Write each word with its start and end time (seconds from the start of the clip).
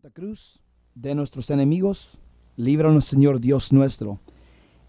Santa 0.00 0.14
Cruz 0.14 0.60
de 0.94 1.14
nuestros 1.14 1.50
enemigos, 1.50 2.20
líbranos 2.56 3.04
Señor 3.04 3.38
Dios 3.38 3.70
nuestro, 3.70 4.18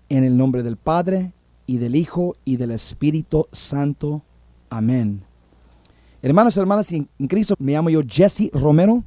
en 0.08 0.24
el 0.24 0.38
nombre 0.38 0.64
del 0.64 0.78
Padre 0.78 1.34
y 1.66 1.80
del 1.80 1.98
Hijo 1.98 2.38
y 2.46 2.56
del 2.56 2.72
Espíritu 2.72 3.46
Santo. 3.52 4.22
Amén. 4.70 5.22
Hermanos 6.22 6.56
y 6.56 6.62
hermanas 6.62 6.94
en 6.94 7.10
Cristo, 7.28 7.56
me 7.60 7.74
llamo 7.74 7.90
yo 7.90 8.04
Jesse 8.08 8.52
Romero, 8.54 9.04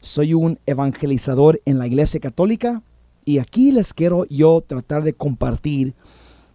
soy 0.00 0.34
un 0.34 0.58
evangelizador 0.66 1.62
en 1.64 1.78
la 1.78 1.86
Iglesia 1.86 2.18
Católica 2.18 2.82
y 3.24 3.38
aquí 3.38 3.70
les 3.70 3.94
quiero 3.94 4.24
yo 4.24 4.60
tratar 4.66 5.04
de 5.04 5.12
compartir 5.12 5.94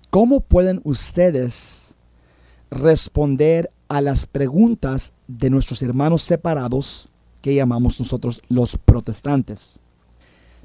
cómo 0.10 0.42
pueden 0.42 0.82
ustedes 0.84 1.96
responder 2.70 3.70
a 3.88 4.02
las 4.02 4.26
preguntas 4.26 5.14
de 5.30 5.50
nuestros 5.50 5.82
hermanos 5.82 6.24
separados 6.24 7.10
que 7.46 7.54
llamamos 7.54 8.00
nosotros 8.00 8.42
los 8.50 8.76
protestantes. 8.76 9.80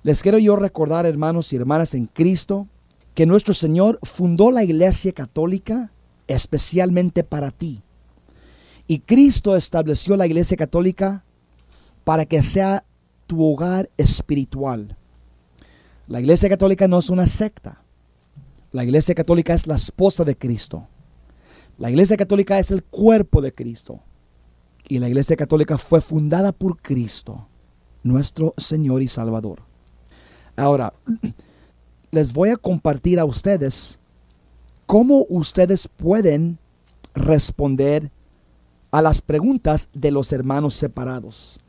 Les 0.02 0.23
quiero 0.23 0.38
yo 0.38 0.56
recordar, 0.56 1.04
hermanos 1.04 1.52
y 1.52 1.56
hermanas 1.56 1.95
en 1.95 2.06
Cristo, 2.06 2.68
que 3.14 3.27
nuestro 3.27 3.52
Señor 3.52 3.98
fundó 4.02 4.50
la 4.50 4.64
Iglesia 4.64 5.12
Católica 5.12 5.92
especialmente 6.27 7.23
para 7.23 7.51
ti. 7.51 7.82
Y 8.87 9.01
Cristo 9.01 9.56
estableció 9.56 10.16
la 10.16 10.27
Iglesia 10.27 10.56
Católica 10.56 11.23
para 12.02 12.24
que 12.24 12.40
sea 12.40 12.82
tu 13.26 13.45
hogar 13.45 13.90
espiritual. 13.98 14.96
La 16.09 16.20
Iglesia 16.20 16.48
Católica 16.48 16.88
no 16.88 16.98
es 16.98 17.10
una 17.10 17.26
secta. 17.26 17.82
La 18.73 18.84
Iglesia 18.84 19.15
Católica 19.15 19.52
es 19.52 19.66
la 19.66 19.74
esposa 19.74 20.24
de 20.24 20.34
Cristo. 20.34 20.88
La 21.76 21.90
Iglesia 21.90 22.16
Católica 22.16 22.59
es 22.59 22.70
el 22.70 22.82
cuerpo 22.84 23.42
de 23.42 23.52
Cristo. 23.52 24.01
Y 24.90 24.98
la 24.98 25.06
Iglesia 25.06 25.36
Católica 25.36 25.78
fue 25.78 26.00
fundada 26.00 26.50
por 26.50 26.82
Cristo, 26.82 27.46
nuestro 28.02 28.54
Señor 28.56 29.02
y 29.02 29.06
Salvador. 29.06 29.60
Ahora, 30.56 30.92
les 32.10 32.32
voy 32.32 32.48
a 32.48 32.56
compartir 32.56 33.20
a 33.20 33.24
ustedes 33.24 34.00
cómo 34.87 35.26
ustedes 35.28 35.87
pueden 35.87 36.59
responder 37.15 38.10
a 38.90 39.00
las 39.00 39.23
preguntas 39.23 39.88
de 39.92 40.10
los 40.10 40.32
hermanos 40.32 40.74
separados. 40.74 41.60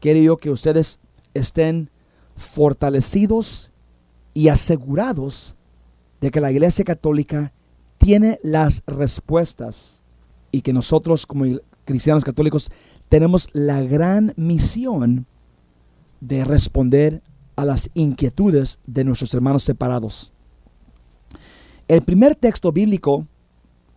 Quiero 0.00 0.18
yo 0.18 0.36
que 0.36 0.50
ustedes 0.50 0.98
estén 1.32 1.90
fortalecidos 2.34 3.70
y 4.34 4.48
asegurados 4.48 5.54
de 6.20 6.32
que 6.32 6.40
la 6.40 6.50
Iglesia 6.50 6.84
Católica 6.84 7.52
tiene 7.98 8.40
las 8.42 8.82
respuestas 8.84 10.02
y 10.50 10.62
que 10.62 10.72
nosotros 10.72 11.24
como 11.24 11.44
cristianos 11.88 12.22
católicos 12.22 12.70
tenemos 13.08 13.48
la 13.54 13.80
gran 13.80 14.34
misión 14.36 15.24
de 16.20 16.44
responder 16.44 17.22
a 17.56 17.64
las 17.64 17.88
inquietudes 17.94 18.78
de 18.86 19.04
nuestros 19.04 19.32
hermanos 19.32 19.62
separados. 19.62 20.34
El 21.88 22.02
primer 22.02 22.34
texto 22.34 22.72
bíblico 22.72 23.26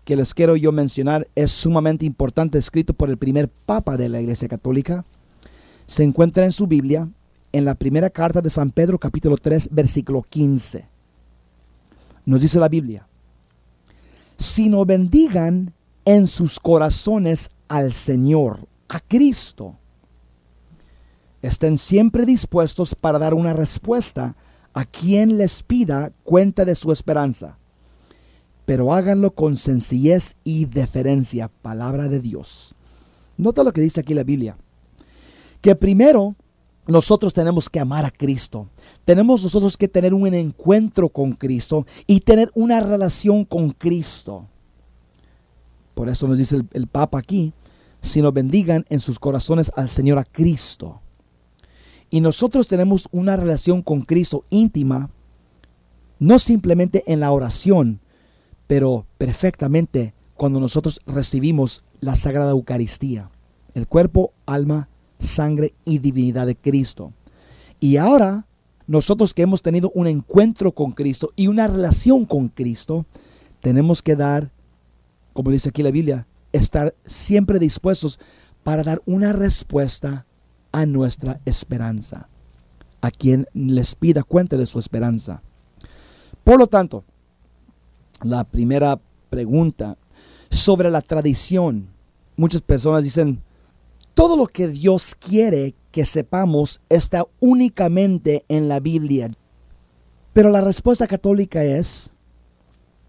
que 0.05 0.15
les 0.15 0.33
quiero 0.33 0.55
yo 0.55 0.71
mencionar 0.71 1.27
es 1.35 1.51
sumamente 1.51 2.05
importante, 2.05 2.57
escrito 2.57 2.93
por 2.93 3.09
el 3.09 3.17
primer 3.17 3.49
papa 3.49 3.97
de 3.97 4.07
la 4.07 4.21
Iglesia 4.21 4.47
Católica. 4.47 5.03
Se 5.85 6.03
encuentra 6.03 6.45
en 6.45 6.53
su 6.53 6.67
Biblia, 6.67 7.09
en 7.51 7.65
la 7.65 7.75
primera 7.75 8.09
carta 8.09 8.39
de 8.39 8.49
San 8.49 8.71
Pedro, 8.71 8.97
capítulo 8.99 9.35
3, 9.35 9.67
versículo 9.69 10.23
15. 10.23 10.87
Nos 12.25 12.41
dice 12.41 12.57
la 12.57 12.69
Biblia, 12.69 13.05
si 14.37 14.69
no 14.69 14.85
bendigan 14.85 15.73
en 16.05 16.27
sus 16.27 16.59
corazones 16.59 17.49
al 17.71 17.93
Señor, 17.93 18.67
a 18.89 18.99
Cristo. 18.99 19.77
Estén 21.41 21.77
siempre 21.77 22.25
dispuestos 22.25 22.95
para 22.95 23.17
dar 23.17 23.33
una 23.33 23.53
respuesta 23.53 24.35
a 24.73 24.83
quien 24.83 25.37
les 25.37 25.63
pida 25.63 26.11
cuenta 26.25 26.65
de 26.65 26.75
su 26.75 26.91
esperanza, 26.91 27.57
pero 28.65 28.93
háganlo 28.93 29.31
con 29.31 29.55
sencillez 29.55 30.35
y 30.43 30.65
deferencia, 30.65 31.47
palabra 31.47 32.09
de 32.09 32.19
Dios. 32.19 32.75
Nota 33.37 33.63
lo 33.63 33.71
que 33.71 33.79
dice 33.79 34.01
aquí 34.01 34.13
la 34.13 34.25
Biblia, 34.25 34.57
que 35.61 35.73
primero 35.73 36.35
nosotros 36.87 37.33
tenemos 37.33 37.69
que 37.69 37.79
amar 37.79 38.03
a 38.03 38.11
Cristo. 38.11 38.67
Tenemos 39.05 39.43
nosotros 39.43 39.77
que 39.77 39.87
tener 39.87 40.13
un 40.13 40.33
encuentro 40.33 41.07
con 41.07 41.31
Cristo 41.31 41.85
y 42.05 42.19
tener 42.19 42.51
una 42.53 42.81
relación 42.81 43.45
con 43.45 43.71
Cristo. 43.71 44.49
Por 46.01 46.09
eso 46.09 46.27
nos 46.27 46.39
dice 46.39 46.59
el, 46.73 46.87
Papa 46.87 47.19
aquí, 47.19 47.53
sino 48.01 48.31
bendigan 48.31 48.87
en 48.89 48.99
sus 48.99 49.19
corazones 49.19 49.71
al 49.75 49.87
Señor 49.87 50.17
a 50.17 50.23
Cristo. 50.23 50.99
Y 52.09 52.21
nosotros 52.21 52.67
tenemos 52.67 53.07
una 53.11 53.37
relación 53.37 53.83
con 53.83 54.01
Cristo 54.01 54.43
íntima, 54.49 55.11
no 56.17 56.39
simplemente 56.39 57.03
en 57.05 57.19
la 57.19 57.31
oración, 57.31 57.99
pero 58.65 59.05
perfectamente 59.19 60.15
cuando 60.33 60.59
nosotros 60.59 61.01
recibimos 61.05 61.83
la 61.99 62.15
Sagrada 62.15 62.49
Eucaristía, 62.49 63.29
el 63.75 63.85
cuerpo, 63.85 64.33
alma, 64.47 64.89
sangre 65.19 65.75
y 65.85 65.99
divinidad 65.99 66.47
de 66.47 66.55
Cristo. 66.55 67.13
Y 67.79 67.97
ahora, 67.97 68.47
nosotros 68.87 69.35
que 69.35 69.43
hemos 69.43 69.61
tenido 69.61 69.91
un 69.93 70.07
encuentro 70.07 70.71
con 70.71 70.93
Cristo 70.93 71.31
y 71.35 71.45
una 71.45 71.67
relación 71.67 72.25
con 72.25 72.47
Cristo, 72.47 73.05
tenemos 73.61 74.01
que 74.01 74.15
dar, 74.15 74.49
como 75.33 75.51
dice 75.51 75.69
aquí 75.69 75.83
la 75.83 75.91
Biblia, 75.91 76.27
estar 76.51 76.93
siempre 77.05 77.59
dispuestos 77.59 78.19
para 78.63 78.83
dar 78.83 79.01
una 79.05 79.33
respuesta 79.33 80.25
a 80.71 80.85
nuestra 80.85 81.39
esperanza, 81.45 82.29
a 83.01 83.11
quien 83.11 83.47
les 83.53 83.95
pida 83.95 84.23
cuenta 84.23 84.57
de 84.57 84.65
su 84.65 84.79
esperanza. 84.79 85.41
Por 86.43 86.59
lo 86.59 86.67
tanto, 86.67 87.03
la 88.23 88.43
primera 88.43 88.99
pregunta 89.29 89.97
sobre 90.49 90.89
la 90.89 91.01
tradición. 91.01 91.89
Muchas 92.35 92.61
personas 92.61 93.03
dicen, 93.03 93.41
todo 94.13 94.35
lo 94.35 94.47
que 94.47 94.67
Dios 94.67 95.15
quiere 95.15 95.73
que 95.91 96.05
sepamos 96.05 96.81
está 96.89 97.25
únicamente 97.39 98.45
en 98.47 98.67
la 98.67 98.79
Biblia. 98.79 99.31
Pero 100.33 100.49
la 100.49 100.61
respuesta 100.61 101.07
católica 101.07 101.63
es 101.63 102.11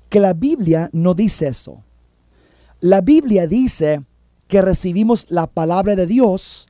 que 0.08 0.20
la 0.20 0.32
Biblia 0.32 0.90
no 0.92 1.14
dice 1.14 1.48
eso. 1.48 1.82
La 2.82 3.00
Biblia 3.00 3.46
dice 3.46 4.04
que 4.48 4.60
recibimos 4.60 5.26
la 5.30 5.46
palabra 5.46 5.94
de 5.94 6.04
Dios 6.04 6.66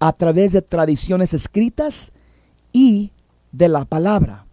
a 0.00 0.12
través 0.12 0.50
de 0.50 0.60
tradiciones 0.60 1.34
escritas 1.34 2.10
y 2.72 3.12
de 3.52 3.68
la 3.68 3.84
palabra. 3.84 4.44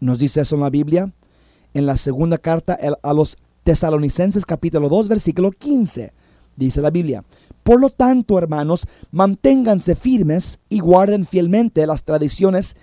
Nos 0.00 0.18
dice 0.18 0.40
eso 0.40 0.56
en 0.56 0.62
la 0.62 0.70
Biblia, 0.70 1.12
en 1.74 1.86
la 1.86 1.96
segunda 1.96 2.38
carta 2.38 2.76
a 3.04 3.14
los 3.14 3.38
tesalonicenses 3.62 4.44
capítulo 4.44 4.88
2 4.88 5.06
versículo 5.06 5.52
15. 5.52 6.12
Dice 6.56 6.82
la 6.82 6.90
Biblia, 6.90 7.22
por 7.62 7.80
lo 7.80 7.88
tanto, 7.88 8.36
hermanos, 8.36 8.88
manténganse 9.12 9.94
firmes 9.94 10.58
y 10.68 10.80
guarden 10.80 11.24
fielmente 11.24 11.86
las 11.86 12.02
tradiciones 12.02 12.76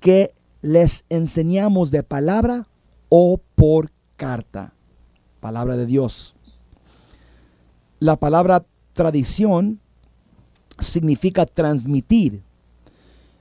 que 0.00 0.34
les 0.62 1.04
enseñamos 1.10 1.92
de 1.92 2.02
palabra 2.02 2.66
o 3.08 3.40
por 3.54 3.92
carta. 4.16 4.72
Palabra 5.38 5.76
de 5.76 5.86
Dios. 5.86 6.36
La 7.98 8.16
palabra 8.16 8.64
tradición 8.92 9.80
significa 10.78 11.46
transmitir. 11.46 12.42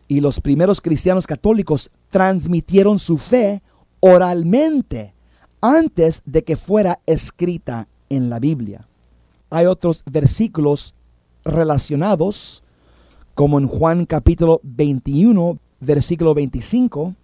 Y 0.07 0.21
los 0.21 0.39
primeros 0.39 0.81
cristianos 0.81 1.25
católicos 1.25 1.89
transmitieron 2.09 2.99
su 2.99 3.17
fe 3.17 3.61
oralmente 3.99 5.13
antes 5.61 6.21
de 6.25 6.43
que 6.43 6.57
fuera 6.57 6.99
escrita 7.05 7.87
en 8.09 8.29
la 8.29 8.39
Biblia. 8.39 8.87
Hay 9.49 9.65
otros 9.65 10.03
versículos 10.05 10.93
relacionados, 11.43 12.63
como 13.33 13.57
en 13.57 13.67
Juan 13.67 14.05
capítulo 14.05 14.59
21, 14.63 15.57
versículo 15.79 16.33
25, 16.33 17.15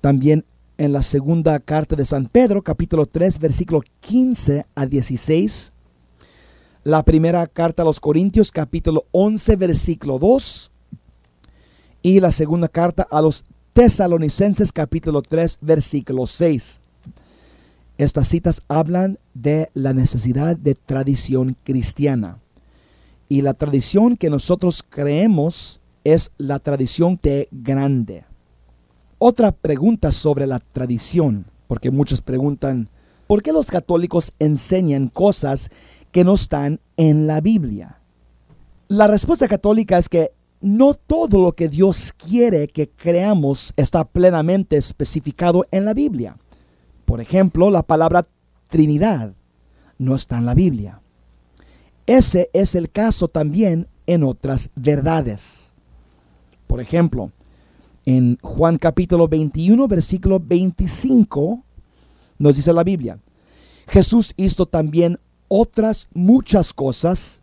también 0.00 0.44
en 0.78 0.92
la 0.92 1.02
segunda 1.02 1.58
carta 1.60 1.96
de 1.96 2.04
San 2.04 2.26
Pedro, 2.26 2.62
capítulo 2.62 3.04
3, 3.06 3.38
versículo 3.38 3.82
15 4.00 4.64
a 4.74 4.86
16, 4.86 5.72
la 6.84 7.02
primera 7.02 7.46
carta 7.46 7.82
a 7.82 7.84
los 7.84 8.00
Corintios 8.00 8.52
capítulo 8.52 9.04
11 9.12 9.56
versículo 9.56 10.18
2 10.18 10.70
y 12.02 12.20
la 12.20 12.32
segunda 12.32 12.68
carta 12.68 13.06
a 13.10 13.20
los 13.20 13.44
Tesalonicenses 13.72 14.72
capítulo 14.72 15.22
3 15.22 15.58
versículo 15.60 16.26
6. 16.26 16.80
Estas 17.98 18.28
citas 18.28 18.62
hablan 18.68 19.18
de 19.34 19.70
la 19.74 19.92
necesidad 19.92 20.56
de 20.56 20.74
tradición 20.74 21.56
cristiana. 21.64 22.38
Y 23.28 23.42
la 23.42 23.54
tradición 23.54 24.16
que 24.16 24.30
nosotros 24.30 24.84
creemos 24.88 25.80
es 26.04 26.30
la 26.38 26.60
tradición 26.60 27.18
de 27.22 27.48
grande. 27.50 28.24
Otra 29.18 29.50
pregunta 29.52 30.12
sobre 30.12 30.46
la 30.46 30.60
tradición, 30.60 31.46
porque 31.66 31.90
muchos 31.90 32.22
preguntan, 32.22 32.88
¿por 33.26 33.42
qué 33.42 33.52
los 33.52 33.66
católicos 33.66 34.32
enseñan 34.38 35.08
cosas 35.08 35.70
que 36.10 36.24
no 36.24 36.34
están 36.34 36.80
en 36.96 37.26
la 37.26 37.40
Biblia. 37.40 38.00
La 38.88 39.06
respuesta 39.06 39.48
católica 39.48 39.98
es 39.98 40.08
que 40.08 40.32
no 40.60 40.94
todo 40.94 41.40
lo 41.42 41.52
que 41.52 41.68
Dios 41.68 42.12
quiere 42.12 42.66
que 42.68 42.88
creamos 42.88 43.72
está 43.76 44.04
plenamente 44.04 44.76
especificado 44.76 45.66
en 45.70 45.84
la 45.84 45.94
Biblia. 45.94 46.36
Por 47.04 47.20
ejemplo, 47.20 47.70
la 47.70 47.82
palabra 47.82 48.24
Trinidad 48.68 49.34
no 49.98 50.14
está 50.14 50.38
en 50.38 50.46
la 50.46 50.54
Biblia. 50.54 51.00
Ese 52.06 52.50
es 52.52 52.74
el 52.74 52.90
caso 52.90 53.28
también 53.28 53.86
en 54.06 54.24
otras 54.24 54.70
verdades. 54.74 55.72
Por 56.66 56.80
ejemplo, 56.80 57.30
en 58.06 58.38
Juan 58.42 58.78
capítulo 58.78 59.28
21, 59.28 59.86
versículo 59.86 60.40
25, 60.40 61.62
nos 62.38 62.56
dice 62.56 62.72
la 62.72 62.84
Biblia, 62.84 63.18
Jesús 63.86 64.32
hizo 64.36 64.66
también 64.66 65.18
otras 65.48 66.08
muchas 66.14 66.72
cosas. 66.72 67.40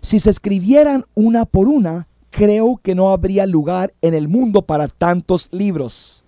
Si 0.00 0.18
se 0.18 0.30
escribieran 0.30 1.04
una 1.14 1.46
por 1.46 1.68
una, 1.68 2.08
creo 2.30 2.78
que 2.82 2.94
no 2.94 3.10
habría 3.10 3.46
lugar 3.46 3.92
en 4.02 4.14
el 4.14 4.28
mundo 4.28 4.62
para 4.62 4.88
tantos 4.88 5.48
libros. 5.52 6.24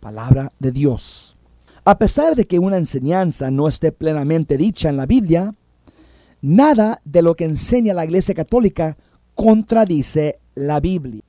Palabra 0.00 0.52
de 0.58 0.70
Dios. 0.70 1.36
A 1.84 1.98
pesar 1.98 2.36
de 2.36 2.44
que 2.44 2.58
una 2.58 2.76
enseñanza 2.76 3.50
no 3.50 3.66
esté 3.66 3.90
plenamente 3.90 4.56
dicha 4.56 4.90
en 4.90 4.96
la 4.96 5.06
Biblia, 5.06 5.54
nada 6.42 7.00
de 7.04 7.22
lo 7.22 7.34
que 7.34 7.44
enseña 7.44 7.94
la 7.94 8.04
Iglesia 8.04 8.34
Católica 8.34 8.96
contradice 9.34 10.38
la 10.54 10.78
Biblia. 10.80 11.22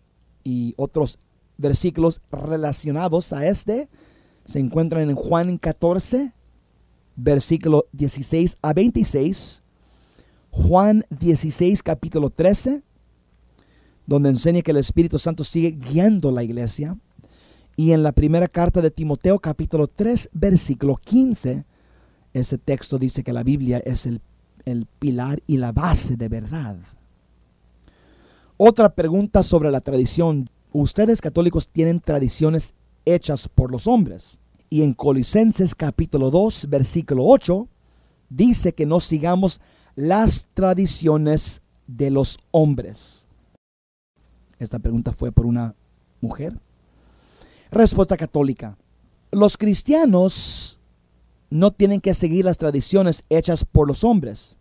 Y 0.43 0.73
otros 0.77 1.17
versículos 1.57 2.21
relacionados 2.31 3.31
a 3.31 3.47
este 3.47 3.87
se 4.45 4.59
encuentran 4.59 5.09
en 5.09 5.15
Juan 5.15 5.57
14, 5.57 6.33
versículo 7.23 7.85
16 7.91 8.57
a 8.61 8.73
26, 8.73 9.61
Juan 10.49 11.05
16, 11.09 11.83
capítulo 11.83 12.29
13, 12.29 12.83
donde 14.07 14.29
enseña 14.29 14.61
que 14.61 14.71
el 14.71 14.77
Espíritu 14.77 15.19
Santo 15.19 15.43
sigue 15.43 15.71
guiando 15.71 16.31
la 16.31 16.43
iglesia, 16.43 16.97
y 17.77 17.91
en 17.91 18.03
la 18.03 18.11
primera 18.11 18.47
carta 18.47 18.81
de 18.81 18.91
Timoteo, 18.91 19.39
capítulo 19.39 19.87
3, 19.87 20.29
versículo 20.33 20.95
15, 20.97 21.65
ese 22.33 22.57
texto 22.57 22.97
dice 22.97 23.23
que 23.23 23.33
la 23.33 23.43
Biblia 23.43 23.77
es 23.85 24.05
el, 24.05 24.21
el 24.65 24.85
pilar 24.99 25.41
y 25.47 25.57
la 25.57 25.71
base 25.71 26.17
de 26.17 26.27
verdad. 26.27 26.77
Otra 28.57 28.93
pregunta 28.93 29.41
sobre 29.43 29.71
la 29.71 29.81
tradición. 29.81 30.49
Ustedes 30.73 31.21
católicos 31.21 31.67
tienen 31.67 31.99
tradiciones 31.99 32.73
hechas 33.05 33.47
por 33.47 33.71
los 33.71 33.87
hombres. 33.87 34.40
Y 34.73 34.83
en 34.83 34.93
Colisenses 34.93 35.75
capítulo 35.75 36.31
2, 36.31 36.69
versículo 36.69 37.25
8, 37.25 37.67
dice 38.29 38.73
que 38.73 38.85
no 38.85 39.01
sigamos 39.01 39.59
las 39.95 40.47
tradiciones 40.53 41.61
de 41.87 42.09
los 42.09 42.37
hombres. 42.51 43.27
Esta 44.59 44.79
pregunta 44.79 45.11
fue 45.11 45.33
por 45.33 45.45
una 45.45 45.75
mujer. 46.21 46.57
Respuesta 47.69 48.15
católica. 48.15 48.77
Los 49.31 49.57
cristianos 49.57 50.79
no 51.49 51.71
tienen 51.71 51.99
que 51.99 52.13
seguir 52.13 52.45
las 52.45 52.57
tradiciones 52.57 53.25
hechas 53.27 53.65
por 53.65 53.89
los 53.89 54.05
hombres, 54.05 54.55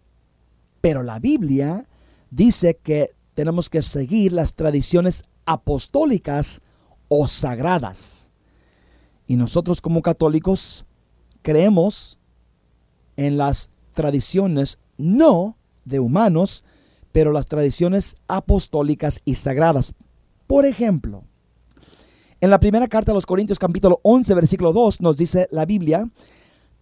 pero 0.80 1.04
la 1.04 1.20
Biblia 1.20 1.86
dice 2.32 2.80
que 2.82 3.14
tenemos 3.34 3.70
que 3.70 3.80
seguir 3.80 4.32
las 4.32 4.54
tradiciones 4.54 5.22
apostólicas 5.46 6.62
o 7.06 7.28
sagradas. 7.28 8.29
Y 9.30 9.36
nosotros 9.36 9.80
como 9.80 10.02
católicos 10.02 10.86
creemos 11.42 12.18
en 13.16 13.38
las 13.38 13.70
tradiciones 13.94 14.78
no 14.98 15.56
de 15.84 16.00
humanos, 16.00 16.64
pero 17.12 17.30
las 17.30 17.46
tradiciones 17.46 18.16
apostólicas 18.26 19.22
y 19.24 19.36
sagradas. 19.36 19.94
Por 20.48 20.66
ejemplo, 20.66 21.22
en 22.40 22.50
la 22.50 22.58
primera 22.58 22.88
carta 22.88 23.12
a 23.12 23.14
los 23.14 23.24
Corintios 23.24 23.60
capítulo 23.60 24.00
11 24.02 24.34
versículo 24.34 24.72
2 24.72 25.00
nos 25.00 25.16
dice 25.16 25.46
la 25.52 25.64
Biblia, 25.64 26.10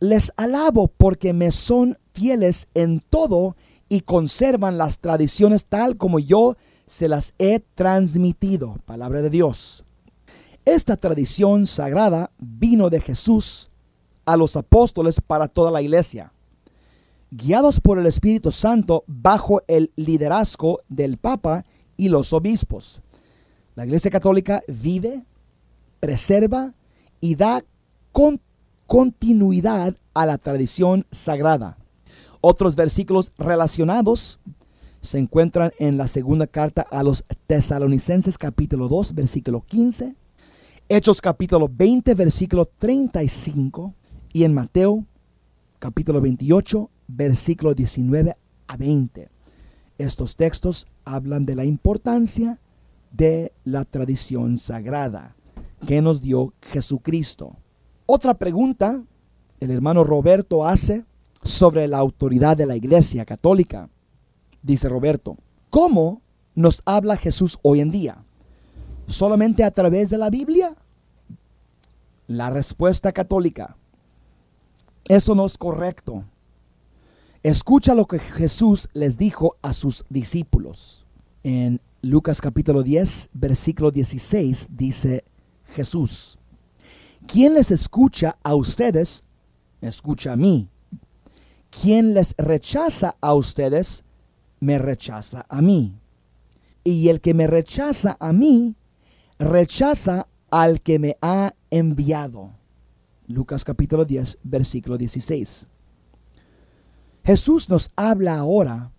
les 0.01 0.33
alabo 0.39 0.89
porque 0.89 1.35
me 1.35 1.51
son 1.51 1.99
fieles 2.15 2.69
en 2.73 3.01
todo 3.11 3.57
y 3.91 4.01
conservan 4.01 4.79
las 4.79 5.01
tradiciones 5.01 5.67
tal 5.67 5.99
como 5.99 6.19
yo 6.19 6.57
se 6.87 7.09
las 7.09 7.35
he 7.39 7.61
transmitido. 7.75 8.79
Palabra 8.87 9.21
de 9.21 9.29
Dios. 9.29 9.85
Esta 10.69 10.99
tradición 10.99 11.67
sagrada 11.67 12.31
vino 12.39 12.91
de 12.91 13.01
Jesús 13.01 13.71
a 14.27 14.37
los 14.37 14.55
apóstoles 14.55 15.19
para 15.19 15.49
toda 15.49 15.71
la 15.71 15.81
iglesia, 15.81 16.31
guiados 17.31 17.81
por 17.81 17.99
el 17.99 18.05
Espíritu 18.05 18.53
Santo 18.53 19.03
bajo 19.07 19.63
el 19.67 19.91
liderazgo 19.97 20.81
del 20.91 21.17
Papa 21.17 21.65
y 21.97 22.11
los 22.11 22.35
obispos. 22.35 23.01
La 23.77 23.87
Iglesia 23.87 24.11
Católica 24.11 24.63
vive, 24.69 25.25
preserva 26.01 26.75
y 27.19 27.35
da 27.35 27.65
continuidad 28.87 29.97
a 30.13 30.27
la 30.27 30.37
tradición 30.37 31.07
sagrada. 31.11 31.79
Otros 32.43 32.77
versículos 32.77 33.33
relacionados 33.39 34.39
se 35.01 35.19
encuentran 35.19 35.73
en 35.79 35.97
la 35.97 36.09
segunda 36.09 36.47
carta 36.47 36.83
a 36.83 37.03
los 37.03 37.25
tesalonicenses 37.47 38.37
capítulo 38.37 38.89
2 38.89 39.15
versículo 39.15 39.63
15 39.65 40.28
Hechos 40.91 41.21
capítulo 41.21 41.69
20, 41.71 42.15
versículo 42.15 42.65
35 42.65 43.93
y 44.33 44.45
en 44.45 44.55
Mateo 44.55 45.05
capítulo 45.79 46.19
28, 46.23 46.89
versículo 47.09 47.75
19 47.75 48.35
a 48.67 48.77
20. 48.79 49.29
Estos 49.99 50.35
textos 50.35 50.87
hablan 51.05 51.45
de 51.45 51.57
la 51.57 51.67
importancia 51.67 52.59
de 53.13 53.53
la 53.65 53.85
tradición 53.85 54.57
sagrada 54.57 55.37
que 55.87 56.01
nos 56.01 56.23
dio 56.23 56.55
Jesucristo. 56.63 57.55
Otra 58.07 58.33
pregunta 58.33 59.05
el 59.61 59.71
hermano 59.71 60.05
Roberto 60.05 60.67
hace 60.67 61.05
sobre 61.43 61.87
la 61.87 61.99
autoridad 61.99 62.57
de 62.57 62.65
la 62.65 62.77
Iglesia 62.77 63.27
Católica. 63.27 63.91
Dice 64.63 64.89
Roberto, 64.89 65.37
¿cómo 65.69 66.23
nos 66.55 66.81
habla 66.87 67.19
Jesús 67.19 67.59
hoy 67.61 67.81
en 67.81 67.91
día? 67.91 68.25
Solamente 69.09 69.65
a 69.65 69.71
través 69.71 70.11
de 70.11 70.19
la 70.19 70.31
Biblia? 70.31 70.77
La 72.29 72.51
respuesta 72.51 73.13
católica. 73.13 73.77
Eso 75.07 75.35
no 75.35 75.47
es 75.47 75.59
correcto. 75.59 76.25
Escucha 77.43 77.95
lo 77.95 78.07
que 78.07 78.19
Jesús 78.19 78.89
les 78.93 79.17
dijo 79.17 79.55
a 79.63 79.73
sus 79.73 80.05
discípulos. 80.11 81.07
En 81.43 81.81
Lucas 82.03 82.41
capítulo 82.41 82.83
10, 82.83 83.31
versículo 83.33 83.91
16 83.91 84.69
dice 84.71 85.25
Jesús, 85.75 86.39
quien 87.27 87.55
les 87.55 87.71
escucha 87.71 88.39
a 88.43 88.55
ustedes, 88.55 89.23
escucha 89.81 90.33
a 90.33 90.37
mí. 90.37 90.69
Quien 91.71 92.15
les 92.15 92.35
rechaza 92.39 93.17
a 93.21 93.35
ustedes, 93.35 94.05
me 94.61 94.79
rechaza 94.79 95.45
a 95.49 95.61
mí. 95.61 95.95
Y 96.85 97.09
el 97.09 97.21
que 97.21 97.35
me 97.35 97.47
rechaza 97.47 98.17
a 98.19 98.33
mí, 98.33 98.77
rechaza 99.39 100.27
al 100.51 100.81
que 100.81 100.99
me 100.99 101.17
ha 101.21 101.55
enviado. 101.71 102.53
Lucas 103.27 103.65
capítulo 103.65 104.05
10, 104.05 104.39
versículo 104.43 104.99
16. 104.99 105.69
Jesús 107.25 107.69
nos 107.69 107.91
habla 107.95 108.39
ahora 108.39 108.91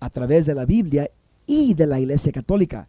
a 0.00 0.10
través 0.10 0.46
de 0.46 0.54
la 0.54 0.64
Biblia 0.64 1.10
y 1.46 1.74
de 1.74 1.86
la 1.86 2.00
Iglesia 2.00 2.32
Católica, 2.32 2.88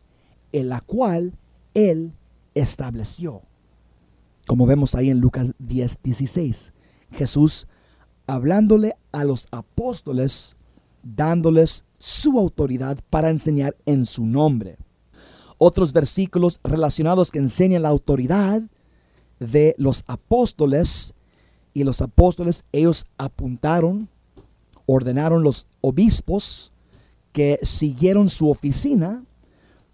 en 0.53 0.69
la 0.69 0.79
cual 0.79 1.35
Él 1.73 2.13
estableció. 2.55 3.41
Como 4.47 4.65
vemos 4.65 4.95
ahí 4.95 5.09
en 5.09 5.19
Lucas 5.19 5.51
10, 5.59 5.97
16. 6.01 6.73
Jesús 7.11 7.67
hablándole 8.25 8.93
a 9.11 9.25
los 9.25 9.47
apóstoles, 9.51 10.55
dándoles 11.03 11.83
su 11.97 12.39
autoridad 12.39 12.99
para 13.09 13.29
enseñar 13.29 13.75
en 13.85 14.05
su 14.05 14.25
nombre 14.25 14.77
otros 15.63 15.93
versículos 15.93 16.59
relacionados 16.63 17.29
que 17.29 17.37
enseñan 17.37 17.83
la 17.83 17.89
autoridad 17.89 18.63
de 19.39 19.75
los 19.77 20.03
apóstoles. 20.07 21.13
Y 21.75 21.83
los 21.83 22.01
apóstoles, 22.01 22.65
ellos 22.71 23.05
apuntaron, 23.19 24.09
ordenaron 24.87 25.43
los 25.43 25.67
obispos 25.81 26.71
que 27.31 27.59
siguieron 27.61 28.27
su 28.29 28.49
oficina. 28.49 29.23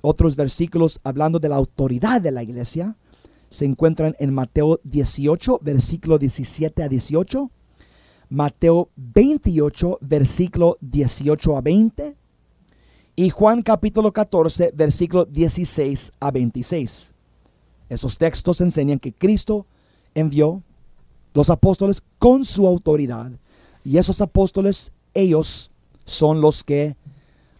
Otros 0.01 0.37
versículos 0.37 1.01
hablando 1.03 1.37
de 1.37 1.49
la 1.49 1.57
autoridad 1.57 2.21
de 2.21 2.31
la 2.31 2.43
iglesia 2.43 2.95
se 3.49 3.65
encuentran 3.65 4.15
en 4.19 4.33
Mateo 4.33 4.79
18, 4.85 5.59
versículo 5.61 6.17
17 6.17 6.81
a 6.81 6.87
18. 6.87 7.51
Mateo 8.29 8.89
28, 8.95 9.99
versículo 9.99 10.77
18 10.79 11.57
a 11.57 11.61
20 11.61 12.15
y 13.19 13.31
Juan 13.31 13.63
capítulo 13.63 14.13
14, 14.13 14.73
versículo 14.75 15.25
16 15.25 16.13
a 16.19 16.29
26. 16.29 17.13
Esos 17.89 18.15
textos 18.15 18.61
enseñan 18.61 18.99
que 18.99 19.11
Cristo 19.11 19.65
envió 20.13 20.61
los 21.33 21.49
apóstoles 21.49 22.03
con 22.19 22.45
su 22.45 22.67
autoridad 22.67 23.31
y 23.83 23.97
esos 23.97 24.21
apóstoles, 24.21 24.91
ellos 25.15 25.71
son 26.05 26.41
los 26.41 26.63
que 26.63 26.95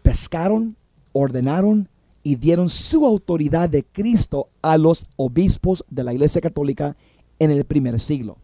pescaron, 0.03 0.75
ordenaron 1.11 1.89
y 2.21 2.35
dieron 2.35 2.69
su 2.69 3.03
autoridad 3.03 3.67
de 3.67 3.83
Cristo 3.83 4.49
a 4.61 4.77
los 4.77 5.07
obispos 5.15 5.83
de 5.89 6.03
la 6.03 6.13
Iglesia 6.13 6.39
Católica 6.39 6.95
en 7.39 7.49
el 7.49 7.65
primer 7.65 7.99
siglo. 7.99 8.37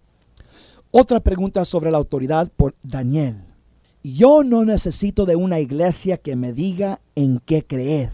Otra 0.89 1.19
pregunta 1.19 1.63
sobre 1.63 1.91
la 1.91 1.99
autoridad 1.99 2.51
por 2.55 2.73
Daniel. 2.81 3.52
Yo 4.03 4.43
no 4.43 4.65
necesito 4.65 5.25
de 5.25 5.37
una 5.37 5.61
iglesia 5.61 6.17
que 6.17 6.35
me 6.35 6.51
diga 6.51 6.99
en 7.15 7.39
qué 7.39 7.65
creer. 7.65 8.11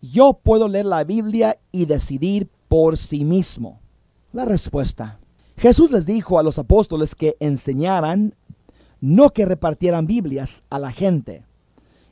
Yo 0.00 0.34
puedo 0.34 0.68
leer 0.68 0.86
la 0.86 1.02
Biblia 1.02 1.58
y 1.72 1.86
decidir 1.86 2.48
por 2.68 2.96
sí 2.96 3.24
mismo. 3.24 3.80
La 4.32 4.44
respuesta. 4.44 5.18
Jesús 5.56 5.90
les 5.90 6.06
dijo 6.06 6.38
a 6.38 6.44
los 6.44 6.60
apóstoles 6.60 7.16
que 7.16 7.36
enseñaran, 7.40 8.34
no 9.00 9.30
que 9.30 9.46
repartieran 9.46 10.06
Biblias 10.06 10.62
a 10.70 10.78
la 10.78 10.92
gente 10.92 11.42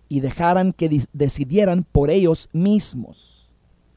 y 0.09 0.19
dejaran 0.19 0.73
que 0.73 1.07
decidieran 1.13 1.85
por 1.85 2.11
ellos 2.11 2.49
mismos. 2.53 3.53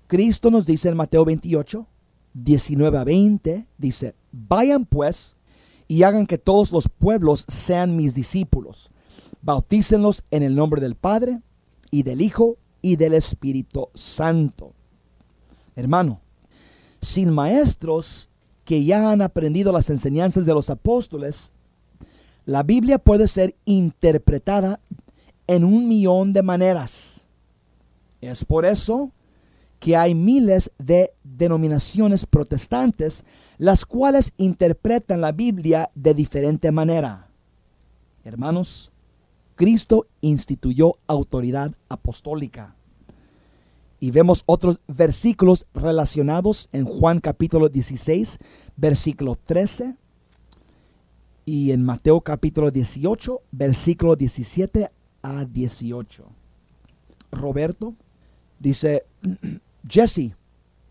Cristo 0.06 0.52
nos 0.52 0.68
dice 0.68 0.90
en 0.90 0.98
Mateo 0.98 1.26
28, 1.26 1.88
19 2.34 2.98
a 2.98 3.04
20, 3.04 3.68
dice, 3.78 4.14
vayan 4.32 4.86
pues 4.86 5.36
y 5.92 6.04
hagan 6.04 6.26
que 6.26 6.38
todos 6.38 6.72
los 6.72 6.88
pueblos 6.88 7.44
sean 7.50 7.98
mis 7.98 8.16
discípulos. 8.16 8.92
Bautícenlos 9.42 10.24
en 10.32 10.42
el 10.42 10.56
nombre 10.56 10.80
del 10.80 10.96
Padre 10.96 11.42
y 11.92 12.04
del 12.04 12.22
Hijo 12.22 12.56
y 12.82 12.96
del 12.96 13.14
Espíritu 13.14 13.90
Santo. 13.94 14.72
Hermano, 15.76 16.22
sin 17.02 17.30
maestros 17.30 18.30
que 18.64 18.86
ya 18.86 19.12
han 19.12 19.22
aprendido 19.22 19.74
las 19.74 19.90
enseñanzas 19.90 20.46
de 20.46 20.54
los 20.54 20.70
apóstoles, 20.70 21.52
la 22.46 22.64
Biblia 22.64 22.98
puede 22.98 23.28
ser 23.28 23.58
interpretada 23.66 24.80
en 25.46 25.66
un 25.66 25.90
millón 25.90 26.32
de 26.32 26.42
maneras. 26.42 27.28
Es 28.22 28.46
por 28.46 28.64
eso 28.64 29.12
que 29.82 29.98
hay 29.98 30.14
miles 30.14 30.72
de 30.78 31.12
denominaciones 31.24 32.28
protestantes 32.28 33.26
las 33.58 33.84
cuales 33.84 34.32
interpretan 34.38 35.22
la 35.22 35.32
Biblia 35.32 35.90
de 35.96 36.14
diferente 36.14 36.72
manera. 36.72 37.32
Hermanos, 38.24 38.92
Cristo 39.56 40.06
instituyó 40.22 40.94
autoridad 41.08 41.72
apostólica. 41.90 42.76
Y 44.00 44.12
vemos 44.12 44.44
otros 44.46 44.80
versículos 44.88 45.66
relacionados 45.74 46.70
en 46.72 46.86
Juan 46.86 47.20
capítulo 47.20 47.68
16, 47.68 48.38
versículo 48.78 49.36
13, 49.36 49.96
y 51.44 51.72
en 51.72 51.84
Mateo 51.84 52.22
capítulo 52.22 52.70
18, 52.70 53.42
versículo 53.52 54.16
17 54.16 54.92
a 55.24 55.46
18. 55.46 56.26
Roberto 57.32 57.96
dice, 58.60 59.06
Jesse, 59.88 60.36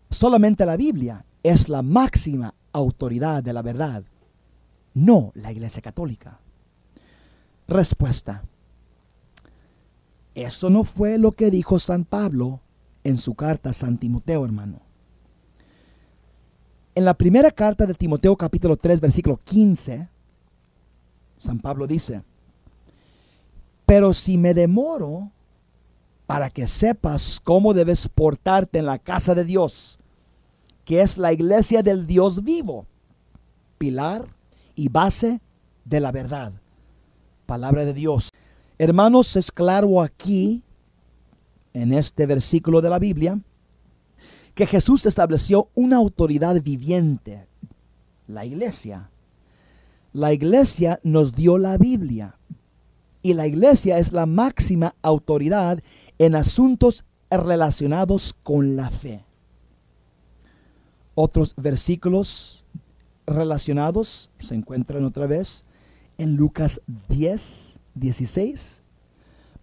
solamente 0.09 0.65
la 0.65 0.77
Biblia 0.77 1.25
es 1.43 1.69
la 1.69 1.81
máxima 1.81 2.53
autoridad 2.73 3.43
de 3.43 3.53
la 3.53 3.61
verdad, 3.61 4.03
no 4.93 5.31
la 5.35 5.51
Iglesia 5.51 5.81
Católica. 5.81 6.39
Respuesta. 7.67 8.43
Eso 10.35 10.69
no 10.69 10.83
fue 10.83 11.17
lo 11.17 11.31
que 11.31 11.51
dijo 11.51 11.79
San 11.79 12.05
Pablo 12.05 12.61
en 13.03 13.17
su 13.17 13.35
carta 13.35 13.69
a 13.69 13.73
San 13.73 13.97
Timoteo, 13.97 14.45
hermano. 14.45 14.79
En 16.93 17.05
la 17.05 17.13
primera 17.13 17.51
carta 17.51 17.85
de 17.85 17.93
Timoteo 17.93 18.35
capítulo 18.35 18.75
3, 18.75 18.99
versículo 18.99 19.37
15, 19.37 20.09
San 21.37 21.59
Pablo 21.59 21.87
dice, 21.87 22.23
pero 23.85 24.13
si 24.13 24.37
me 24.37 24.53
demoro, 24.53 25.31
para 26.31 26.49
que 26.49 26.65
sepas 26.65 27.41
cómo 27.43 27.73
debes 27.73 28.07
portarte 28.07 28.79
en 28.79 28.85
la 28.85 28.99
casa 28.99 29.35
de 29.35 29.43
Dios, 29.43 29.99
que 30.85 31.01
es 31.01 31.17
la 31.17 31.33
iglesia 31.33 31.83
del 31.83 32.07
Dios 32.07 32.45
vivo, 32.45 32.85
pilar 33.77 34.33
y 34.73 34.87
base 34.87 35.41
de 35.83 35.99
la 35.99 36.13
verdad. 36.13 36.53
Palabra 37.45 37.83
de 37.83 37.93
Dios. 37.93 38.29
Hermanos, 38.77 39.35
es 39.35 39.51
claro 39.51 40.01
aquí, 40.01 40.63
en 41.73 41.91
este 41.91 42.25
versículo 42.25 42.79
de 42.79 42.89
la 42.89 42.99
Biblia, 42.99 43.37
que 44.55 44.65
Jesús 44.65 45.05
estableció 45.05 45.67
una 45.73 45.97
autoridad 45.97 46.61
viviente, 46.61 47.45
la 48.27 48.45
iglesia. 48.45 49.09
La 50.13 50.31
iglesia 50.31 50.97
nos 51.03 51.35
dio 51.35 51.57
la 51.57 51.77
Biblia 51.77 52.37
y 53.23 53.33
la 53.33 53.47
iglesia 53.47 53.97
es 53.97 54.11
la 54.11 54.25
máxima 54.25 54.95
autoridad 55.01 55.81
en 56.21 56.35
asuntos 56.35 57.03
relacionados 57.31 58.35
con 58.43 58.75
la 58.75 58.91
fe. 58.91 59.25
Otros 61.15 61.55
versículos 61.57 62.63
relacionados 63.25 64.29
se 64.37 64.53
encuentran 64.53 65.03
otra 65.03 65.25
vez 65.25 65.65
en 66.19 66.35
Lucas 66.35 66.79
10, 67.09 67.79
16, 67.95 68.83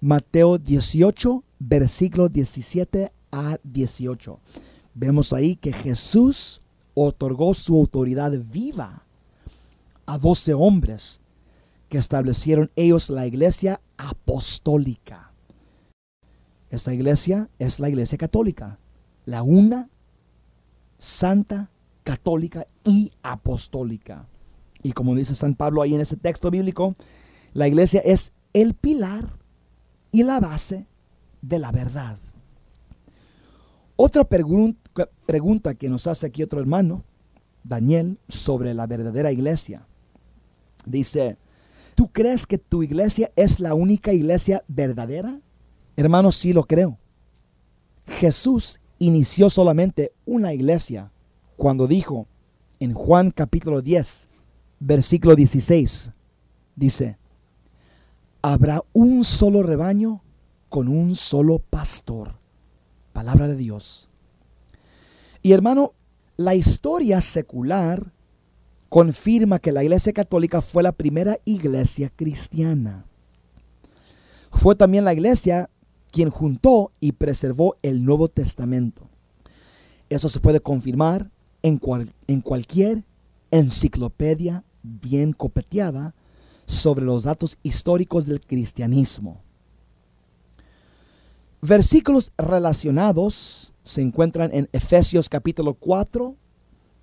Mateo 0.00 0.58
18, 0.58 1.44
versículo 1.60 2.28
17 2.28 3.12
a 3.30 3.58
18. 3.62 4.40
Vemos 4.94 5.32
ahí 5.32 5.54
que 5.54 5.72
Jesús 5.72 6.60
otorgó 6.94 7.54
su 7.54 7.76
autoridad 7.76 8.32
viva 8.36 9.04
a 10.06 10.18
doce 10.18 10.54
hombres 10.54 11.20
que 11.88 11.98
establecieron 11.98 12.68
ellos 12.74 13.10
la 13.10 13.28
iglesia 13.28 13.80
apostólica. 13.96 15.27
Esa 16.70 16.92
iglesia 16.92 17.48
es 17.58 17.80
la 17.80 17.88
iglesia 17.88 18.18
católica, 18.18 18.78
la 19.24 19.42
una, 19.42 19.88
santa, 20.98 21.70
católica 22.04 22.66
y 22.84 23.12
apostólica. 23.22 24.28
Y 24.82 24.92
como 24.92 25.14
dice 25.14 25.34
San 25.34 25.54
Pablo 25.54 25.82
ahí 25.82 25.94
en 25.94 26.00
ese 26.00 26.16
texto 26.16 26.50
bíblico, 26.50 26.94
la 27.54 27.68
iglesia 27.68 28.00
es 28.04 28.32
el 28.52 28.74
pilar 28.74 29.24
y 30.12 30.22
la 30.22 30.40
base 30.40 30.86
de 31.42 31.58
la 31.58 31.72
verdad. 31.72 32.18
Otra 33.96 34.24
pregunta 34.24 35.74
que 35.74 35.88
nos 35.88 36.06
hace 36.06 36.26
aquí 36.26 36.42
otro 36.42 36.60
hermano, 36.60 37.04
Daniel, 37.64 38.18
sobre 38.28 38.74
la 38.74 38.86
verdadera 38.86 39.32
iglesia. 39.32 39.86
Dice, 40.86 41.36
¿Tú 41.98 42.12
crees 42.12 42.46
que 42.46 42.58
tu 42.58 42.84
iglesia 42.84 43.32
es 43.34 43.58
la 43.58 43.74
única 43.74 44.12
iglesia 44.12 44.62
verdadera? 44.68 45.40
Hermanos, 45.98 46.36
sí 46.36 46.52
lo 46.52 46.62
creo. 46.62 46.96
Jesús 48.06 48.78
inició 49.00 49.50
solamente 49.50 50.12
una 50.26 50.54
iglesia 50.54 51.10
cuando 51.56 51.88
dijo 51.88 52.28
en 52.78 52.94
Juan 52.94 53.32
capítulo 53.32 53.82
10, 53.82 54.28
versículo 54.78 55.34
16, 55.34 56.12
dice, 56.76 57.18
habrá 58.42 58.84
un 58.92 59.24
solo 59.24 59.64
rebaño 59.64 60.22
con 60.68 60.86
un 60.86 61.16
solo 61.16 61.58
pastor. 61.58 62.36
Palabra 63.12 63.48
de 63.48 63.56
Dios. 63.56 64.08
Y 65.42 65.50
hermano, 65.50 65.94
la 66.36 66.54
historia 66.54 67.20
secular 67.20 68.12
confirma 68.88 69.58
que 69.58 69.72
la 69.72 69.82
Iglesia 69.82 70.12
Católica 70.12 70.62
fue 70.62 70.84
la 70.84 70.92
primera 70.92 71.38
iglesia 71.44 72.08
cristiana. 72.14 73.04
Fue 74.52 74.76
también 74.76 75.04
la 75.04 75.12
iglesia 75.12 75.68
quien 76.10 76.30
juntó 76.30 76.92
y 77.00 77.12
preservó 77.12 77.76
el 77.82 78.04
Nuevo 78.04 78.28
Testamento. 78.28 79.08
Eso 80.08 80.28
se 80.28 80.40
puede 80.40 80.60
confirmar 80.60 81.30
en, 81.62 81.80
en 82.26 82.40
cualquier 82.40 83.04
enciclopedia 83.50 84.64
bien 84.82 85.32
copeteada 85.32 86.14
sobre 86.66 87.04
los 87.04 87.24
datos 87.24 87.58
históricos 87.62 88.26
del 88.26 88.40
cristianismo. 88.40 89.40
Versículos 91.60 92.32
relacionados 92.38 93.72
se 93.82 94.02
encuentran 94.02 94.50
en 94.52 94.68
Efesios 94.72 95.28
capítulo 95.28 95.74
4, 95.74 96.36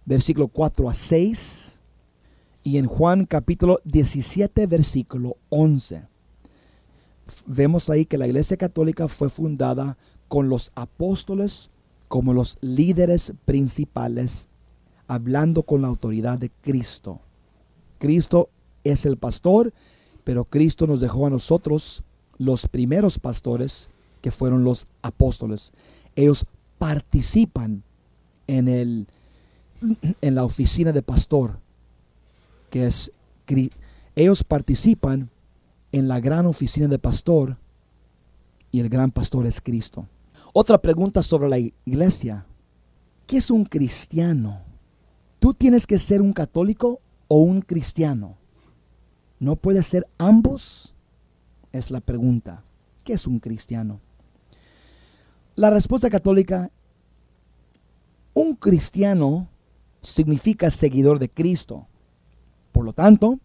versículo 0.05 0.47
4 0.47 0.89
a 0.89 0.93
6, 0.93 1.81
y 2.63 2.77
en 2.77 2.85
Juan 2.85 3.25
capítulo 3.25 3.79
17, 3.83 4.65
versículo 4.67 5.37
11. 5.49 6.03
Vemos 7.45 7.89
ahí 7.89 8.05
que 8.05 8.17
la 8.17 8.27
Iglesia 8.27 8.57
Católica 8.57 9.07
fue 9.07 9.29
fundada 9.29 9.97
con 10.27 10.49
los 10.49 10.71
apóstoles 10.75 11.69
como 12.07 12.33
los 12.33 12.57
líderes 12.61 13.33
principales, 13.45 14.47
hablando 15.07 15.63
con 15.63 15.81
la 15.81 15.87
autoridad 15.87 16.37
de 16.37 16.51
Cristo. 16.61 17.19
Cristo 17.97 18.49
es 18.83 19.05
el 19.05 19.17
pastor, 19.17 19.73
pero 20.23 20.45
Cristo 20.45 20.87
nos 20.87 21.01
dejó 21.01 21.27
a 21.27 21.31
nosotros 21.31 22.03
los 22.37 22.67
primeros 22.67 23.17
pastores, 23.19 23.89
que 24.21 24.31
fueron 24.31 24.63
los 24.63 24.87
apóstoles. 25.01 25.71
Ellos 26.15 26.45
participan 26.77 27.83
en, 28.47 28.67
el, 28.67 29.07
en 30.21 30.35
la 30.35 30.43
oficina 30.43 30.91
de 30.91 31.01
pastor 31.01 31.59
que 32.75 32.87
es, 32.87 33.09
ellos 34.17 34.43
participan 34.43 35.29
en 35.95 36.09
la 36.09 36.19
gran 36.19 36.45
oficina 36.45 36.89
de 36.89 36.99
pastor 36.99 37.57
y 38.69 38.81
el 38.81 38.89
gran 38.89 39.11
pastor 39.11 39.45
es 39.47 39.61
Cristo. 39.61 40.09
Otra 40.51 40.81
pregunta 40.81 41.23
sobre 41.23 41.47
la 41.47 41.57
iglesia. 41.57 42.45
¿Qué 43.25 43.37
es 43.37 43.49
un 43.49 43.63
cristiano? 43.63 44.61
¿Tú 45.39 45.53
tienes 45.53 45.87
que 45.87 45.97
ser 45.97 46.21
un 46.21 46.33
católico 46.33 46.99
o 47.29 47.39
un 47.39 47.61
cristiano? 47.61 48.35
¿No 49.39 49.55
puedes 49.55 49.87
ser 49.87 50.05
ambos? 50.17 50.93
Es 51.71 51.91
la 51.91 52.01
pregunta. 52.01 52.65
¿Qué 53.05 53.13
es 53.13 53.25
un 53.25 53.39
cristiano? 53.39 54.01
La 55.55 55.69
respuesta 55.69 56.09
católica, 56.09 56.71
un 58.33 58.55
cristiano 58.55 59.47
significa 60.01 60.69
seguidor 60.71 61.19
de 61.19 61.29
Cristo. 61.29 61.87
Por 62.73 62.83
lo 62.83 62.91
tanto, 62.91 63.39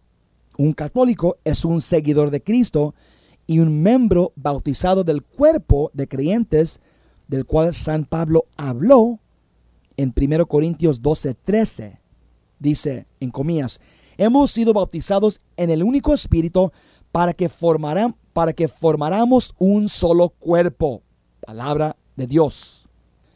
un 0.57 0.73
católico 0.73 1.37
es 1.43 1.65
un 1.65 1.81
seguidor 1.81 2.31
de 2.31 2.41
Cristo 2.41 2.93
y 3.47 3.59
un 3.59 3.81
miembro 3.83 4.33
bautizado 4.35 5.03
del 5.03 5.23
cuerpo 5.23 5.91
de 5.93 6.07
creyentes 6.07 6.79
del 7.27 7.45
cual 7.45 7.73
San 7.73 8.05
Pablo 8.05 8.45
habló 8.57 9.19
en 9.97 10.13
1 10.15 10.45
Corintios 10.47 11.01
12, 11.01 11.33
13. 11.35 12.01
Dice 12.59 13.07
en 13.19 13.31
comillas, 13.31 13.79
hemos 14.17 14.51
sido 14.51 14.73
bautizados 14.73 15.41
en 15.57 15.69
el 15.69 15.83
único 15.83 16.13
espíritu 16.13 16.71
para 17.11 17.33
que, 17.33 17.49
formaran, 17.49 18.15
para 18.33 18.53
que 18.53 18.67
formáramos 18.67 19.53
un 19.57 19.89
solo 19.89 20.29
cuerpo. 20.29 21.01
Palabra 21.45 21.95
de 22.15 22.27
Dios. 22.27 22.87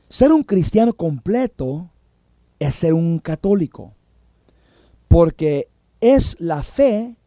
Ser 0.07 0.31
un 0.31 0.43
cristiano 0.43 0.93
completo 0.93 1.89
es 2.59 2.75
ser 2.75 2.93
un 2.93 3.19
católico, 3.19 3.93
porque 5.07 5.67
es 6.05 6.35
la 6.39 6.61
fe 6.61 7.17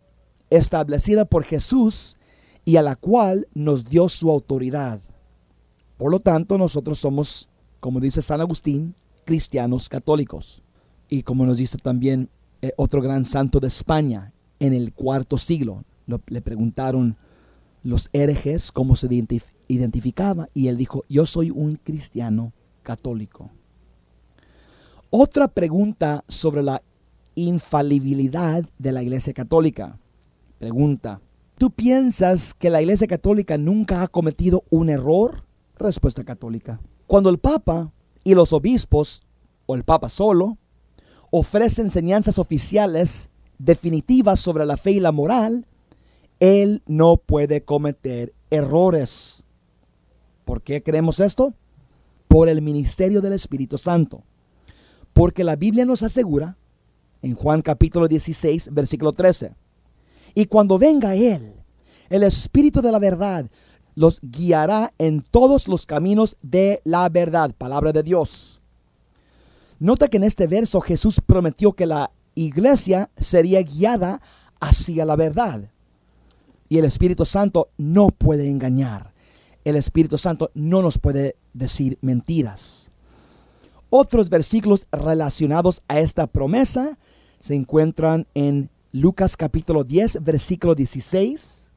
establecida 0.51 1.25
por 1.25 1.43
Jesús 1.43 2.17
y 2.65 2.77
a 2.77 2.83
la 2.83 2.95
cual 2.95 3.49
nos 3.53 3.85
dio 3.87 4.09
su 4.09 4.31
autoridad. 4.31 5.01
Por 5.97 6.13
lo 6.13 6.21
tanto, 6.21 6.59
nosotros 6.59 7.01
somos, 7.01 7.49
como 7.81 7.99
dice 7.99 8.23
San 8.23 8.41
Agustín, 8.41 8.95
cristianos 9.25 9.89
católicos. 9.89 10.63
Y 11.09 11.25
como 11.25 11.45
nos 11.45 11.59
dice 11.59 11.77
también 11.79 12.31
eh, 12.63 12.73
otro 12.77 13.03
gran 13.03 13.25
santo 13.25 13.59
de 13.59 13.67
España 13.67 14.33
en 14.61 14.73
el 14.73 14.93
cuarto 14.93 15.39
siglo, 15.39 15.83
le 16.29 16.41
preguntaron 16.41 17.17
los 17.83 18.11
herejes 18.13 18.71
cómo 18.71 18.95
se 18.95 19.09
identificaba 19.67 20.47
y 20.55 20.69
él 20.69 20.77
dijo, 20.77 21.05
yo 21.09 21.27
soy 21.27 21.51
un 21.51 21.75
cristiano 21.83 22.53
católico. 22.85 23.51
Otra 25.11 25.49
pregunta 25.49 26.23
sobre 26.29 26.63
la 26.63 26.81
infalibilidad 27.45 28.65
de 28.79 28.93
la 28.93 29.03
Iglesia 29.03 29.33
Católica. 29.33 29.99
Pregunta, 30.59 31.21
¿tú 31.57 31.71
piensas 31.71 32.55
que 32.55 32.71
la 32.71 32.83
Iglesia 32.83 33.07
Católica 33.07 33.57
nunca 33.59 34.03
ha 34.03 34.09
cometido 34.09 34.65
un 34.71 34.91
error? 34.91 35.45
Respuesta 35.77 36.25
católica. 36.25 36.81
Cuando 37.07 37.31
el 37.31 37.39
Papa 37.39 37.93
y 38.25 38.35
los 38.35 38.53
obispos, 38.53 39.23
o 39.67 39.75
el 39.75 39.85
Papa 39.85 40.09
solo, 40.09 40.59
ofrece 41.31 41.83
enseñanzas 41.83 42.39
oficiales 42.39 43.31
definitivas 43.59 44.41
sobre 44.41 44.67
la 44.67 44.77
fe 44.77 44.93
y 44.93 45.01
la 45.01 45.13
moral, 45.13 45.67
él 46.41 46.83
no 46.87 47.17
puede 47.17 47.63
cometer 47.63 48.33
errores. 48.51 49.45
¿Por 50.45 50.63
qué 50.63 50.83
creemos 50.83 51.21
esto? 51.21 51.55
Por 52.27 52.49
el 52.49 52.63
ministerio 52.63 53.21
del 53.21 53.35
Espíritu 53.35 53.79
Santo. 53.79 54.23
Porque 55.13 55.45
la 55.45 55.57
Biblia 55.57 55.85
nos 55.85 56.03
asegura 56.03 56.57
en 57.23 57.35
Juan 57.35 57.63
capítulo 57.63 58.09
16, 58.09 58.71
versículo 58.73 59.13
13. 59.13 59.53
Y 60.35 60.47
cuando 60.47 60.79
venga 60.79 61.15
Él, 61.15 61.55
el 62.11 62.23
Espíritu 62.23 62.81
de 62.81 62.93
la 62.93 62.99
verdad, 62.99 63.51
los 63.95 64.21
guiará 64.23 64.93
en 64.99 65.23
todos 65.23 65.67
los 65.67 65.85
caminos 65.85 66.37
de 66.41 66.81
la 66.85 67.09
verdad, 67.09 67.53
palabra 67.57 67.93
de 67.93 68.03
Dios. 68.03 68.63
Nota 69.81 70.09
que 70.09 70.17
en 70.17 70.25
este 70.25 70.47
verso 70.47 70.81
Jesús 70.81 71.21
prometió 71.25 71.73
que 71.73 71.87
la 71.87 72.11
iglesia 72.35 73.11
sería 73.17 73.63
guiada 73.63 74.21
hacia 74.61 75.05
la 75.05 75.17
verdad. 75.17 75.71
Y 76.69 76.79
el 76.79 76.85
Espíritu 76.85 77.25
Santo 77.25 77.71
no 77.77 78.09
puede 78.09 78.49
engañar. 78.49 79.13
El 79.65 79.77
Espíritu 79.77 80.19
Santo 80.19 80.51
no 80.55 80.83
nos 80.83 80.99
puede 80.99 81.37
decir 81.53 81.99
mentiras. 82.01 82.88
Otros 83.91 84.29
versículos 84.29 84.87
relacionados 84.93 85.83
a 85.89 86.01
esta 86.01 86.27
promesa 86.27 86.99
se 87.39 87.55
encuentran 87.55 88.27
en 88.35 88.71
Lucas 88.93 89.37
capítulo 89.37 89.85
10, 89.85 90.23
versículo 90.23 90.75
16 90.75 91.69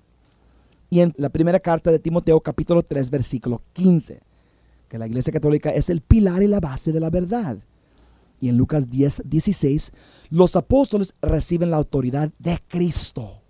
y 0.89 1.00
en 1.00 1.13
la 1.15 1.30
primera 1.30 1.60
carta 1.60 1.89
de 1.89 2.00
Timoteo 2.00 2.41
capítulo 2.41 2.84
3, 2.84 3.10
versículo 3.10 3.62
15, 3.74 4.21
que 4.89 4.97
la 4.97 5.08
Iglesia 5.08 5.32
Católica 5.32 5.69
es 5.69 5.89
el 5.89 6.02
pilar 6.02 6.43
y 6.43 6.47
la 6.47 6.60
base 6.60 6.91
de 6.91 7.00
la 7.00 7.10
verdad. 7.10 7.58
Y 8.41 8.50
en 8.50 8.58
Lucas 8.58 8.89
10, 8.89 9.24
16, 9.26 9.93
los 10.32 10.58
apóstoles 10.58 11.13
reciben 11.21 11.71
la 11.71 11.78
autoridad 11.78 12.30
de 12.39 12.60
Cristo. 12.67 13.41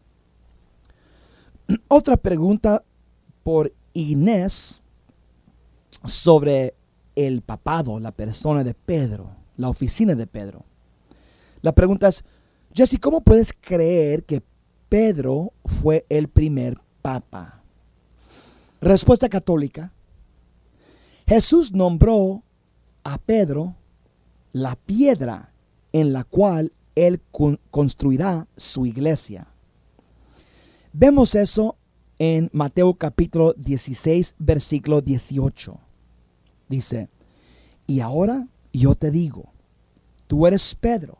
Otra 1.88 2.16
pregunta 2.16 2.84
por 3.42 3.74
Inés 3.94 4.84
sobre 6.06 6.76
el 7.16 7.42
papado, 7.42 8.00
la 8.00 8.12
persona 8.12 8.64
de 8.64 8.74
Pedro, 8.74 9.36
la 9.58 9.70
oficina 9.70 10.16
de 10.16 10.28
Pedro. 10.28 10.66
La 11.62 11.74
pregunta 11.74 12.08
es, 12.08 12.24
Jesse, 12.74 13.00
¿cómo 13.00 13.22
puedes 13.22 13.54
creer 13.60 14.24
que 14.24 14.42
Pedro 14.90 15.54
fue 15.66 16.06
el 16.10 16.28
primer 16.28 16.80
papa? 17.02 17.62
Respuesta 18.80 19.30
católica. 19.30 19.92
Jesús 21.28 21.72
nombró 21.72 22.44
a 23.04 23.18
Pedro 23.18 23.76
la 24.54 24.76
piedra 24.76 25.54
en 25.94 26.14
la 26.14 26.24
cual 26.24 26.74
él 26.96 27.22
construirá 27.70 28.48
su 28.58 28.86
iglesia. 28.86 29.48
Vemos 30.94 31.36
eso 31.36 31.78
en 32.20 32.50
Mateo 32.54 32.94
capítulo 32.96 33.54
16, 33.54 34.36
versículo 34.40 35.02
18. 35.02 35.80
Dice, 36.72 37.10
y 37.86 38.00
ahora 38.00 38.48
yo 38.72 38.96
te 38.96 39.12
digo, 39.12 39.52
tú 40.28 40.48
eres 40.48 40.74
Pedro, 40.74 41.18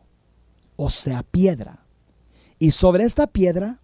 o 0.76 0.88
sea, 0.88 1.22
piedra, 1.22 1.84
y 2.58 2.70
sobre 2.70 3.04
esta 3.04 3.26
piedra 3.26 3.82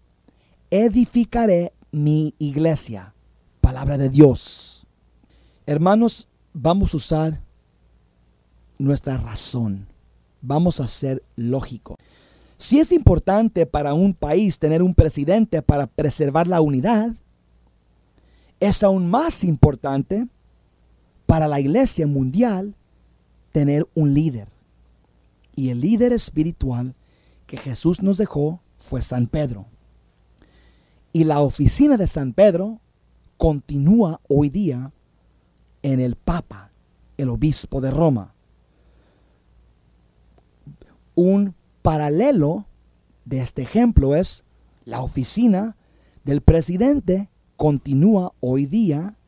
edificaré 0.71 1.73
mi 1.91 2.33
iglesia. 2.39 3.13
Palabra 3.61 3.99
de 3.99 4.09
Dios. 4.09 4.87
Hermanos, 5.67 6.27
vamos 6.53 6.95
a 6.95 6.97
usar 6.97 7.41
nuestra 8.79 9.17
razón. 9.17 9.87
Vamos 10.41 10.79
a 10.79 10.87
ser 10.87 11.21
lógicos. 11.35 11.97
Si 12.57 12.79
es 12.79 12.91
importante 12.91 13.67
para 13.67 13.93
un 13.93 14.15
país 14.15 14.57
tener 14.57 14.81
un 14.81 14.95
presidente 14.95 15.61
para 15.61 15.85
preservar 15.85 16.47
la 16.47 16.61
unidad, 16.61 17.15
es 18.59 18.81
aún 18.81 19.07
más 19.07 19.43
importante 19.43 20.27
para 21.29 21.47
la 21.47 21.59
iglesia 21.59 22.07
mundial 22.07 22.75
tener 23.51 23.87
un 23.93 24.15
líder. 24.15 24.47
Y 25.55 25.69
el 25.69 25.79
líder 25.79 26.11
espiritual 26.11 26.95
que 27.45 27.55
Jesús 27.55 28.01
nos 28.01 28.17
dejó 28.17 28.63
fue 28.79 29.03
San 29.03 29.27
Pedro. 29.27 29.67
Y 31.13 31.25
la 31.25 31.41
oficina 31.41 31.97
de 31.97 32.07
San 32.07 32.33
Pedro 32.33 32.81
continúa 33.37 34.19
hoy 34.27 34.49
día 34.49 34.91
en 35.83 35.99
el 35.99 36.15
Papa, 36.15 36.71
el 37.15 37.29
obispo 37.29 37.79
de 37.79 37.91
Roma. 37.91 38.33
Un 41.13 41.53
paralelo 41.83 42.65
de 43.25 43.41
este 43.41 43.61
ejemplo 43.61 44.15
es 44.15 44.43
la 44.83 45.01
oficina 45.01 45.77
del 46.23 46.41
presidente 46.41 47.29
continúa 47.55 48.33
hoy 48.39 48.65
día 48.65 49.18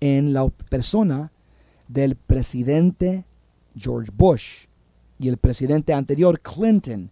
en 0.00 0.32
la 0.32 0.48
persona 0.48 1.32
del 1.88 2.16
presidente 2.16 3.24
George 3.76 4.10
Bush 4.14 4.66
y 5.18 5.28
el 5.28 5.36
presidente 5.36 5.92
anterior 5.92 6.40
Clinton 6.40 7.10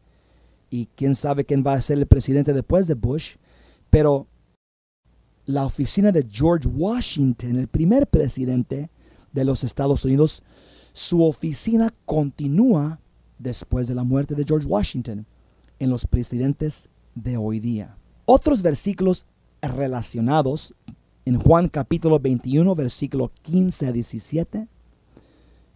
y 0.70 0.86
quién 0.94 1.14
sabe 1.14 1.44
quién 1.44 1.64
va 1.66 1.74
a 1.74 1.80
ser 1.80 1.98
el 1.98 2.06
presidente 2.06 2.52
después 2.52 2.86
de 2.86 2.94
Bush, 2.94 3.36
pero 3.90 4.26
la 5.46 5.64
oficina 5.64 6.12
de 6.12 6.26
George 6.28 6.68
Washington, 6.68 7.56
el 7.56 7.68
primer 7.68 8.06
presidente 8.06 8.90
de 9.32 9.44
los 9.44 9.64
Estados 9.64 10.04
Unidos, 10.04 10.42
su 10.92 11.22
oficina 11.22 11.94
continúa 12.04 12.98
después 13.38 13.86
de 13.86 13.94
la 13.94 14.02
muerte 14.02 14.34
de 14.34 14.44
George 14.44 14.66
Washington 14.66 15.26
en 15.78 15.90
los 15.90 16.06
presidentes 16.06 16.88
de 17.14 17.36
hoy 17.36 17.60
día. 17.60 17.96
Otros 18.24 18.62
versículos 18.62 19.26
relacionados 19.62 20.74
en 21.26 21.40
Juan 21.40 21.68
capítulo 21.68 22.20
21, 22.20 22.72
versículo 22.76 23.32
15 23.42 23.88
a 23.88 23.92
17, 23.92 24.68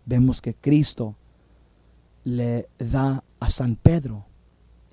vemos 0.07 0.41
que 0.41 0.55
Cristo 0.55 1.17
le 2.23 2.69
da 2.79 3.25
a 3.41 3.51
San 3.51 3.75
Pedro 3.75 4.27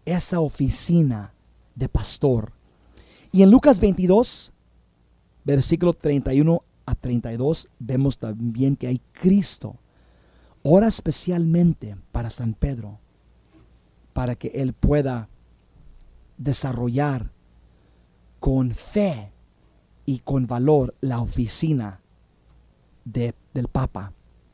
esa 0.03 0.39
oficina 0.39 1.31
de 1.75 1.87
pastor. 1.87 2.53
Y 3.31 3.43
en 3.43 3.51
Lucas 3.51 3.79
22, 3.79 4.51
versículo 5.45 5.93
31 5.93 6.63
a 6.87 6.95
32, 6.95 7.69
vemos 7.77 8.17
también 8.17 8.75
que 8.75 8.87
hay 8.87 8.99
Cristo. 9.11 9.75
Ora 10.63 10.87
especialmente 10.87 11.97
para 12.11 12.31
San 12.31 12.55
Pedro, 12.55 12.97
para 14.11 14.33
que 14.33 14.47
él 14.55 14.73
pueda 14.73 15.29
desarrollar 16.39 17.29
con 18.39 18.71
fe 18.71 19.31
y 20.07 20.19
con 20.19 20.47
valor 20.47 20.95
la 21.01 21.19
oficina 21.19 21.99
de, 23.03 23.35
del 23.53 23.67
Papa, 23.67 24.13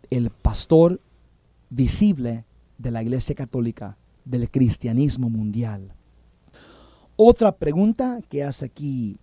el 0.09 0.31
pastor 0.31 0.99
visible 1.69 2.43
de 2.79 2.89
la 2.91 3.03
Iglesia 3.03 3.35
Católica, 3.35 3.95
del 4.25 4.49
cristianismo 4.49 5.29
mundial. 5.29 5.93
Otra 7.15 7.55
pregunta 7.55 8.19
que 8.29 8.43
hace 8.43 8.65
aquí, 8.65 9.17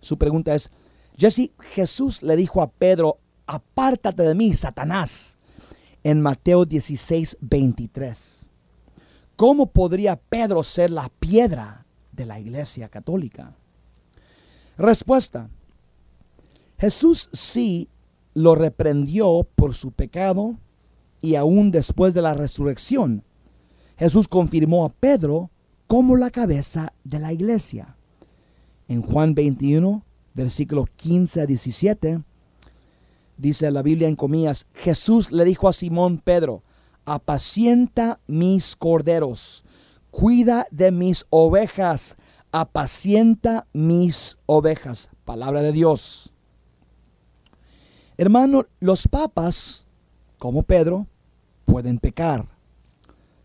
su 0.00 0.16
pregunta 0.16 0.54
es, 0.54 0.70
Jesse, 1.18 1.50
Jesús 1.58 2.22
le 2.22 2.36
dijo 2.36 2.62
a 2.62 2.70
Pedro, 2.70 3.18
apártate 3.46 4.22
de 4.22 4.34
mí, 4.36 4.54
Satanás, 4.54 5.38
en 6.04 6.20
Mateo 6.20 6.64
16, 6.64 7.38
23. 7.40 8.46
¿Cómo 9.34 9.66
podría 9.66 10.14
Pedro 10.14 10.62
ser 10.62 10.92
la 10.92 11.10
piedra 11.18 11.84
de 12.12 12.26
la 12.26 12.38
Iglesia 12.38 12.88
Católica? 12.88 13.56
Respuesta. 14.76 15.48
Jesús 16.78 17.30
sí 17.32 17.88
lo 18.34 18.54
reprendió 18.54 19.48
por 19.54 19.74
su 19.74 19.92
pecado 19.92 20.58
y 21.22 21.36
aún 21.36 21.70
después 21.70 22.12
de 22.12 22.22
la 22.22 22.34
resurrección, 22.34 23.24
Jesús 23.96 24.28
confirmó 24.28 24.84
a 24.84 24.90
Pedro 24.90 25.50
como 25.86 26.16
la 26.16 26.30
cabeza 26.30 26.92
de 27.04 27.18
la 27.18 27.32
iglesia. 27.32 27.96
En 28.88 29.00
Juan 29.00 29.34
21, 29.34 30.04
versículos 30.34 30.86
15 30.96 31.40
a 31.40 31.46
17, 31.46 32.22
dice 33.38 33.70
la 33.70 33.82
Biblia 33.82 34.08
en 34.08 34.16
comillas, 34.16 34.66
Jesús 34.74 35.32
le 35.32 35.46
dijo 35.46 35.68
a 35.68 35.72
Simón 35.72 36.18
Pedro, 36.18 36.62
apacienta 37.06 38.20
mis 38.26 38.76
corderos, 38.76 39.64
cuida 40.10 40.66
de 40.70 40.92
mis 40.92 41.24
ovejas, 41.30 42.16
apacienta 42.52 43.66
mis 43.72 44.38
ovejas. 44.46 45.10
Palabra 45.24 45.62
de 45.62 45.72
Dios. 45.72 46.32
Hermano, 48.16 48.64
los 48.80 49.08
papas, 49.08 49.86
como 50.38 50.62
Pedro, 50.62 51.06
pueden 51.64 51.98
pecar. 51.98 52.46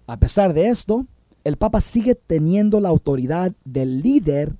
A 0.07 0.17
pesar 0.17 0.53
de 0.53 0.67
esto, 0.67 1.05
el 1.43 1.57
Papa 1.57 1.81
sigue 1.81 2.15
teniendo 2.15 2.79
la 2.79 2.89
autoridad 2.89 3.51
del 3.65 4.01
líder 4.01 4.55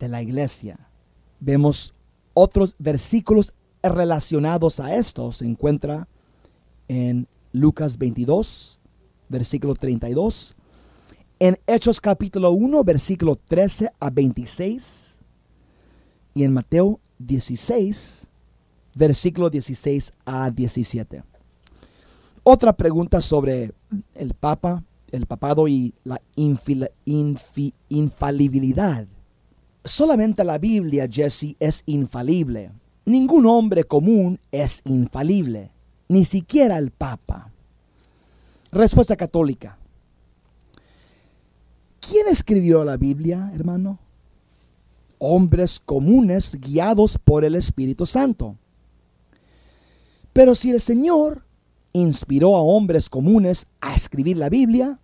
de 0.00 0.08
la 0.08 0.22
iglesia. 0.22 0.88
Vemos 1.38 1.94
otros 2.34 2.74
versículos 2.78 3.52
relacionados 3.82 4.80
a 4.80 4.94
esto. 4.94 5.30
Se 5.32 5.44
encuentra 5.44 6.08
en 6.88 7.28
Lucas 7.52 7.98
22, 7.98 8.80
versículo 9.28 9.74
32. 9.74 10.56
En 11.44 11.58
Hechos 11.66 12.00
capítulo 12.00 12.52
1, 12.52 12.84
versículo 12.84 13.34
13 13.34 13.90
a 13.98 14.10
26. 14.10 15.18
Y 16.34 16.44
en 16.44 16.52
Mateo 16.52 17.00
16, 17.18 18.28
versículo 18.94 19.50
16 19.50 20.12
a 20.24 20.52
17. 20.52 21.24
Otra 22.44 22.72
pregunta 22.74 23.20
sobre 23.20 23.72
el 24.14 24.34
Papa, 24.34 24.84
el 25.10 25.26
papado 25.26 25.66
y 25.66 25.92
la 26.04 26.20
infalibilidad. 27.88 29.08
Solamente 29.82 30.44
la 30.44 30.58
Biblia, 30.58 31.08
Jesse, 31.10 31.56
es 31.58 31.82
infalible. 31.86 32.70
Ningún 33.04 33.46
hombre 33.46 33.82
común 33.82 34.38
es 34.52 34.80
infalible, 34.84 35.72
ni 36.06 36.24
siquiera 36.24 36.78
el 36.78 36.92
Papa. 36.92 37.50
Respuesta 38.70 39.16
católica. 39.16 39.76
¿Quién 42.06 42.26
escribió 42.26 42.82
la 42.82 42.96
Biblia, 42.96 43.52
hermano? 43.54 44.00
Hombres 45.18 45.80
comunes 45.84 46.58
guiados 46.60 47.16
por 47.16 47.44
el 47.44 47.54
Espíritu 47.54 48.06
Santo. 48.06 48.56
Pero 50.32 50.56
si 50.56 50.72
el 50.72 50.80
Señor 50.80 51.44
inspiró 51.92 52.56
a 52.56 52.62
hombres 52.62 53.08
comunes 53.08 53.68
a 53.80 53.94
escribir 53.94 54.36
la 54.36 54.48
Biblia, 54.48 54.98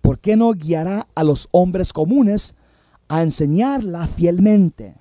¿por 0.00 0.18
qué 0.18 0.34
no 0.34 0.52
guiará 0.52 1.06
a 1.14 1.22
los 1.22 1.48
hombres 1.52 1.92
comunes 1.92 2.56
a 3.06 3.22
enseñarla 3.22 4.08
fielmente? 4.08 4.96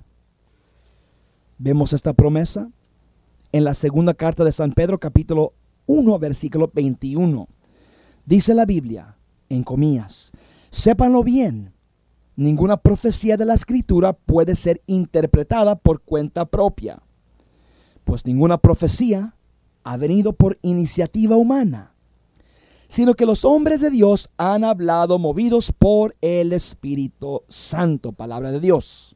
Vemos 1.58 1.92
esta 1.94 2.14
promesa 2.14 2.70
en 3.52 3.64
la 3.64 3.74
segunda 3.74 4.14
carta 4.14 4.44
de 4.44 4.52
San 4.52 4.74
Pedro 4.74 5.00
capítulo 5.00 5.54
1 5.88 6.20
versículo 6.20 6.70
21. 6.72 7.48
Dice 8.28 8.54
la 8.54 8.66
Biblia, 8.66 9.16
en 9.50 9.64
comillas, 9.64 10.32
sépanlo 10.74 11.24
bien, 11.24 11.74
ninguna 12.36 12.78
profecía 12.78 13.38
de 13.38 13.46
la 13.46 13.54
escritura 13.54 14.14
puede 14.14 14.56
ser 14.56 14.82
interpretada 14.88 15.76
por 15.76 16.02
cuenta 16.02 16.46
propia 16.46 17.02
pues 18.04 18.26
ninguna 18.26 18.58
profecía 18.58 19.36
ha 19.84 19.98
venido 19.98 20.34
por 20.34 20.58
iniciativa 20.62 21.36
humana, 21.36 21.94
sino 22.88 23.14
que 23.14 23.26
los 23.26 23.46
hombres 23.46 23.82
de 23.82 23.90
Dios 23.90 24.30
han 24.38 24.64
hablado 24.64 25.20
movidos 25.20 25.72
por 25.72 26.16
el 26.22 26.54
Espíritu 26.54 27.42
Santo, 27.48 28.12
palabra 28.12 28.52
de 28.52 28.60
Dios. 28.60 29.16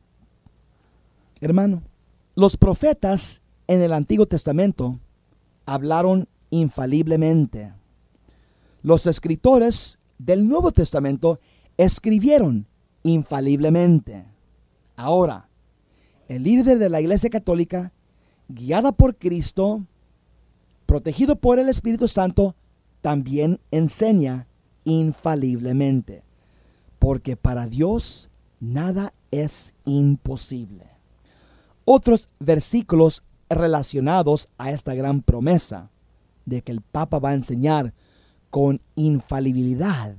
Hermano, 1.41 1.83
los 2.35 2.57
profetas 2.57 3.41
en 3.67 3.81
el 3.81 3.93
Antiguo 3.93 4.25
Testamento 4.25 4.99
hablaron 5.65 6.27
infaliblemente. 6.49 7.73
Los 8.81 9.05
escritores 9.05 9.99
del 10.17 10.47
Nuevo 10.47 10.71
Testamento 10.71 11.39
escribieron 11.77 12.67
infaliblemente. 13.03 14.25
Ahora, 14.95 15.49
el 16.27 16.43
líder 16.43 16.79
de 16.79 16.89
la 16.89 17.01
Iglesia 17.01 17.29
Católica 17.29 17.93
guiada 18.49 18.91
por 18.91 19.15
Cristo, 19.15 19.83
protegido 20.85 21.35
por 21.35 21.59
el 21.59 21.69
Espíritu 21.69 22.07
Santo, 22.07 22.55
también 23.01 23.59
enseña 23.71 24.47
infaliblemente. 24.83 26.23
Porque 26.99 27.35
para 27.35 27.67
Dios 27.67 28.29
nada 28.59 29.13
es 29.31 29.73
imposible. 29.85 30.87
Otros 31.85 32.29
versículos 32.39 33.23
relacionados 33.49 34.49
a 34.57 34.71
esta 34.71 34.93
gran 34.93 35.21
promesa 35.21 35.89
de 36.45 36.61
que 36.61 36.71
el 36.71 36.81
Papa 36.81 37.19
va 37.19 37.29
a 37.29 37.35
enseñar 37.35 37.93
con 38.49 38.81
infalibilidad 38.95 40.15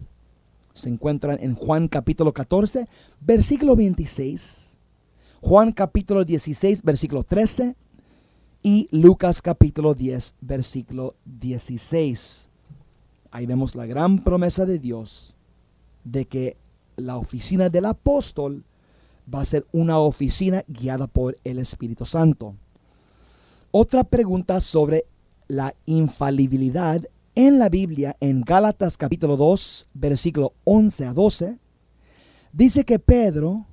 se 0.78 0.88
encuentran 0.88 1.38
en 1.42 1.54
Juan 1.54 1.88
capítulo 1.88 2.32
14, 2.32 2.88
versículo 3.20 3.74
26, 3.74 4.78
Juan 5.40 5.72
capítulo 5.72 6.24
16, 6.24 6.82
versículo 6.82 7.24
13 7.24 7.74
y 8.62 8.88
Lucas 8.90 9.42
capítulo 9.42 9.94
10, 9.94 10.34
versículo 10.40 11.14
16. 11.24 12.48
Ahí 13.30 13.46
vemos 13.46 13.74
la 13.74 13.86
gran 13.86 14.22
promesa 14.22 14.66
de 14.66 14.78
Dios 14.78 15.36
de 16.04 16.26
que 16.26 16.56
la 16.96 17.16
oficina 17.16 17.68
del 17.68 17.84
apóstol 17.84 18.64
va 19.32 19.40
a 19.40 19.44
ser 19.44 19.66
una 19.72 19.98
oficina 19.98 20.64
guiada 20.68 21.06
por 21.06 21.36
el 21.44 21.58
Espíritu 21.58 22.04
Santo. 22.04 22.54
Otra 23.70 24.04
pregunta 24.04 24.60
sobre 24.60 25.04
la 25.48 25.74
infalibilidad 25.86 27.02
en 27.38 27.60
la 27.60 27.68
Biblia, 27.68 28.16
en 28.18 28.40
Gálatas 28.40 28.96
capítulo 28.96 29.36
2, 29.36 29.86
versículo 29.94 30.54
11 30.64 31.06
a 31.06 31.12
12, 31.12 31.58
dice 32.52 32.84
que 32.84 32.98
Pedro 32.98 33.68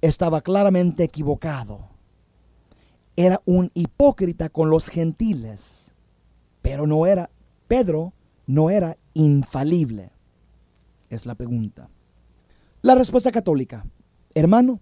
estaba 0.00 0.40
claramente 0.40 1.04
equivocado 1.04 1.88
era 3.14 3.40
un 3.44 3.70
hipócrita 3.74 4.48
con 4.48 4.70
los 4.70 4.88
gentiles, 4.88 5.94
pero 6.62 6.88
no 6.88 7.06
era, 7.06 7.30
Pedro 7.68 8.12
no 8.48 8.70
era 8.70 8.96
infalible. 9.14 10.10
Es 11.10 11.26
la 11.26 11.36
pregunta. 11.36 11.90
La 12.82 12.96
respuesta 12.96 13.30
católica, 13.30 13.86
hermano, 14.34 14.80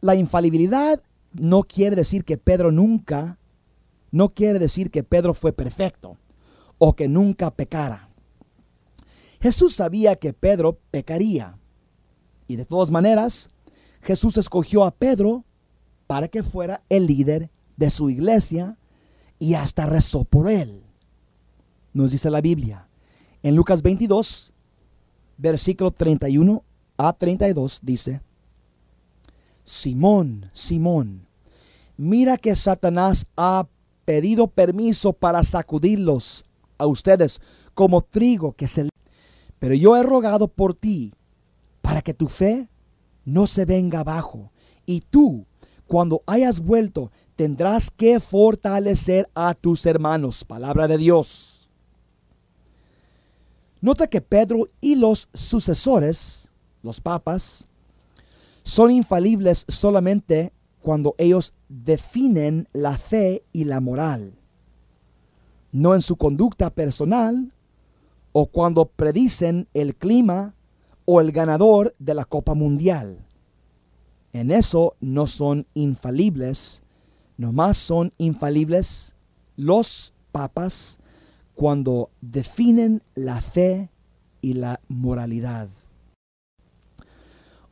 la 0.00 0.14
infalibilidad 0.14 1.02
no 1.32 1.64
quiere 1.64 1.96
decir 1.96 2.24
que 2.24 2.38
Pedro 2.38 2.70
nunca, 2.70 3.36
no 4.12 4.28
quiere 4.28 4.60
decir 4.60 4.92
que 4.92 5.02
Pedro 5.02 5.34
fue 5.34 5.52
perfecto 5.52 6.18
o 6.78 6.94
que 6.94 7.08
nunca 7.08 7.50
pecara. 7.50 8.08
Jesús 9.40 9.74
sabía 9.74 10.16
que 10.16 10.32
Pedro 10.32 10.78
pecaría 10.90 11.58
y 12.46 12.56
de 12.56 12.64
todas 12.64 12.90
maneras 12.90 13.50
Jesús 14.02 14.36
escogió 14.36 14.84
a 14.84 14.90
Pedro 14.90 15.44
para 16.06 16.28
que 16.28 16.42
fuera 16.42 16.82
el 16.88 17.06
líder 17.06 17.50
de 17.76 17.90
su 17.90 18.10
iglesia 18.10 18.78
y 19.38 19.54
hasta 19.54 19.86
rezó 19.86 20.24
por 20.24 20.50
él. 20.50 20.82
Nos 21.92 22.10
dice 22.10 22.30
la 22.30 22.40
Biblia. 22.40 22.88
En 23.42 23.54
Lucas 23.54 23.82
22, 23.82 24.52
versículo 25.36 25.90
31 25.90 26.64
a 26.96 27.12
32 27.12 27.80
dice, 27.82 28.20
Simón, 29.64 30.50
Simón, 30.52 31.28
Mira 32.00 32.36
que 32.38 32.54
Satanás 32.54 33.26
ha 33.36 33.66
pedido 34.04 34.46
permiso 34.46 35.12
para 35.12 35.42
sacudirlos 35.42 36.46
a 36.78 36.86
ustedes 36.86 37.40
como 37.74 38.02
trigo 38.02 38.52
que 38.52 38.68
se... 38.68 38.88
Pero 39.58 39.74
yo 39.74 39.96
he 39.96 40.02
rogado 40.02 40.48
por 40.48 40.74
ti 40.74 41.12
para 41.82 42.02
que 42.02 42.14
tu 42.14 42.28
fe 42.28 42.68
no 43.24 43.46
se 43.46 43.64
venga 43.64 44.00
abajo. 44.00 44.52
Y 44.86 45.02
tú, 45.02 45.46
cuando 45.86 46.22
hayas 46.26 46.60
vuelto, 46.60 47.10
tendrás 47.36 47.90
que 47.90 48.20
fortalecer 48.20 49.28
a 49.34 49.54
tus 49.54 49.84
hermanos. 49.86 50.44
Palabra 50.44 50.88
de 50.88 50.98
Dios. 50.98 51.68
Nota 53.80 54.06
que 54.08 54.20
Pedro 54.20 54.66
y 54.80 54.96
los 54.96 55.28
sucesores, 55.34 56.50
los 56.82 57.00
papas, 57.00 57.66
son 58.64 58.90
infalibles 58.90 59.64
solamente 59.68 60.52
cuando 60.80 61.14
ellos 61.18 61.54
definen 61.68 62.68
la 62.72 62.98
fe 62.98 63.44
y 63.52 63.64
la 63.64 63.80
moral, 63.80 64.37
no 65.72 65.94
en 65.94 66.02
su 66.02 66.16
conducta 66.16 66.70
personal 66.70 67.52
o 68.32 68.46
cuando 68.46 68.86
predicen 68.86 69.68
el 69.74 69.94
clima 69.94 70.54
o 71.04 71.20
el 71.20 71.32
ganador 71.32 71.94
de 71.98 72.14
la 72.14 72.24
Copa 72.24 72.54
Mundial. 72.54 73.24
En 74.32 74.50
eso 74.50 74.94
no 75.00 75.26
son 75.26 75.66
infalibles, 75.74 76.82
nomás 77.36 77.76
son 77.78 78.12
infalibles 78.18 79.16
los 79.56 80.12
papas 80.32 81.00
cuando 81.54 82.10
definen 82.20 83.02
la 83.14 83.40
fe 83.40 83.90
y 84.40 84.52
la 84.54 84.80
moralidad. 84.88 85.68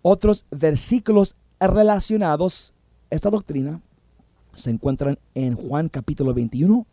Otros 0.02 0.44
versículos 0.50 1.36
relacionados 1.60 2.74
esta 3.10 3.30
doctrina 3.30 3.80
se 4.54 4.70
encuentra 4.70 5.18
en 5.34 5.54
Juan 5.54 5.88
capítulo 5.88 6.34
21, 6.34 6.86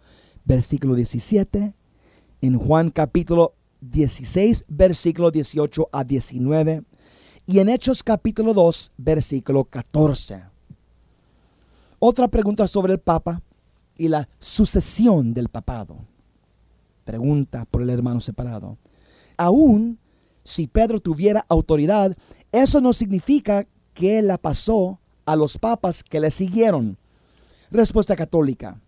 versículo 0.45 0.95
17, 0.95 1.73
en 2.41 2.59
Juan 2.59 2.89
capítulo 2.89 3.53
16, 3.81 4.65
versículo 4.67 5.31
18 5.31 5.89
a 5.91 6.03
19, 6.03 6.83
y 7.45 7.59
en 7.59 7.69
Hechos 7.69 8.03
capítulo 8.03 8.53
2, 8.53 8.91
versículo 8.97 9.65
14. 9.65 10.43
Otra 11.99 12.27
pregunta 12.27 12.67
sobre 12.67 12.93
el 12.93 12.99
Papa 12.99 13.41
y 13.97 14.07
la 14.07 14.27
sucesión 14.39 15.33
del 15.33 15.49
papado. 15.49 15.97
Pregunta 17.03 17.65
por 17.69 17.81
el 17.81 17.89
hermano 17.89 18.19
separado. 18.21 18.77
Aún 19.37 19.99
si 20.43 20.67
Pedro 20.67 20.99
tuviera 20.99 21.45
autoridad, 21.47 22.15
eso 22.51 22.81
no 22.81 22.93
significa 22.93 23.65
que 23.93 24.21
la 24.21 24.37
pasó 24.37 24.99
a 25.25 25.35
los 25.35 25.57
papas 25.57 26.03
que 26.03 26.19
le 26.19 26.31
siguieron. 26.31 26.97
Respuesta 27.71 28.15
católica. 28.15 28.79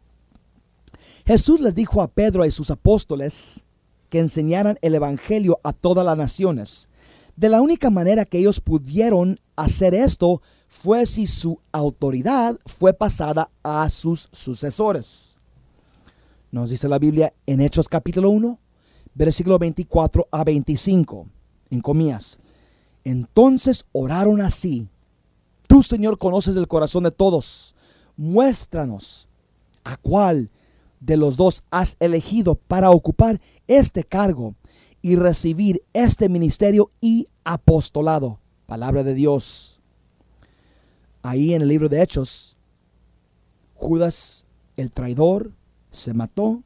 Jesús 1.25 1.59
les 1.59 1.73
dijo 1.73 2.01
a 2.01 2.07
Pedro 2.07 2.45
y 2.45 2.51
sus 2.51 2.69
apóstoles 2.69 3.65
que 4.09 4.19
enseñaran 4.19 4.77
el 4.81 4.95
Evangelio 4.95 5.59
a 5.63 5.73
todas 5.73 6.05
las 6.05 6.17
naciones. 6.17 6.89
De 7.35 7.49
la 7.49 7.61
única 7.61 7.89
manera 7.89 8.25
que 8.25 8.37
ellos 8.37 8.61
pudieron 8.61 9.39
hacer 9.55 9.93
esto 9.93 10.41
fue 10.67 11.05
si 11.05 11.27
su 11.27 11.59
autoridad 11.71 12.59
fue 12.65 12.93
pasada 12.93 13.49
a 13.63 13.89
sus 13.89 14.29
sucesores. 14.31 15.35
Nos 16.51 16.69
dice 16.69 16.87
la 16.87 16.99
Biblia 16.99 17.33
en 17.45 17.59
Hechos 17.59 17.89
capítulo 17.89 18.29
1, 18.29 18.59
versículo 19.13 19.59
24 19.59 20.27
a 20.31 20.43
25, 20.43 21.27
en 21.71 21.81
comillas. 21.81 22.39
Entonces 23.03 23.85
oraron 23.91 24.41
así 24.41 24.87
Tú, 25.67 25.83
Señor, 25.83 26.17
conoces 26.17 26.55
el 26.55 26.67
corazón 26.67 27.03
de 27.03 27.11
todos. 27.11 27.75
Muéstranos 28.17 29.27
a 29.83 29.97
cuál 29.97 30.49
de 31.05 31.17
los 31.17 31.37
dos 31.37 31.63
has 31.71 31.95
elegido 31.99 32.55
para 32.55 32.91
ocupar 32.91 33.39
este 33.67 34.03
cargo 34.03 34.55
y 35.01 35.15
recibir 35.15 35.83
este 35.93 36.29
ministerio 36.29 36.89
y 37.01 37.27
apostolado. 37.43 38.39
Palabra 38.65 39.03
de 39.03 39.13
Dios. 39.13 39.79
Ahí 41.21 41.53
en 41.53 41.61
el 41.61 41.67
libro 41.67 41.89
de 41.89 42.01
Hechos, 42.01 42.57
Judas, 43.75 44.45
el 44.77 44.91
traidor, 44.91 45.51
se 45.91 46.13
mató 46.13 46.63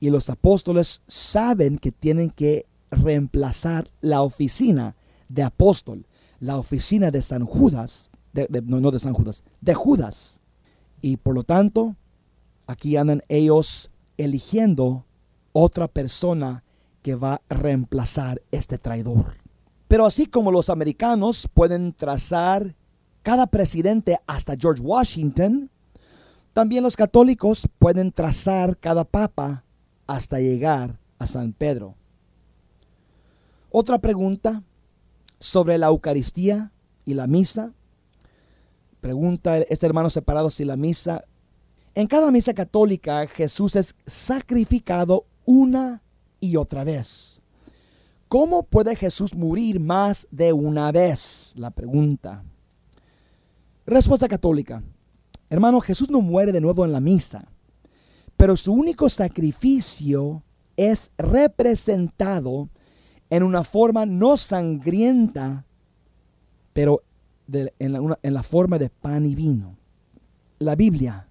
y 0.00 0.10
los 0.10 0.30
apóstoles 0.30 1.02
saben 1.06 1.78
que 1.78 1.92
tienen 1.92 2.30
que 2.30 2.66
reemplazar 2.90 3.90
la 4.00 4.22
oficina 4.22 4.96
de 5.28 5.42
apóstol 5.42 6.06
la 6.42 6.58
oficina 6.58 7.12
de 7.12 7.22
San 7.22 7.46
Judas, 7.46 8.10
no, 8.64 8.90
de 8.90 8.98
San 8.98 9.14
Judas, 9.14 9.44
de 9.60 9.74
Judas. 9.74 10.40
Y 11.00 11.16
por 11.16 11.36
lo 11.36 11.44
tanto, 11.44 11.94
aquí 12.66 12.96
andan 12.96 13.22
ellos 13.28 13.90
eligiendo 14.16 15.04
otra 15.52 15.88
persona 15.88 16.64
que 17.02 17.14
va 17.14 17.42
a 17.48 17.54
reemplazar 17.54 18.42
este 18.50 18.78
traidor. 18.78 19.36
Pero 19.88 20.06
así 20.06 20.26
como 20.26 20.50
los 20.50 20.70
americanos 20.70 21.48
pueden 21.52 21.92
trazar 21.92 22.74
cada 23.22 23.46
presidente 23.46 24.18
hasta 24.26 24.56
George 24.56 24.82
Washington, 24.82 25.70
también 26.52 26.82
los 26.82 26.96
católicos 26.96 27.68
pueden 27.78 28.12
trazar 28.12 28.76
cada 28.78 29.04
papa 29.04 29.64
hasta 30.06 30.40
llegar 30.40 30.98
a 31.18 31.26
San 31.26 31.52
Pedro. 31.52 31.94
Otra 33.70 33.98
pregunta 33.98 34.62
sobre 35.38 35.78
la 35.78 35.86
Eucaristía 35.86 36.72
y 37.04 37.14
la 37.14 37.26
misa. 37.26 37.72
Pregunta 39.00 39.58
este 39.58 39.86
hermano 39.86 40.10
separado 40.10 40.50
si 40.50 40.64
la 40.64 40.76
misa... 40.76 41.24
En 41.94 42.06
cada 42.06 42.30
misa 42.30 42.54
católica 42.54 43.26
Jesús 43.26 43.76
es 43.76 43.94
sacrificado 44.06 45.26
una 45.44 46.02
y 46.40 46.56
otra 46.56 46.84
vez. 46.84 47.40
¿Cómo 48.28 48.62
puede 48.62 48.96
Jesús 48.96 49.34
morir 49.34 49.78
más 49.78 50.26
de 50.30 50.54
una 50.54 50.90
vez? 50.90 51.52
La 51.56 51.70
pregunta. 51.70 52.42
Respuesta 53.84 54.26
católica. 54.26 54.82
Hermano, 55.50 55.80
Jesús 55.80 56.08
no 56.08 56.22
muere 56.22 56.50
de 56.50 56.62
nuevo 56.62 56.84
en 56.86 56.92
la 56.92 57.00
misa, 57.00 57.46
pero 58.38 58.56
su 58.56 58.72
único 58.72 59.10
sacrificio 59.10 60.42
es 60.78 61.10
representado 61.18 62.70
en 63.28 63.42
una 63.42 63.64
forma 63.64 64.06
no 64.06 64.38
sangrienta, 64.38 65.66
pero 66.72 67.02
en, 67.78 68.34
la, 68.34 68.42
forma 68.42 68.78
de 68.78 68.88
pan 68.88 69.26
y 69.26 69.34
vino. 69.34 69.76
La 70.58 70.74
Biblia 70.74 71.28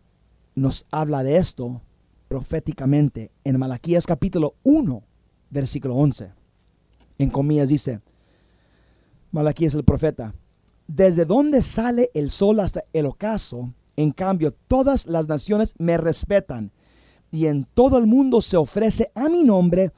nos 0.55 0.85
habla 0.91 1.23
de 1.23 1.37
esto 1.37 1.81
proféticamente 2.27 3.31
en 3.43 3.59
Malaquías 3.59 4.05
capítulo 4.05 4.55
1, 4.63 5.03
versículo 5.49 5.95
11. 5.95 6.31
En 7.17 7.29
comillas 7.29 7.69
dice, 7.69 8.01
Malaquías 9.31 9.73
el 9.73 9.83
profeta, 9.83 10.33
desde 10.87 11.25
donde 11.25 11.61
sale 11.61 12.09
el 12.13 12.31
sol 12.31 12.59
hasta 12.59 12.83
el 12.93 13.05
ocaso, 13.05 13.73
en 13.95 14.11
cambio 14.11 14.51
todas 14.67 15.05
las 15.05 15.27
naciones 15.27 15.73
me 15.77 15.97
respetan 15.97 16.71
y 17.31 17.45
en 17.45 17.65
todo 17.65 17.97
el 17.97 18.07
mundo 18.07 18.41
se 18.41 18.57
ofrece 18.57 19.11
a 19.15 19.29
mi 19.29 19.43
nombre 19.43 19.91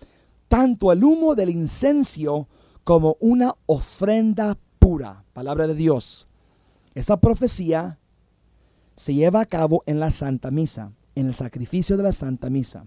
tanto 0.47 0.91
el 0.91 1.03
humo 1.03 1.33
del 1.35 1.49
incenso 1.49 2.47
como 2.83 3.17
una 3.19 3.55
ofrenda 3.65 4.57
pura. 4.77 5.23
Palabra 5.33 5.65
de 5.65 5.73
Dios. 5.73 6.27
Esa 6.93 7.17
profecía 7.17 7.97
se 8.95 9.13
lleva 9.13 9.41
a 9.41 9.45
cabo 9.45 9.83
en 9.85 9.99
la 9.99 10.11
Santa 10.11 10.51
Misa, 10.51 10.91
en 11.15 11.27
el 11.27 11.33
sacrificio 11.33 11.97
de 11.97 12.03
la 12.03 12.11
Santa 12.11 12.49
Misa. 12.49 12.85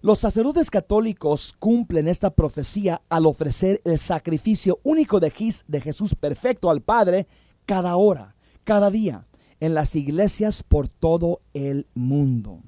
Los 0.00 0.20
sacerdotes 0.20 0.70
católicos 0.70 1.54
cumplen 1.58 2.06
esta 2.06 2.30
profecía 2.30 3.02
al 3.08 3.26
ofrecer 3.26 3.80
el 3.84 3.98
sacrificio 3.98 4.78
único 4.84 5.18
de, 5.18 5.32
de 5.66 5.80
Jesús 5.80 6.14
perfecto 6.14 6.70
al 6.70 6.82
Padre 6.82 7.26
cada 7.66 7.96
hora, 7.96 8.34
cada 8.64 8.90
día, 8.90 9.26
en 9.60 9.74
las 9.74 9.96
iglesias 9.96 10.62
por 10.62 10.88
todo 10.88 11.40
el 11.52 11.86
mundo. 11.94 12.60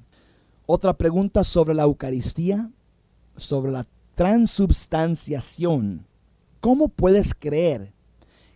Otra 0.66 0.94
pregunta 0.98 1.44
sobre 1.44 1.74
la 1.74 1.84
Eucaristía 1.84 2.70
sobre 3.40 3.72
la 3.72 3.86
transubstanciación, 4.14 6.06
¿cómo 6.60 6.88
puedes 6.88 7.34
creer 7.34 7.92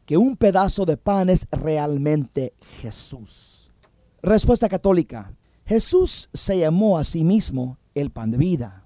que 0.07 0.17
un 0.17 0.37
pedazo 0.37 0.85
de 0.85 0.97
pan 0.97 1.31
es 1.31 1.47
realmente 1.51 2.53
Jesús? 2.81 3.71
Respuesta 4.23 4.69
católica. 4.69 5.35
Jesús 5.67 6.29
se 6.33 6.59
llamó 6.59 6.99
a 6.99 7.05
sí 7.05 7.25
mismo 7.25 7.79
el 7.95 8.11
pan 8.11 8.31
de 8.31 8.39
vida. 8.39 8.85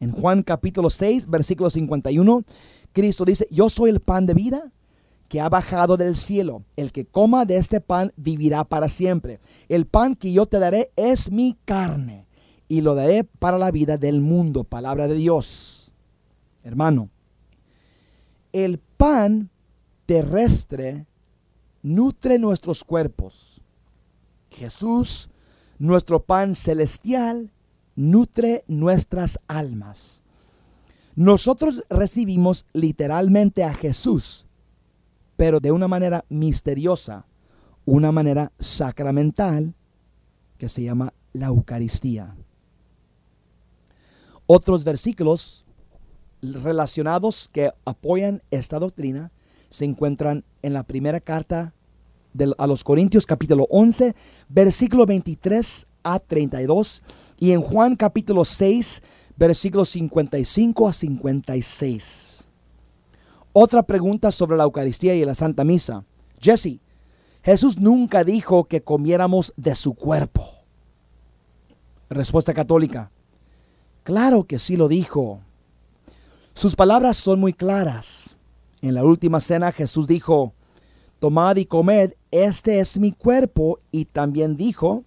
En 0.00 0.12
Juan 0.12 0.42
capítulo 0.42 0.88
6, 0.88 1.26
versículo 1.28 1.68
51, 1.68 2.44
Cristo 2.92 3.24
dice, 3.24 3.46
yo 3.50 3.68
soy 3.68 3.90
el 3.90 4.00
pan 4.00 4.26
de 4.26 4.34
vida 4.34 4.72
que 5.28 5.40
ha 5.40 5.48
bajado 5.48 5.96
del 5.96 6.16
cielo. 6.16 6.64
El 6.76 6.90
que 6.90 7.04
coma 7.04 7.44
de 7.44 7.56
este 7.56 7.80
pan 7.80 8.12
vivirá 8.16 8.64
para 8.64 8.88
siempre. 8.88 9.40
El 9.68 9.86
pan 9.86 10.16
que 10.16 10.32
yo 10.32 10.46
te 10.46 10.58
daré 10.58 10.90
es 10.96 11.30
mi 11.30 11.56
carne 11.64 12.26
y 12.66 12.80
lo 12.80 12.94
daré 12.94 13.24
para 13.24 13.56
la 13.56 13.70
vida 13.70 13.96
del 13.96 14.20
mundo. 14.20 14.64
Palabra 14.64 15.06
de 15.06 15.14
Dios. 15.14 15.92
Hermano, 16.64 17.10
el 18.52 18.78
pan 18.78 19.50
terrestre 20.10 21.06
nutre 21.82 22.40
nuestros 22.40 22.82
cuerpos, 22.82 23.60
Jesús, 24.50 25.30
nuestro 25.78 26.24
pan 26.24 26.56
celestial, 26.56 27.52
nutre 27.94 28.64
nuestras 28.66 29.38
almas. 29.46 30.24
Nosotros 31.14 31.84
recibimos 31.88 32.66
literalmente 32.72 33.62
a 33.62 33.72
Jesús, 33.72 34.46
pero 35.36 35.60
de 35.60 35.70
una 35.70 35.86
manera 35.86 36.24
misteriosa, 36.28 37.24
una 37.84 38.10
manera 38.10 38.50
sacramental 38.58 39.76
que 40.58 40.68
se 40.68 40.82
llama 40.82 41.14
la 41.32 41.46
Eucaristía. 41.46 42.34
Otros 44.46 44.82
versículos 44.82 45.64
relacionados 46.42 47.48
que 47.52 47.70
apoyan 47.84 48.42
esta 48.50 48.80
doctrina 48.80 49.30
se 49.70 49.84
encuentran 49.84 50.44
en 50.62 50.74
la 50.74 50.82
primera 50.82 51.20
carta 51.20 51.72
a 52.58 52.66
los 52.66 52.84
Corintios 52.84 53.26
capítulo 53.26 53.66
11, 53.70 54.14
versículo 54.48 55.06
23 55.06 55.86
a 56.02 56.18
32 56.18 57.02
y 57.38 57.52
en 57.52 57.62
Juan 57.62 57.96
capítulo 57.96 58.44
6, 58.44 59.02
versículos 59.36 59.88
55 59.90 60.88
a 60.88 60.92
56. 60.92 62.48
Otra 63.52 63.82
pregunta 63.82 64.30
sobre 64.30 64.56
la 64.56 64.64
Eucaristía 64.64 65.14
y 65.14 65.24
la 65.24 65.34
Santa 65.34 65.64
Misa. 65.64 66.04
Jesse, 66.40 66.78
Jesús 67.42 67.78
nunca 67.78 68.22
dijo 68.22 68.64
que 68.64 68.82
comiéramos 68.82 69.52
de 69.56 69.74
su 69.74 69.94
cuerpo. 69.94 70.46
Respuesta 72.08 72.54
católica. 72.54 73.10
Claro 74.02 74.44
que 74.44 74.58
sí 74.58 74.76
lo 74.76 74.88
dijo. 74.88 75.40
Sus 76.54 76.76
palabras 76.76 77.16
son 77.16 77.40
muy 77.40 77.52
claras. 77.52 78.36
En 78.82 78.94
la 78.94 79.04
última 79.04 79.40
cena 79.40 79.72
Jesús 79.72 80.06
dijo, 80.06 80.54
tomad 81.18 81.56
y 81.56 81.66
comed, 81.66 82.14
este 82.30 82.80
es 82.80 82.98
mi 82.98 83.12
cuerpo. 83.12 83.78
Y 83.92 84.06
también 84.06 84.56
dijo, 84.56 85.04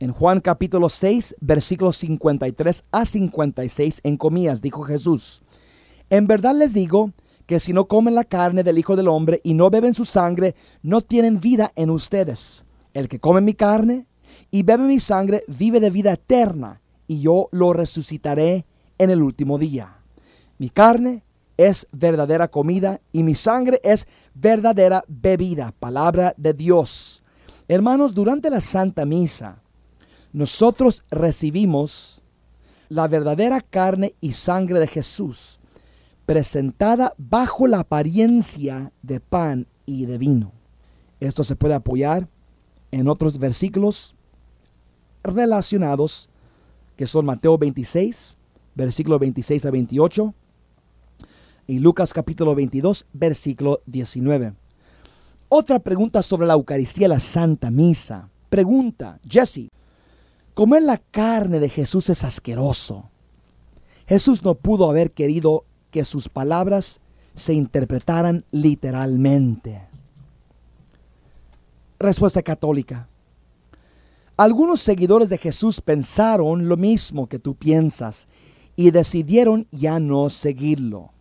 en 0.00 0.12
Juan 0.12 0.40
capítulo 0.40 0.88
6, 0.88 1.36
versículos 1.40 1.96
53 1.98 2.84
a 2.90 3.04
56, 3.04 4.00
en 4.02 4.16
comillas, 4.16 4.60
dijo 4.60 4.82
Jesús, 4.82 5.42
en 6.10 6.26
verdad 6.26 6.54
les 6.56 6.74
digo 6.74 7.12
que 7.46 7.60
si 7.60 7.72
no 7.72 7.86
comen 7.86 8.14
la 8.14 8.24
carne 8.24 8.64
del 8.64 8.78
Hijo 8.78 8.96
del 8.96 9.08
Hombre 9.08 9.40
y 9.44 9.54
no 9.54 9.70
beben 9.70 9.94
su 9.94 10.04
sangre, 10.04 10.56
no 10.82 11.02
tienen 11.02 11.40
vida 11.40 11.72
en 11.76 11.90
ustedes. 11.90 12.64
El 12.94 13.08
que 13.08 13.20
come 13.20 13.40
mi 13.40 13.54
carne 13.54 14.06
y 14.50 14.64
bebe 14.64 14.84
mi 14.84 14.98
sangre 14.98 15.44
vive 15.46 15.78
de 15.78 15.90
vida 15.90 16.12
eterna, 16.12 16.80
y 17.06 17.20
yo 17.20 17.46
lo 17.52 17.72
resucitaré 17.72 18.66
en 18.98 19.10
el 19.10 19.22
último 19.22 19.58
día. 19.58 19.98
Mi 20.58 20.68
carne 20.68 21.24
es 21.68 21.86
verdadera 21.92 22.48
comida 22.48 23.00
y 23.12 23.22
mi 23.22 23.34
sangre 23.34 23.80
es 23.84 24.06
verdadera 24.34 25.04
bebida, 25.08 25.72
palabra 25.78 26.34
de 26.36 26.54
Dios. 26.54 27.22
Hermanos, 27.68 28.14
durante 28.14 28.50
la 28.50 28.60
Santa 28.60 29.04
Misa, 29.04 29.62
nosotros 30.32 31.04
recibimos 31.10 32.22
la 32.88 33.06
verdadera 33.08 33.60
carne 33.60 34.14
y 34.20 34.32
sangre 34.32 34.80
de 34.80 34.86
Jesús, 34.86 35.60
presentada 36.26 37.14
bajo 37.16 37.66
la 37.66 37.80
apariencia 37.80 38.92
de 39.02 39.20
pan 39.20 39.66
y 39.86 40.06
de 40.06 40.18
vino. 40.18 40.52
Esto 41.20 41.44
se 41.44 41.56
puede 41.56 41.74
apoyar 41.74 42.28
en 42.90 43.08
otros 43.08 43.38
versículos 43.38 44.16
relacionados, 45.22 46.28
que 46.96 47.06
son 47.06 47.24
Mateo 47.24 47.56
26, 47.56 48.36
versículo 48.74 49.18
26 49.18 49.66
a 49.66 49.70
28, 49.70 50.34
y 51.66 51.78
Lucas 51.78 52.12
capítulo 52.12 52.54
22, 52.54 53.06
versículo 53.12 53.80
19. 53.86 54.54
Otra 55.48 55.78
pregunta 55.78 56.22
sobre 56.22 56.46
la 56.46 56.54
Eucaristía, 56.54 57.08
la 57.08 57.20
Santa 57.20 57.70
Misa. 57.70 58.28
Pregunta, 58.48 59.20
Jesse, 59.28 59.68
comer 60.54 60.82
la 60.82 60.98
carne 60.98 61.60
de 61.60 61.68
Jesús 61.68 62.10
es 62.10 62.24
asqueroso. 62.24 63.10
Jesús 64.06 64.42
no 64.42 64.54
pudo 64.54 64.90
haber 64.90 65.12
querido 65.12 65.64
que 65.90 66.04
sus 66.04 66.28
palabras 66.28 67.00
se 67.34 67.54
interpretaran 67.54 68.44
literalmente. 68.50 69.86
Respuesta 71.98 72.42
católica. 72.42 73.08
Algunos 74.36 74.80
seguidores 74.80 75.28
de 75.28 75.38
Jesús 75.38 75.80
pensaron 75.80 76.68
lo 76.68 76.76
mismo 76.76 77.28
que 77.28 77.38
tú 77.38 77.54
piensas 77.54 78.26
y 78.74 78.90
decidieron 78.90 79.66
ya 79.70 80.00
no 80.00 80.28
seguirlo 80.30 81.12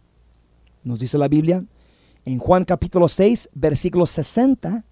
nos 0.84 1.00
dice 1.00 1.18
la 1.18 1.28
Biblia, 1.28 1.64
en 2.26 2.40
Juan 2.40 2.66
capítulo 2.66 3.08
6, 3.08 3.50
versículos 3.54 4.10
60 4.12 4.84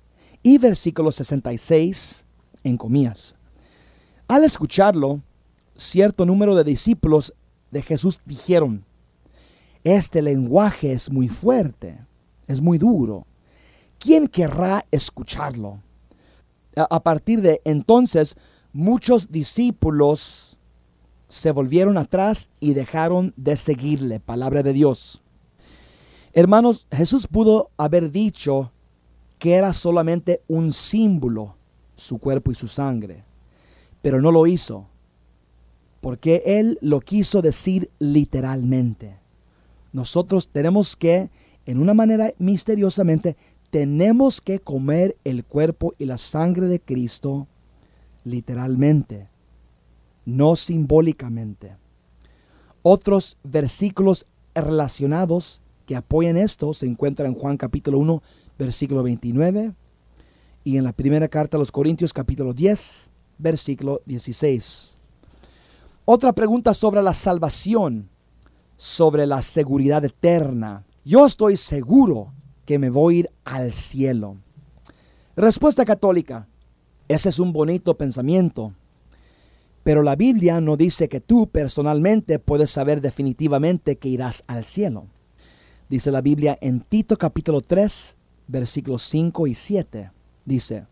y 0.44 0.58
versículo 0.58 1.12
66, 1.12 2.26
en 2.64 2.78
comillas. 2.78 3.36
Al 4.28 4.44
escucharlo, 4.44 5.22
cierto 5.76 6.26
número 6.26 6.56
de 6.56 6.64
discípulos 6.64 7.34
de 7.72 7.82
Jesús 7.82 8.20
dijeron, 8.26 8.86
este 9.84 10.22
lenguaje 10.22 10.92
es 10.92 11.12
muy 11.12 11.30
fuerte, 11.30 12.00
es 12.48 12.62
muy 12.62 12.78
duro. 12.78 13.26
¿Quién 13.98 14.28
querrá 14.28 14.86
escucharlo? 14.92 15.82
A 16.76 17.00
partir 17.02 17.42
de 17.42 17.62
entonces, 17.66 18.36
muchos 18.72 19.32
discípulos 19.32 20.58
se 21.28 21.52
volvieron 21.52 21.98
atrás 21.98 22.50
y 22.60 22.74
dejaron 22.74 23.34
de 23.38 23.56
seguirle, 23.56 24.20
palabra 24.20 24.64
de 24.64 24.74
Dios. 24.74 25.22
Hermanos, 26.34 26.88
Jesús 26.92 27.28
pudo 27.28 27.72
haber 27.78 28.12
dicho 28.12 28.72
que 29.40 29.54
era 29.56 29.74
solamente 29.74 30.42
un 30.48 30.74
símbolo, 30.74 31.56
su 31.96 32.20
cuerpo 32.20 32.52
y 32.52 32.56
su 32.56 32.68
sangre, 32.68 33.24
pero 34.02 34.22
no 34.22 34.32
lo 34.32 34.46
hizo, 34.46 34.86
porque 36.02 36.44
Él 36.46 36.78
lo 36.82 37.00
quiso 37.00 37.42
decir 37.42 37.90
literalmente. 38.00 39.18
Nosotros 39.92 40.50
tenemos 40.50 40.96
que, 40.96 41.30
en 41.66 41.80
una 41.80 41.94
manera 41.94 42.34
misteriosamente, 42.38 43.36
tenemos 43.72 44.42
que 44.42 44.60
comer 44.60 45.18
el 45.24 45.44
cuerpo 45.44 45.94
y 45.98 46.06
la 46.06 46.18
sangre 46.18 46.68
de 46.68 46.80
Cristo 46.80 47.48
literalmente, 48.24 49.28
no 50.26 50.56
simbólicamente. 50.56 51.76
Otros 52.82 53.38
versículos 53.44 54.26
relacionados 54.54 55.62
que 55.90 55.96
apoyan 55.96 56.38
esto 56.38 56.72
se 56.76 56.86
encuentran 56.86 57.32
en 57.32 57.34
Juan 57.34 57.58
capítulo 57.58 57.98
1, 57.98 58.22
versículo 58.60 59.02
29 59.02 59.74
y 60.64 60.78
en 60.78 60.84
la 60.84 60.94
primera 60.94 61.28
carta 61.28 61.58
a 61.58 61.60
los 61.60 61.72
Corintios 61.72 62.14
capítulo 62.14 62.54
10, 62.54 63.10
versículo 63.40 64.00
16. 64.06 64.92
Otra 66.06 66.32
pregunta 66.34 66.76
sobre 66.76 67.02
la 67.02 67.14
salvación, 67.14 68.08
sobre 68.78 69.26
la 69.26 69.42
seguridad 69.42 70.06
eterna. 70.06 70.84
Yo 71.04 71.26
estoy 71.26 71.58
seguro 71.58 72.34
que 72.66 72.78
me 72.78 72.92
voy 72.92 73.16
a 73.16 73.20
ir 73.22 73.32
al 73.44 73.74
cielo. 73.74 74.38
Respuesta 75.36 75.86
católica. 75.86 76.48
Ese 77.08 77.30
es 77.30 77.40
un 77.40 77.52
bonito 77.52 77.98
pensamiento. 77.98 78.74
Pero 79.82 80.04
la 80.04 80.16
Biblia 80.16 80.62
no 80.62 80.78
dice 80.78 81.10
que 81.10 81.20
tú 81.20 81.48
personalmente 81.48 82.38
puedes 82.38 82.70
saber 82.70 83.02
definitivamente 83.02 83.96
que 83.96 84.10
irás 84.10 84.44
al 84.46 84.66
cielo 84.66 85.08
dice 85.90 86.12
la 86.12 86.22
Biblia 86.22 86.58
en 86.62 86.82
Tito 86.82 87.18
capítulo 87.18 87.62
3, 87.62 88.18
versículos 88.48 89.04
5 89.04 89.48
y 89.48 89.56
7. 89.56 90.12
Dice, 90.46 90.86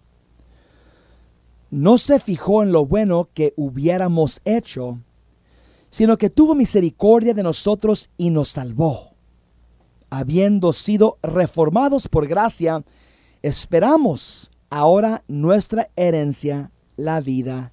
no 1.69 1.97
se 1.97 2.19
fijó 2.19 2.63
en 2.63 2.71
lo 2.71 2.85
bueno 2.85 3.29
que 3.33 3.53
hubiéramos 3.55 4.41
hecho, 4.45 4.99
sino 5.89 6.17
que 6.17 6.29
tuvo 6.29 6.55
misericordia 6.55 7.33
de 7.33 7.43
nosotros 7.43 8.09
y 8.17 8.29
nos 8.29 8.49
salvó. 8.49 9.11
Habiendo 10.09 10.73
sido 10.73 11.17
reformados 11.21 12.07
por 12.07 12.27
gracia, 12.27 12.83
esperamos 13.41 14.51
ahora 14.69 15.23
nuestra 15.27 15.89
herencia, 15.95 16.71
la 16.95 17.19
vida 17.19 17.71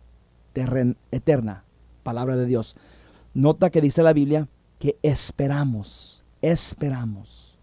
eterna. 1.10 1.64
Palabra 2.02 2.36
de 2.36 2.46
Dios. 2.46 2.76
Nota 3.32 3.70
que 3.70 3.80
dice 3.80 4.02
la 4.02 4.12
Biblia 4.12 4.48
que 4.78 4.98
esperamos 5.02 6.13
esperamos. 6.50 7.58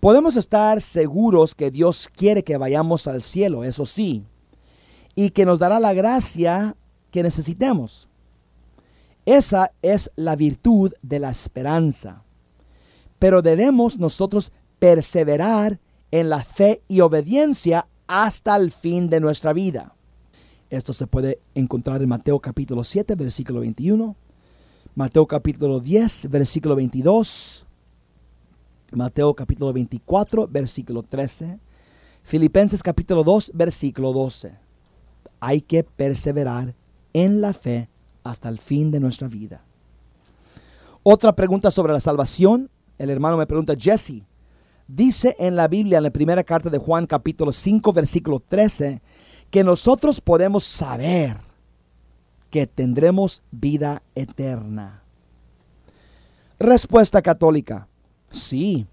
Podemos 0.00 0.36
estar 0.36 0.80
seguros 0.80 1.54
que 1.54 1.70
Dios 1.70 2.08
quiere 2.08 2.44
que 2.44 2.56
vayamos 2.56 3.06
al 3.06 3.22
cielo, 3.22 3.64
eso 3.64 3.86
sí, 3.86 4.24
y 5.14 5.30
que 5.30 5.46
nos 5.46 5.58
dará 5.58 5.80
la 5.80 5.94
gracia 5.94 6.76
que 7.10 7.22
necesitemos. 7.22 8.08
Esa 9.24 9.72
es 9.82 10.10
la 10.16 10.36
virtud 10.36 10.92
de 11.02 11.18
la 11.18 11.30
esperanza. 11.30 12.22
Pero 13.18 13.42
debemos 13.42 13.98
nosotros 13.98 14.52
perseverar 14.78 15.80
en 16.10 16.28
la 16.28 16.44
fe 16.44 16.82
y 16.86 17.00
obediencia 17.00 17.88
hasta 18.06 18.54
el 18.56 18.70
fin 18.70 19.08
de 19.08 19.20
nuestra 19.20 19.52
vida. 19.52 19.94
Esto 20.70 20.92
se 20.92 21.06
puede 21.06 21.40
encontrar 21.54 22.02
en 22.02 22.08
Mateo 22.08 22.38
capítulo 22.40 22.84
7, 22.84 23.14
versículo 23.14 23.60
21, 23.60 24.16
Mateo 24.96 25.26
capítulo 25.26 25.78
10, 25.78 26.30
versículo 26.30 26.74
22. 26.74 27.66
Mateo 28.92 29.34
capítulo 29.34 29.70
24, 29.74 30.48
versículo 30.48 31.02
13. 31.02 31.58
Filipenses 32.22 32.82
capítulo 32.82 33.22
2, 33.22 33.50
versículo 33.52 34.14
12. 34.14 34.54
hay 35.38 35.60
que 35.60 35.84
perseverar 35.84 36.74
en 37.12 37.42
la 37.42 37.52
fe 37.52 37.90
hasta 38.24 38.48
el 38.48 38.58
fin 38.58 38.90
de 38.90 38.98
nuestra 38.98 39.28
vida. 39.28 39.62
Otra 41.02 41.36
pregunta 41.36 41.70
sobre 41.70 41.92
la 41.92 42.00
salvación. 42.00 42.70
El 42.96 43.10
hermano 43.10 43.36
me 43.36 43.46
pregunta, 43.46 43.74
Jesse, 43.78 44.22
dice 44.88 45.36
en 45.38 45.56
la 45.56 45.68
Biblia, 45.68 45.98
en 45.98 46.04
la 46.04 46.10
primera 46.10 46.42
carta 46.42 46.70
de 46.70 46.78
Juan 46.78 47.06
capítulo 47.06 47.52
5, 47.52 47.92
versículo 47.92 48.40
13, 48.40 49.02
que 49.50 49.62
nosotros 49.62 50.22
podemos 50.22 50.64
saber 50.64 51.36
que 52.50 52.66
tendremos 52.66 53.42
vida 53.50 54.02
eterna. 54.14 55.02
Respuesta 56.58 57.20
católica, 57.20 57.88
sí, 58.30 58.86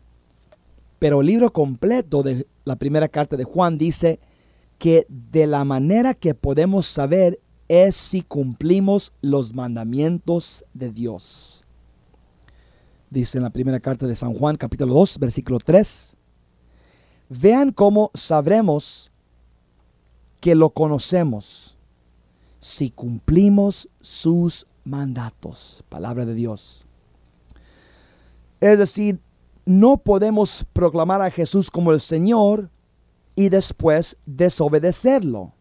pero 0.99 1.22
el 1.22 1.28
libro 1.28 1.51
completo 1.51 2.24
de 2.24 2.47
la 2.66 2.76
primera 2.76 3.08
carta 3.08 3.38
de 3.38 3.43
Juan 3.43 3.78
dice 3.78 4.20
que 4.78 5.06
de 5.08 5.47
la 5.47 5.64
manera 5.64 6.14
que 6.14 6.34
podemos 6.34 6.88
saber 6.88 7.39
es 7.68 7.95
si 7.95 8.22
cumplimos 8.22 9.14
los 9.22 9.54
mandamientos 9.54 10.66
de 10.74 10.91
Dios. 10.91 11.66
Dice 13.10 13.38
en 13.38 13.43
la 13.43 13.49
primera 13.49 13.80
carta 13.80 14.08
de 14.08 14.16
San 14.16 14.34
Juan, 14.34 14.58
capítulo 14.58 14.93
2, 14.93 15.20
versículo 15.20 15.60
3. 15.60 16.16
Vean 17.30 17.72
cómo 17.72 18.12
sabremos 18.14 19.12
que 20.39 20.56
lo 20.56 20.72
conocemos 20.72 21.72
si 22.64 22.91
cumplimos 22.91 23.89
sus 23.99 24.68
mandatos. 24.86 25.84
Palabra 25.89 26.26
de 26.26 26.34
Dios. 26.34 26.86
Es 28.61 28.80
decir, 28.80 29.20
no 29.66 29.97
podemos 29.97 30.66
proclamar 30.72 31.22
a 31.22 31.30
Jesús 31.30 31.70
como 31.70 31.91
el 31.91 31.99
Señor 31.99 32.70
y 33.36 33.49
después 33.49 34.16
desobedecerlo. 34.26 35.51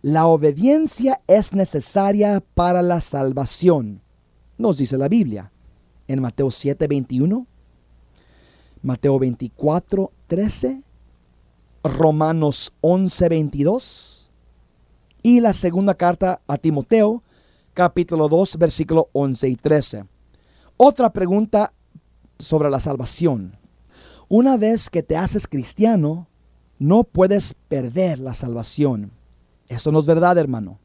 La 0.00 0.26
obediencia 0.26 1.20
es 1.26 1.52
necesaria 1.52 2.42
para 2.54 2.80
la 2.80 3.02
salvación, 3.02 4.00
nos 4.56 4.78
dice 4.78 4.96
la 4.96 5.08
Biblia 5.08 5.52
en 6.08 6.22
Mateo 6.22 6.50
7, 6.50 6.88
21, 6.88 7.46
Mateo 8.80 9.18
24, 9.18 10.10
13, 10.28 10.82
Romanos 11.84 12.72
11, 12.80 13.28
22 13.28 14.21
y 15.22 15.40
la 15.40 15.52
segunda 15.52 15.94
carta 15.94 16.40
a 16.46 16.58
Timoteo, 16.58 17.22
capítulo 17.74 18.28
2, 18.28 18.58
versículo 18.58 19.08
11 19.12 19.48
y 19.48 19.56
13. 19.56 20.04
Otra 20.76 21.12
pregunta 21.12 21.72
sobre 22.38 22.70
la 22.70 22.80
salvación. 22.80 23.56
Una 24.28 24.56
vez 24.56 24.90
que 24.90 25.02
te 25.02 25.16
haces 25.16 25.46
cristiano, 25.46 26.28
no 26.78 27.04
puedes 27.04 27.54
perder 27.68 28.18
la 28.18 28.34
salvación. 28.34 29.12
Eso 29.68 29.92
no 29.92 30.00
es 30.00 30.06
verdad, 30.06 30.36
hermano. 30.38 30.78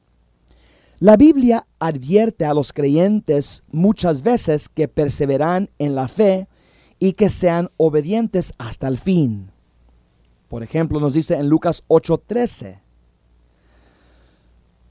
La 0.99 1.15
Biblia 1.15 1.67
advierte 1.79 2.45
a 2.45 2.53
los 2.53 2.73
creyentes 2.73 3.63
muchas 3.71 4.23
veces 4.23 4.69
que 4.69 4.87
perseveran 4.87 5.69
en 5.77 5.95
la 5.95 6.07
fe 6.07 6.47
y 6.99 7.13
que 7.13 7.29
sean 7.29 7.69
obedientes 7.77 8.53
hasta 8.57 8.87
el 8.87 8.97
fin. 8.97 9.51
Por 10.47 10.63
ejemplo, 10.63 10.99
nos 10.99 11.13
dice 11.13 11.35
en 11.35 11.49
Lucas 11.49 11.83
8:13, 11.87 12.81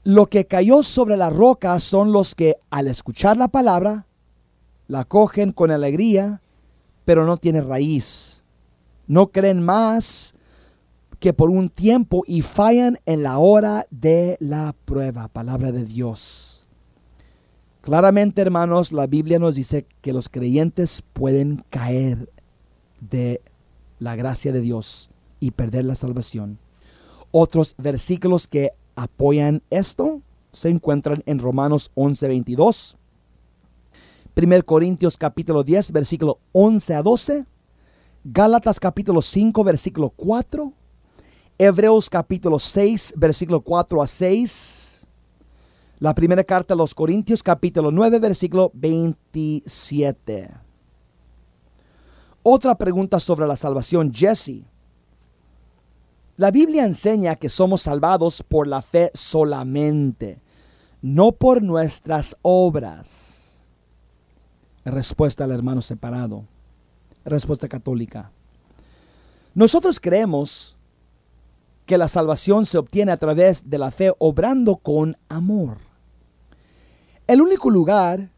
lo 0.07 0.27
que 0.27 0.45
cayó 0.45 0.83
sobre 0.83 1.17
la 1.17 1.29
roca 1.29 1.77
son 1.79 2.13
los 2.13 2.33
que 2.33 2.55
al 2.69 2.87
escuchar 2.87 3.35
la 3.35 3.49
palabra, 3.49 4.05
la 4.87 5.03
cogen 5.03 5.51
con 5.51 5.69
alegría, 5.69 6.41
pero 7.03 7.25
no 7.25 7.35
tiene 7.35 7.59
raíz. 7.59 8.45
No 9.05 9.27
creen 9.33 9.61
más 9.61 10.33
que 11.19 11.33
por 11.33 11.49
un 11.49 11.67
tiempo 11.67 12.23
y 12.25 12.41
fallan 12.41 12.99
en 13.05 13.21
la 13.21 13.37
hora 13.37 13.85
de 13.91 14.37
la 14.39 14.73
prueba. 14.85 15.27
Palabra 15.27 15.73
de 15.73 15.83
Dios. 15.83 16.65
Claramente, 17.81 18.41
hermanos, 18.41 18.93
la 18.93 19.07
Biblia 19.07 19.39
nos 19.39 19.55
dice 19.55 19.85
que 19.99 20.13
los 20.13 20.29
creyentes 20.29 21.03
pueden 21.11 21.65
caer 21.69 22.31
de 23.01 23.41
la 23.99 24.15
gracia 24.15 24.53
de 24.53 24.61
Dios 24.61 25.09
y 25.41 25.51
perder 25.51 25.83
la 25.83 25.95
salvación. 25.95 26.59
Otros 27.31 27.75
versículos 27.77 28.47
que 28.47 28.71
apoyan 28.97 29.63
esto 29.69 30.21
se 30.51 30.67
encuentran 30.67 31.23
en 31.25 31.39
Romanos 31.39 31.91
11:22 31.95 32.97
1 34.37 34.63
Corintios 34.65 35.17
capítulo 35.17 35.63
10, 35.63 35.91
versículo 35.91 36.39
11 36.51 36.93
a 36.93 37.01
12. 37.01 37.45
Gálatas 38.23 38.79
capítulo 38.79 39.23
5, 39.23 39.63
versículo 39.63 40.11
4. 40.11 40.73
Hebreos 41.57 42.07
capítulo 42.07 42.59
6, 42.59 43.15
versículo 43.17 43.61
4 43.61 43.99
a 43.99 44.05
6. 44.05 45.07
La 45.97 46.13
primera 46.13 46.43
carta 46.43 46.75
a 46.75 46.77
los 46.77 46.93
Corintios 46.93 47.41
capítulo 47.41 47.89
9, 47.89 48.19
versículo 48.19 48.69
27. 48.75 50.51
Otra 52.43 52.75
pregunta 52.75 53.19
sobre 53.19 53.47
la 53.47 53.55
salvación, 53.55 54.13
Jesse. 54.13 54.65
La 56.37 56.51
Biblia 56.51 56.85
enseña 56.85 57.35
que 57.35 57.49
somos 57.49 57.81
salvados 57.81 58.43
por 58.43 58.67
la 58.67 58.83
fe 58.83 59.09
solamente, 59.15 60.39
no 61.01 61.31
por 61.31 61.63
nuestras 61.63 62.37
obras. 62.43 63.63
Respuesta 64.85 65.45
al 65.45 65.51
hermano 65.51 65.81
separado. 65.81 66.45
Respuesta 67.25 67.67
católica. 67.67 68.29
Nosotros 69.55 69.99
creemos 69.99 70.77
que 71.87 71.97
la 71.97 72.07
salvación 72.07 72.67
se 72.67 72.77
obtiene 72.77 73.11
a 73.11 73.17
través 73.17 73.67
de 73.67 73.79
la 73.79 73.89
fe 73.89 74.13
obrando 74.19 74.75
con 74.75 75.17
amor. 75.29 75.79
El 77.25 77.41
único 77.41 77.71
lugar 77.71 78.29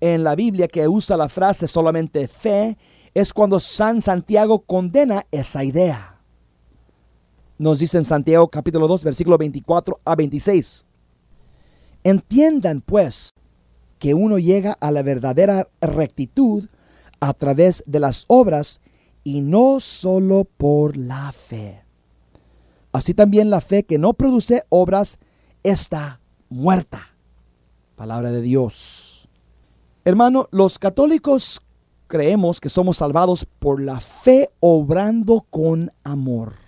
en 0.00 0.24
la 0.24 0.34
Biblia 0.34 0.66
que 0.66 0.88
usa 0.88 1.16
la 1.16 1.28
frase 1.28 1.68
solamente 1.68 2.26
fe 2.26 2.76
es 3.14 3.32
cuando 3.32 3.60
San 3.60 4.00
Santiago 4.00 4.58
condena 4.58 5.24
esa 5.30 5.62
idea. 5.62 6.15
Nos 7.58 7.78
dice 7.78 7.96
en 7.96 8.04
Santiago 8.04 8.48
capítulo 8.48 8.86
2 8.86 9.04
versículo 9.04 9.38
24 9.38 10.00
a 10.04 10.14
26. 10.14 10.84
Entiendan 12.04 12.82
pues 12.82 13.30
que 13.98 14.12
uno 14.12 14.38
llega 14.38 14.72
a 14.78 14.90
la 14.90 15.02
verdadera 15.02 15.68
rectitud 15.80 16.68
a 17.18 17.32
través 17.32 17.82
de 17.86 17.98
las 18.00 18.24
obras 18.28 18.80
y 19.24 19.40
no 19.40 19.80
solo 19.80 20.44
por 20.44 20.98
la 20.98 21.32
fe. 21.32 21.82
Así 22.92 23.14
también 23.14 23.48
la 23.48 23.62
fe 23.62 23.84
que 23.84 23.96
no 23.96 24.12
produce 24.12 24.64
obras 24.68 25.18
está 25.62 26.20
muerta. 26.50 27.14
Palabra 27.96 28.32
de 28.32 28.42
Dios. 28.42 29.28
Hermano, 30.04 30.46
los 30.50 30.78
católicos 30.78 31.62
creemos 32.06 32.60
que 32.60 32.68
somos 32.68 32.98
salvados 32.98 33.46
por 33.58 33.80
la 33.80 34.00
fe 34.00 34.50
obrando 34.60 35.46
con 35.48 35.90
amor. 36.04 36.65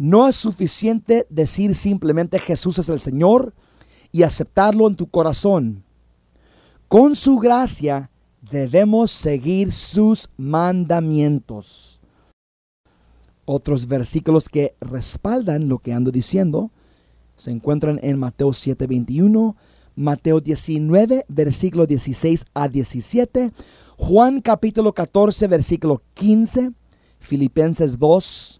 No 0.00 0.26
es 0.26 0.36
suficiente 0.36 1.26
decir 1.28 1.74
simplemente 1.74 2.38
Jesús 2.38 2.78
es 2.78 2.88
el 2.88 3.00
Señor 3.00 3.52
y 4.10 4.22
aceptarlo 4.22 4.88
en 4.88 4.96
tu 4.96 5.10
corazón. 5.10 5.84
Con 6.88 7.14
su 7.14 7.36
gracia 7.36 8.10
debemos 8.50 9.10
seguir 9.10 9.72
sus 9.72 10.30
mandamientos. 10.38 12.00
Otros 13.44 13.88
versículos 13.88 14.48
que 14.48 14.74
respaldan 14.80 15.68
lo 15.68 15.80
que 15.80 15.92
ando 15.92 16.10
diciendo 16.10 16.70
se 17.36 17.50
encuentran 17.50 18.00
en 18.02 18.18
Mateo 18.18 18.54
7:21, 18.54 19.54
Mateo 19.96 20.40
19, 20.40 21.26
versículo 21.28 21.86
16 21.86 22.46
a 22.54 22.68
17, 22.68 23.52
Juan 23.98 24.40
capítulo 24.40 24.94
14, 24.94 25.46
versículo 25.46 26.00
15, 26.14 26.72
Filipenses 27.18 27.98
2, 27.98 28.59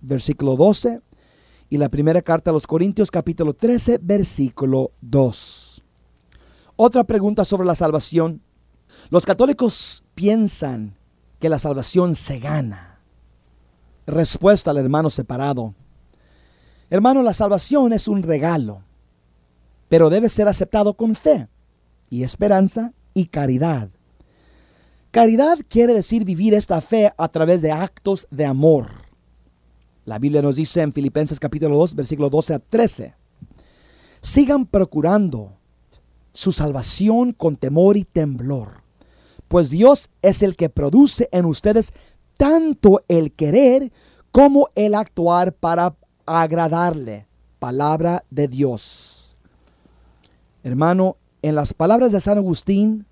versículo 0.00 0.56
12, 0.56 1.00
y 1.70 1.76
la 1.76 1.88
primera 1.88 2.22
carta 2.22 2.50
a 2.50 2.54
los 2.54 2.66
Corintios 2.66 3.10
capítulo 3.10 3.54
13, 3.54 3.98
versículo 4.02 4.92
2. 5.00 5.82
Otra 6.76 7.04
pregunta 7.04 7.44
sobre 7.44 7.66
la 7.66 7.74
salvación. 7.74 8.40
Los 9.10 9.26
católicos 9.26 10.04
piensan 10.14 10.96
que 11.38 11.48
la 11.48 11.58
salvación 11.58 12.14
se 12.14 12.38
gana. 12.38 13.00
Respuesta 14.06 14.70
al 14.70 14.78
hermano 14.78 15.10
separado. 15.10 15.74
Hermano, 16.90 17.22
la 17.22 17.34
salvación 17.34 17.92
es 17.92 18.08
un 18.08 18.22
regalo, 18.22 18.82
pero 19.88 20.08
debe 20.08 20.28
ser 20.28 20.48
aceptado 20.48 20.94
con 20.94 21.14
fe 21.14 21.48
y 22.08 22.22
esperanza 22.22 22.94
y 23.12 23.26
caridad. 23.26 23.90
Caridad 25.10 25.58
quiere 25.68 25.94
decir 25.94 26.24
vivir 26.24 26.54
esta 26.54 26.80
fe 26.80 27.12
a 27.16 27.28
través 27.28 27.60
de 27.60 27.72
actos 27.72 28.26
de 28.30 28.46
amor. 28.46 29.07
La 30.08 30.18
Biblia 30.18 30.40
nos 30.40 30.56
dice 30.56 30.80
en 30.80 30.94
Filipenses 30.94 31.38
capítulo 31.38 31.76
2, 31.76 31.94
versículo 31.94 32.30
12 32.30 32.54
a 32.54 32.58
13. 32.60 33.14
Sigan 34.22 34.64
procurando 34.64 35.52
su 36.32 36.50
salvación 36.50 37.34
con 37.34 37.56
temor 37.56 37.98
y 37.98 38.04
temblor. 38.04 38.80
Pues 39.48 39.68
Dios 39.68 40.08
es 40.22 40.42
el 40.42 40.56
que 40.56 40.70
produce 40.70 41.28
en 41.30 41.44
ustedes 41.44 41.92
tanto 42.38 43.02
el 43.08 43.32
querer 43.32 43.92
como 44.32 44.70
el 44.76 44.94
actuar 44.94 45.52
para 45.52 45.94
agradarle. 46.24 47.26
palabra 47.58 48.24
de 48.30 48.48
Dios. 48.48 49.36
Hermano, 50.62 51.18
en 51.42 51.54
las 51.54 51.74
palabras 51.74 52.12
de 52.12 52.22
San 52.22 52.38
Agustín, 52.38 53.04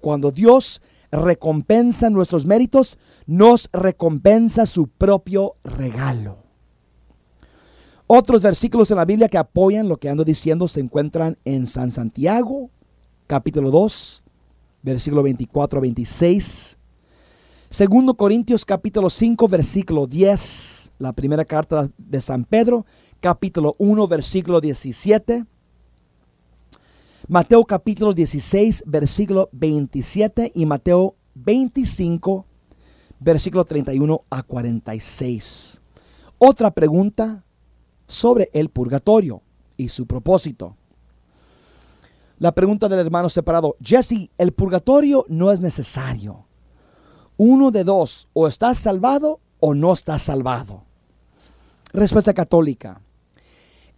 cuando 0.00 0.30
Dios 0.30 0.80
recompensa 1.10 2.10
nuestros 2.10 2.46
méritos, 2.46 2.98
nos 3.26 3.68
recompensa 3.72 4.66
su 4.66 4.88
propio 4.88 5.56
regalo. 5.64 6.38
Otros 8.06 8.42
versículos 8.42 8.90
en 8.90 8.98
la 8.98 9.04
Biblia 9.04 9.28
que 9.28 9.38
apoyan 9.38 9.88
lo 9.88 9.96
que 9.96 10.08
ando 10.08 10.24
diciendo 10.24 10.68
se 10.68 10.80
encuentran 10.80 11.36
en 11.44 11.66
San 11.66 11.90
Santiago, 11.90 12.70
capítulo 13.26 13.70
2, 13.72 14.22
versículo 14.82 15.24
24 15.24 15.78
a 15.78 15.82
26. 15.82 16.78
Segundo 17.68 18.14
Corintios 18.14 18.64
capítulo 18.64 19.10
5, 19.10 19.48
versículo 19.48 20.06
10. 20.06 20.92
La 20.98 21.12
primera 21.12 21.44
carta 21.44 21.90
de 21.98 22.20
San 22.20 22.44
Pedro, 22.44 22.86
capítulo 23.20 23.74
1, 23.78 24.06
versículo 24.06 24.60
17. 24.60 25.44
Mateo 27.28 27.64
capítulo 27.64 28.14
16, 28.14 28.84
versículo 28.86 29.48
27 29.50 30.52
y 30.54 30.64
Mateo 30.64 31.16
25, 31.34 32.46
versículo 33.18 33.64
31 33.64 34.22
a 34.30 34.44
46. 34.44 35.80
Otra 36.38 36.70
pregunta 36.70 37.44
sobre 38.06 38.48
el 38.52 38.68
purgatorio 38.68 39.42
y 39.76 39.88
su 39.88 40.06
propósito. 40.06 40.76
La 42.38 42.52
pregunta 42.52 42.88
del 42.88 43.00
hermano 43.00 43.28
separado, 43.28 43.74
Jesse, 43.82 44.30
el 44.38 44.52
purgatorio 44.52 45.24
no 45.28 45.50
es 45.50 45.60
necesario. 45.60 46.46
Uno 47.36 47.72
de 47.72 47.82
dos, 47.82 48.28
o 48.34 48.46
estás 48.46 48.78
salvado 48.78 49.40
o 49.58 49.74
no 49.74 49.92
estás 49.92 50.22
salvado. 50.22 50.84
Respuesta 51.92 52.32
católica. 52.32 53.00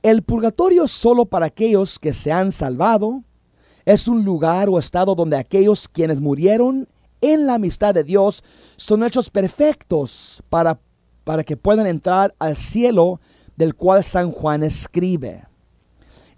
El 0.03 0.23
purgatorio 0.23 0.87
solo 0.87 1.25
para 1.25 1.47
aquellos 1.47 1.99
que 1.99 2.13
se 2.13 2.31
han 2.31 2.53
salvado. 2.53 3.25
Es 3.85 4.07
un 4.07 4.25
lugar 4.25 4.69
o 4.69 4.79
estado 4.79 5.15
donde 5.15 5.37
aquellos 5.37 5.89
quienes 5.89 6.21
murieron 6.21 6.89
en 7.21 7.47
la 7.47 7.55
amistad 7.55 7.95
de 7.95 8.05
Dios 8.05 8.45
son 8.77 9.03
hechos 9.03 9.31
perfectos 9.31 10.43
para, 10.51 10.79
para 11.25 11.43
que 11.43 11.57
puedan 11.57 11.87
entrar 11.87 12.35
al 12.39 12.57
cielo 12.57 13.21
del 13.57 13.75
cual 13.75 14.05
San 14.05 14.31
Juan 14.31 14.63
escribe. 14.63 15.45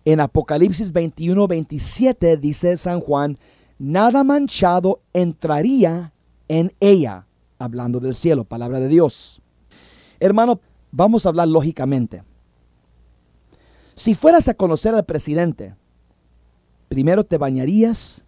En 0.04 0.20
Apocalipsis 0.20 0.92
21, 0.92 1.46
27 1.46 2.38
dice 2.38 2.76
San 2.78 3.00
Juan, 3.00 3.36
nada 3.78 4.24
manchado 4.24 5.00
entraría 5.12 6.14
en 6.48 6.72
ella, 6.80 7.26
hablando 7.58 8.00
del 8.00 8.14
cielo, 8.14 8.44
palabra 8.44 8.80
de 8.80 8.88
Dios. 8.88 9.42
Hermano, 10.18 10.60
vamos 10.90 11.26
a 11.26 11.28
hablar 11.28 11.48
lógicamente. 11.48 12.22
Si 14.00 14.14
fueras 14.14 14.48
a 14.48 14.54
conocer 14.54 14.94
al 14.94 15.04
presidente, 15.04 15.74
primero 16.88 17.22
te 17.22 17.36
bañarías 17.36 18.24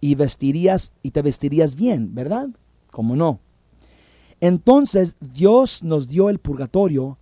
y 0.00 0.16
vestirías 0.16 0.92
y 1.04 1.12
te 1.12 1.22
vestirías 1.22 1.76
bien, 1.76 2.16
¿verdad? 2.16 2.48
¿Cómo 2.90 3.14
no? 3.14 3.38
Entonces 4.40 5.14
Dios 5.20 5.84
nos 5.84 6.08
dio 6.08 6.30
el 6.30 6.40
purgatorio 6.40 7.16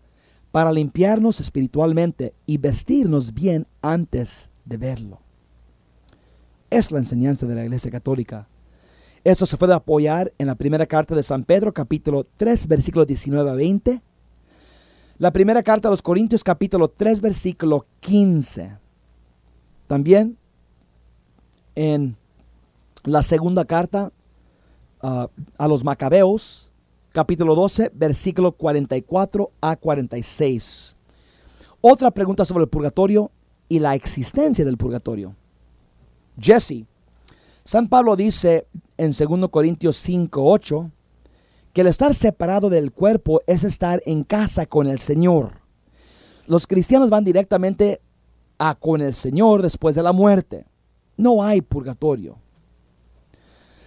para 0.53 0.73
limpiarnos 0.73 1.39
espiritualmente 1.39 2.33
y 2.47 2.57
vestirnos 2.57 3.35
bien 3.35 3.67
antes 3.83 4.49
de 4.65 4.79
verlo. 4.79 5.21
Es 6.71 6.91
la 6.91 6.99
enseñanza 7.01 7.47
de 7.47 7.57
la 7.57 7.65
Iglesia 7.65 7.91
Católica. 7.91 8.49
Eso 9.23 9.45
se 9.45 9.59
puede 9.59 9.75
apoyar 9.75 10.33
en 10.39 10.47
la 10.47 10.55
primera 10.55 10.87
carta 10.87 11.15
de 11.15 11.23
San 11.23 11.45
Pedro, 11.45 11.75
capítulo 11.75 12.25
3, 12.39 12.69
versículo 12.69 13.05
19 13.05 13.51
a 13.51 13.53
20. 13.53 14.01
La 15.19 15.31
primera 15.31 15.63
carta 15.63 15.89
a 15.89 15.91
los 15.91 16.03
Corintios, 16.03 16.45
capítulo 16.45 16.89
3, 16.89 17.23
versículo 17.23 17.87
15. 18.01 18.77
También 19.87 20.37
en 21.75 22.17
la 23.05 23.23
segunda 23.23 23.65
carta 23.65 24.13
uh, 25.03 25.27
a 25.57 25.69
los 25.69 25.85
Macabeos, 25.85 26.69
capítulo 27.13 27.55
12, 27.55 27.93
versículo 27.95 28.53
44 28.53 29.51
a 29.63 29.77
46. 29.77 30.97
Otra 31.81 32.11
pregunta 32.11 32.45
sobre 32.45 32.65
el 32.65 32.69
purgatorio 32.69 33.31
y 33.71 33.79
la 33.79 33.95
existencia 33.95 34.67
del 34.67 34.77
purgatorio. 34.77 35.35
Jesse, 36.39 36.85
San 37.65 37.89
Pablo 37.89 38.17
dice 38.17 38.67
en 38.99 39.13
2 39.13 39.49
Corintios 39.49 39.97
5, 39.97 40.43
8, 40.45 40.91
que 41.77 41.83
el 41.83 41.89
estar 41.89 42.15
separado 42.15 42.71
del 42.71 42.91
cuerpo 42.91 43.43
es 43.47 43.63
estar 43.63 44.03
en 44.07 44.25
casa 44.25 44.65
con 44.65 44.87
el 44.87 44.99
Señor. 44.99 45.61
Los 46.47 46.67
cristianos 46.67 47.11
van 47.11 47.23
directamente 47.23 48.01
a 48.57 48.77
con 48.77 49.03
el 49.03 49.13
Señor 49.13 49.61
después 49.61 49.95
de 49.95 50.03
la 50.03 50.15
muerte. 50.15 50.65
No 51.19 51.43
hay 51.43 51.61
purgatorio. 51.61 52.39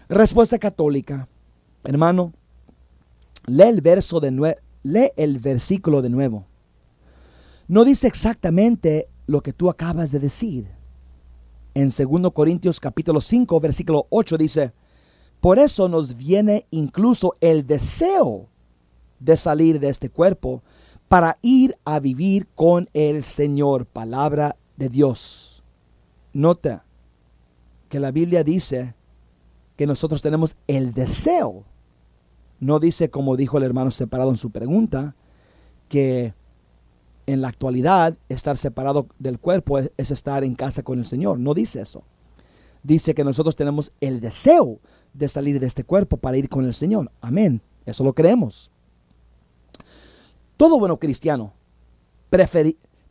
Respuesta 0.08 0.60
católica. 0.60 1.28
Hermano, 1.84 2.32
Lee 3.48 3.64
el 3.64 3.82
verso 3.82 4.20
de. 4.20 4.56
Lee 4.84 5.12
el 5.18 5.40
versículo 5.40 6.04
de 6.04 6.12
nuevo. 6.12 6.46
No 7.68 7.86
dice 7.86 8.06
exactamente 8.06 9.08
lo 9.26 9.42
que 9.42 9.52
tú 9.52 9.68
acabas 9.68 10.12
de 10.12 10.20
decir. 10.20 10.68
En 11.74 11.90
2 11.90 12.32
Corintios 12.34 12.80
capítulo 12.80 13.20
5, 13.20 13.60
versículo 13.60 14.06
8 14.12 14.38
dice, 14.38 14.74
por 15.40 15.60
eso 15.60 15.88
nos 15.90 16.18
viene 16.18 16.66
incluso 16.72 17.36
el 17.42 17.66
deseo 17.66 18.48
de 19.20 19.38
salir 19.38 19.80
de 19.80 19.90
este 19.90 20.10
cuerpo 20.10 20.62
para 21.08 21.38
ir 21.42 21.78
a 21.86 22.00
vivir 22.00 22.48
con 22.56 22.90
el 22.94 23.24
Señor, 23.24 23.86
palabra 23.86 24.56
de 24.78 24.90
Dios. 24.90 25.64
Nota 26.34 26.86
que 27.90 28.00
la 28.00 28.12
Biblia 28.12 28.44
dice 28.44 28.94
que 29.76 29.88
nosotros 29.88 30.22
tenemos 30.22 30.56
el 30.68 30.94
deseo 30.94 31.66
no 32.60 32.80
dice, 32.80 33.10
como 33.10 33.38
dijo 33.38 33.58
el 33.58 33.64
hermano 33.64 33.92
separado 33.92 34.30
en 34.30 34.38
su 34.38 34.52
pregunta, 34.52 35.16
que 35.88 36.34
en 37.26 37.42
la 37.42 37.48
actualidad 37.48 38.18
estar 38.28 38.58
separado 38.58 39.08
del 39.18 39.40
cuerpo 39.40 39.80
es, 39.80 39.92
estar 39.98 40.44
en 40.44 40.56
casa 40.56 40.84
con 40.84 41.00
el 41.00 41.06
Señor. 41.06 41.40
No 41.40 41.54
dice 41.54 41.82
eso. 41.82 42.04
Dice 42.84 43.14
que 43.14 43.24
nosotros 43.24 43.56
tenemos 43.56 43.92
el 44.00 44.20
deseo 44.20 44.80
de 45.14 45.28
salir 45.28 45.60
de 45.60 45.68
este 45.68 45.84
cuerpo 45.84 46.18
para 46.18 46.38
ir 46.38 46.50
con 46.50 46.66
el 46.66 46.74
Señor. 46.74 47.12
Amén. 47.22 47.62
Eso 47.86 48.04
lo 48.04 48.14
creemos. 48.14 48.72
Todo 50.58 50.80
bueno 50.80 51.00
cristiano 51.00 51.54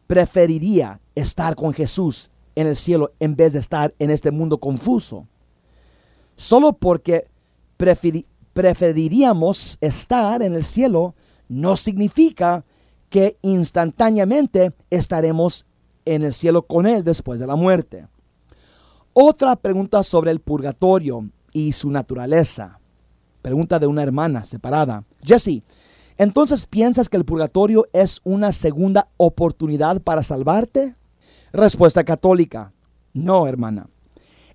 preferiría 0.06 1.00
estar 1.14 1.56
con 1.56 1.72
Jesús 1.72 2.30
en 2.54 2.66
el 2.66 2.76
cielo 2.76 3.12
en 3.20 3.36
vez 3.36 3.52
de 3.54 3.58
estar 3.58 3.94
en 3.98 4.10
este 4.10 4.30
mundo 4.30 4.58
confuso. 4.58 5.26
Solo 6.36 6.72
porque 6.72 7.26
preferiría 7.76 8.28
preferiríamos 8.58 9.78
estar 9.80 10.42
en 10.42 10.52
el 10.52 10.64
cielo 10.64 11.14
no 11.48 11.76
significa 11.76 12.64
que 13.08 13.36
instantáneamente 13.40 14.72
estaremos 14.90 15.64
en 16.04 16.22
el 16.22 16.34
cielo 16.34 16.62
con 16.62 16.84
Él 16.84 17.04
después 17.04 17.38
de 17.38 17.46
la 17.46 17.54
muerte. 17.54 18.08
Otra 19.20 19.56
pregunta 19.56 20.04
sobre 20.04 20.30
el 20.30 20.38
purgatorio 20.38 21.28
y 21.52 21.72
su 21.72 21.90
naturaleza. 21.90 22.78
Pregunta 23.42 23.80
de 23.80 23.88
una 23.88 24.04
hermana 24.04 24.44
separada. 24.44 25.02
Jesse, 25.24 25.64
¿entonces 26.18 26.66
piensas 26.66 27.08
que 27.08 27.16
el 27.16 27.24
purgatorio 27.24 27.88
es 27.92 28.20
una 28.22 28.52
segunda 28.52 29.08
oportunidad 29.16 30.00
para 30.02 30.22
salvarte? 30.22 30.94
Respuesta 31.52 32.04
católica. 32.04 32.72
No, 33.12 33.48
hermana. 33.48 33.88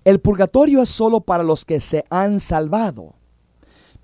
El 0.02 0.18
purgatorio 0.20 0.80
es 0.80 0.88
solo 0.88 1.20
para 1.20 1.44
los 1.44 1.66
que 1.66 1.78
se 1.78 2.06
han 2.08 2.40
salvado 2.40 3.16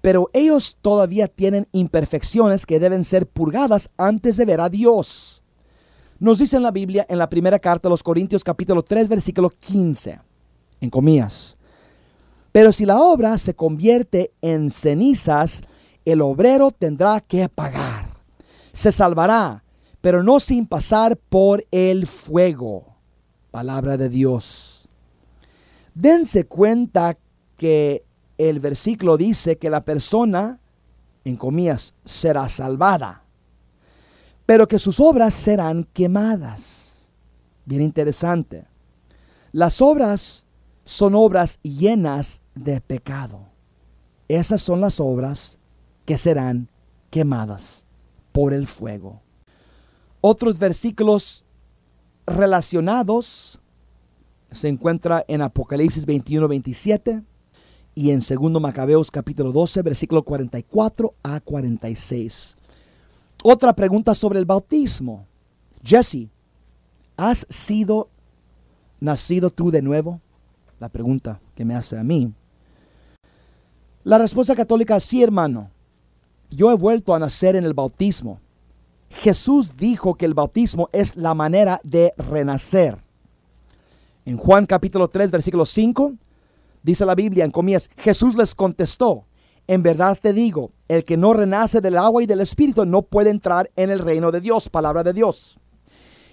pero 0.03 0.29
ellos 0.35 0.77
todavía 0.83 1.29
tienen 1.29 1.69
imperfecciones 1.73 2.67
que 2.67 2.81
deben 2.81 3.05
ser 3.05 3.27
purgadas 3.27 3.89
antes 3.97 4.37
de 4.37 4.45
ver 4.45 4.61
a 4.61 4.69
Dios. 4.69 5.43
Nos 6.19 6.39
dice 6.39 6.57
en 6.57 6.63
la 6.63 6.71
Biblia, 6.71 7.07
en 7.09 7.19
la 7.19 7.31
primera 7.31 7.59
carta 7.59 7.89
a 7.89 7.91
los 7.91 8.03
Corintios 8.03 8.45
capítulo 8.45 8.83
3, 8.83 9.09
versículo 9.09 9.51
15, 9.51 10.21
en 10.81 10.91
comillas. 10.91 11.57
Pero 12.53 12.72
si 12.72 12.85
la 12.85 12.99
obra 13.01 13.39
se 13.39 13.55
convierte 13.55 14.33
en 14.41 14.70
cenizas, 14.70 15.62
el 16.05 16.20
obrero 16.20 16.70
tendrá 16.70 17.20
que 17.20 17.49
pagar. 17.49 18.09
Se 18.72 18.93
salvará, 18.93 19.62
pero 20.01 20.22
no 20.22 20.41
sin 20.41 20.66
pasar 20.66 21.16
por 21.16 21.64
el 21.70 22.07
fuego. 22.07 22.97
Palabra 23.51 23.97
de 23.97 24.09
Dios. 24.09 24.89
Dense 25.95 26.47
cuenta 26.47 27.16
que 27.57 28.05
el 28.39 28.59
versículo 28.59 29.16
dice 29.16 29.59
que 29.59 29.70
la 29.70 29.85
persona, 29.85 30.61
en 31.24 31.37
comillas, 31.37 31.95
será 32.05 32.49
salvada, 32.49 33.24
pero 34.47 34.66
que 34.66 34.78
sus 34.78 34.99
obras 34.99 35.35
serán 35.35 35.85
quemadas. 35.93 37.11
Bien 37.64 37.83
interesante. 37.83 38.64
Las 39.53 39.81
obras 39.83 40.45
son 40.91 41.14
obras 41.14 41.61
llenas 41.62 42.43
de 42.57 42.80
pecado. 42.80 43.47
Esas 44.26 44.61
son 44.61 44.80
las 44.80 44.99
obras 44.99 45.57
que 46.05 46.18
serán 46.18 46.68
quemadas 47.11 47.86
por 48.32 48.53
el 48.53 48.66
fuego. 48.66 49.22
Otros 50.20 50.59
versículos 50.59 51.45
relacionados 52.26 53.61
se 54.51 54.66
encuentra 54.66 55.24
en 55.28 55.43
Apocalipsis 55.43 56.07
21, 56.07 56.49
27 56.49 57.22
y 57.95 58.11
en 58.11 58.18
2 58.18 58.61
Macabeos 58.61 59.12
capítulo 59.12 59.53
12, 59.53 59.82
versículo 59.82 60.24
44 60.24 61.14
a 61.22 61.38
46. 61.38 62.57
Otra 63.45 63.74
pregunta 63.74 64.16
sobre 64.16 64.41
el 64.41 64.45
bautismo. 64.45 65.24
Jesse, 65.84 66.26
¿has 67.16 67.47
sido 67.49 68.09
nacido 68.99 69.51
tú 69.51 69.70
de 69.70 69.82
nuevo? 69.82 70.20
La 70.81 70.89
pregunta 70.89 71.41
que 71.55 71.64
me 71.64 71.74
hace 71.74 71.99
a 71.99 72.03
mí. 72.03 72.33
La 74.03 74.16
respuesta 74.16 74.57
católica 74.57 74.99
sí, 74.99 75.22
hermano. 75.22 75.70
Yo 76.51 76.72
he 76.72 76.74
vuelto 76.74 77.14
a 77.14 77.18
nacer 77.18 77.55
en 77.55 77.64
el 77.64 77.74
bautismo. 77.74 78.41
Jesús 79.11 79.76
dijo 79.76 80.14
que 80.14 80.24
el 80.24 80.33
bautismo 80.33 80.89
es 80.93 81.16
la 81.16 81.35
manera 81.35 81.81
de 81.85 82.14
renacer. 82.16 82.97
En 84.24 84.39
Juan 84.39 84.64
capítulo 84.64 85.09
3, 85.09 85.31
versículo 85.31 85.66
5, 85.66 86.14
dice 86.83 87.05
la 87.05 87.14
Biblia 87.14 87.45
en 87.45 87.51
comillas, 87.51 87.91
Jesús 87.99 88.35
les 88.35 88.55
contestó, 88.55 89.26
en 89.66 89.83
verdad 89.83 90.18
te 90.20 90.33
digo, 90.33 90.72
el 90.89 91.05
que 91.05 91.16
no 91.16 91.35
renace 91.35 91.81
del 91.81 91.99
agua 91.99 92.22
y 92.22 92.26
del 92.26 92.41
espíritu 92.41 92.87
no 92.87 93.03
puede 93.03 93.31
entrar 93.31 93.70
en 93.76 93.91
el 93.91 93.99
reino 93.99 94.31
de 94.31 94.41
Dios, 94.41 94.68
palabra 94.68 95.03
de 95.03 95.12
Dios. 95.12 95.59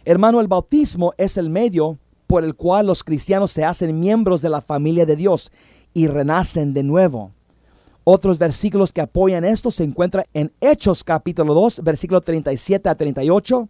Hermano, 0.06 0.40
el 0.40 0.48
bautismo 0.48 1.14
es 1.18 1.36
el 1.38 1.50
medio 1.50 1.98
por 2.28 2.44
el 2.44 2.56
cual 2.56 2.86
los 2.86 3.04
cristianos 3.04 3.52
se 3.52 3.64
hacen 3.64 4.00
miembros 4.00 4.42
de 4.42 4.50
la 4.50 4.62
familia 4.62 5.06
de 5.06 5.16
Dios 5.16 5.52
y 5.94 6.08
renacen 6.08 6.74
de 6.74 6.84
nuevo. 6.84 7.32
Otros 8.04 8.38
versículos 8.38 8.94
que 8.94 9.02
apoyan 9.02 9.44
esto 9.44 9.72
se 9.72 9.84
encuentran 9.84 10.26
en 10.34 10.54
Hechos 10.62 11.04
capítulo 11.04 11.54
2, 11.54 11.82
versículo 11.84 12.22
37 12.22 12.88
a 12.88 12.96
38, 12.96 13.68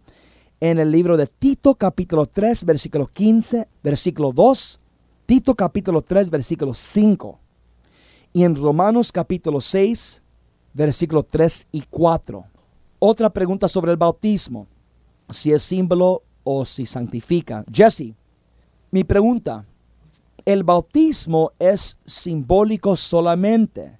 en 0.60 0.78
el 0.78 0.90
libro 0.90 1.16
de 1.16 1.26
Tito 1.26 1.74
capítulo 1.74 2.26
3, 2.26 2.64
versículo 2.64 3.06
15, 3.06 3.68
versículo 3.82 4.32
2, 4.32 4.80
Tito 5.26 5.54
capítulo 5.54 6.02
3, 6.02 6.30
versículo 6.30 6.74
5, 6.74 7.38
y 8.32 8.44
en 8.44 8.54
Romanos 8.54 9.10
capítulo 9.10 9.60
6, 9.60 10.22
versículo 10.72 11.22
3 11.22 11.66
y 11.72 11.82
4. 11.82 12.44
Otra 13.00 13.30
pregunta 13.30 13.68
sobre 13.68 13.90
el 13.92 13.96
bautismo, 13.96 14.66
si 15.30 15.52
es 15.52 15.62
símbolo 15.62 16.22
o 16.44 16.64
si 16.64 16.86
santifica. 16.86 17.64
Jesse, 17.72 18.14
mi 18.90 19.04
pregunta, 19.04 19.64
¿el 20.44 20.64
bautismo 20.64 21.52
es 21.58 21.98
simbólico 22.04 22.96
solamente? 22.96 23.98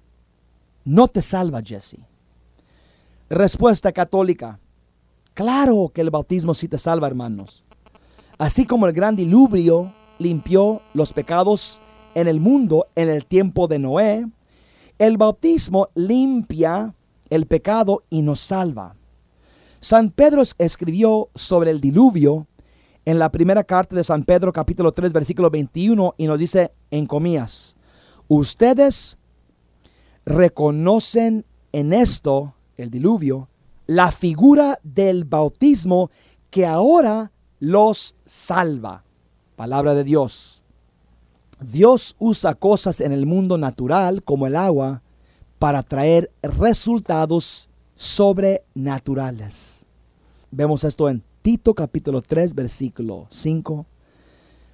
no 0.89 1.07
te 1.07 1.21
salva, 1.21 1.61
Jesse. 1.61 1.97
Respuesta 3.29 3.91
católica. 3.91 4.59
Claro 5.35 5.91
que 5.93 6.01
el 6.01 6.09
bautismo 6.09 6.55
sí 6.55 6.67
te 6.67 6.79
salva, 6.79 7.05
hermanos. 7.05 7.63
Así 8.39 8.65
como 8.65 8.87
el 8.87 8.93
gran 8.93 9.15
diluvio 9.15 9.93
limpió 10.17 10.81
los 10.95 11.13
pecados 11.13 11.79
en 12.15 12.27
el 12.27 12.39
mundo 12.39 12.87
en 12.95 13.07
el 13.07 13.25
tiempo 13.27 13.67
de 13.67 13.77
Noé, 13.77 14.25
el 14.97 15.17
bautismo 15.17 15.89
limpia 15.93 16.95
el 17.29 17.45
pecado 17.45 18.03
y 18.09 18.23
nos 18.23 18.39
salva. 18.39 18.95
San 19.79 20.09
Pedro 20.09 20.41
escribió 20.57 21.29
sobre 21.35 21.69
el 21.69 21.79
diluvio 21.79 22.47
en 23.09 23.17
la 23.17 23.31
primera 23.31 23.63
carta 23.63 23.95
de 23.95 24.03
San 24.03 24.23
Pedro 24.23 24.53
capítulo 24.53 24.91
3 24.91 25.13
versículo 25.13 25.49
21 25.49 26.13
y 26.15 26.27
nos 26.27 26.37
dice 26.37 26.71
en 26.91 27.07
comillas, 27.07 27.75
ustedes 28.27 29.17
reconocen 30.27 31.43
en 31.71 31.91
esto, 31.91 32.53
el 32.77 32.91
diluvio, 32.91 33.49
la 33.87 34.11
figura 34.11 34.79
del 34.83 35.25
bautismo 35.25 36.11
que 36.51 36.67
ahora 36.67 37.31
los 37.59 38.13
salva. 38.25 39.03
Palabra 39.55 39.95
de 39.95 40.03
Dios. 40.03 40.61
Dios 41.59 42.15
usa 42.19 42.53
cosas 42.53 43.01
en 43.01 43.11
el 43.11 43.25
mundo 43.25 43.57
natural 43.57 44.21
como 44.23 44.45
el 44.45 44.55
agua 44.55 45.01
para 45.57 45.81
traer 45.81 46.29
resultados 46.43 47.69
sobrenaturales. 47.95 49.87
Vemos 50.51 50.83
esto 50.83 51.09
en 51.09 51.23
Tito 51.41 51.73
capítulo 51.73 52.21
3 52.21 52.53
versículo 52.53 53.25
5, 53.29 53.85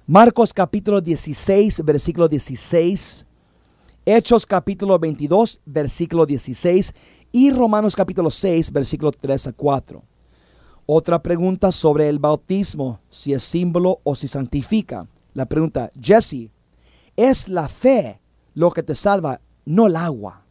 Marcos 0.08 0.52
capítulo 0.52 1.00
16 1.00 1.84
versículo 1.84 2.26
16, 2.26 3.24
Hechos 4.04 4.44
capítulo 4.44 4.98
22, 4.98 5.60
versículo 5.64 6.26
16 6.26 6.92
y 7.30 7.52
Romanos 7.52 7.94
capítulo 7.94 8.32
6, 8.32 8.72
versículo 8.72 9.12
3 9.12 9.46
a 9.46 9.52
4. 9.52 10.02
Otra 10.86 11.22
pregunta 11.22 11.70
sobre 11.70 12.08
el 12.08 12.18
bautismo, 12.18 12.98
si 13.10 13.32
es 13.32 13.44
símbolo 13.44 14.00
o 14.02 14.16
si 14.16 14.26
santifica. 14.26 15.06
La 15.34 15.46
pregunta, 15.46 15.92
Jesse, 16.00 16.50
¿es 17.14 17.48
la 17.48 17.68
fe 17.68 18.20
lo 18.54 18.72
que 18.72 18.82
te 18.82 18.96
salva, 18.96 19.40
no 19.64 19.86
el 19.86 19.94
agua? 19.94 20.44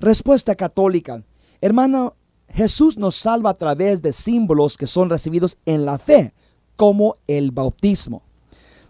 Respuesta 0.00 0.54
católica, 0.54 1.22
hermano, 1.60 2.14
Jesús 2.52 2.96
nos 2.96 3.16
salva 3.16 3.50
a 3.50 3.54
través 3.54 4.02
de 4.02 4.12
símbolos 4.12 4.76
que 4.76 4.86
son 4.86 5.10
recibidos 5.10 5.58
en 5.66 5.84
la 5.84 5.98
fe, 5.98 6.32
como 6.76 7.16
el 7.26 7.50
bautismo. 7.50 8.22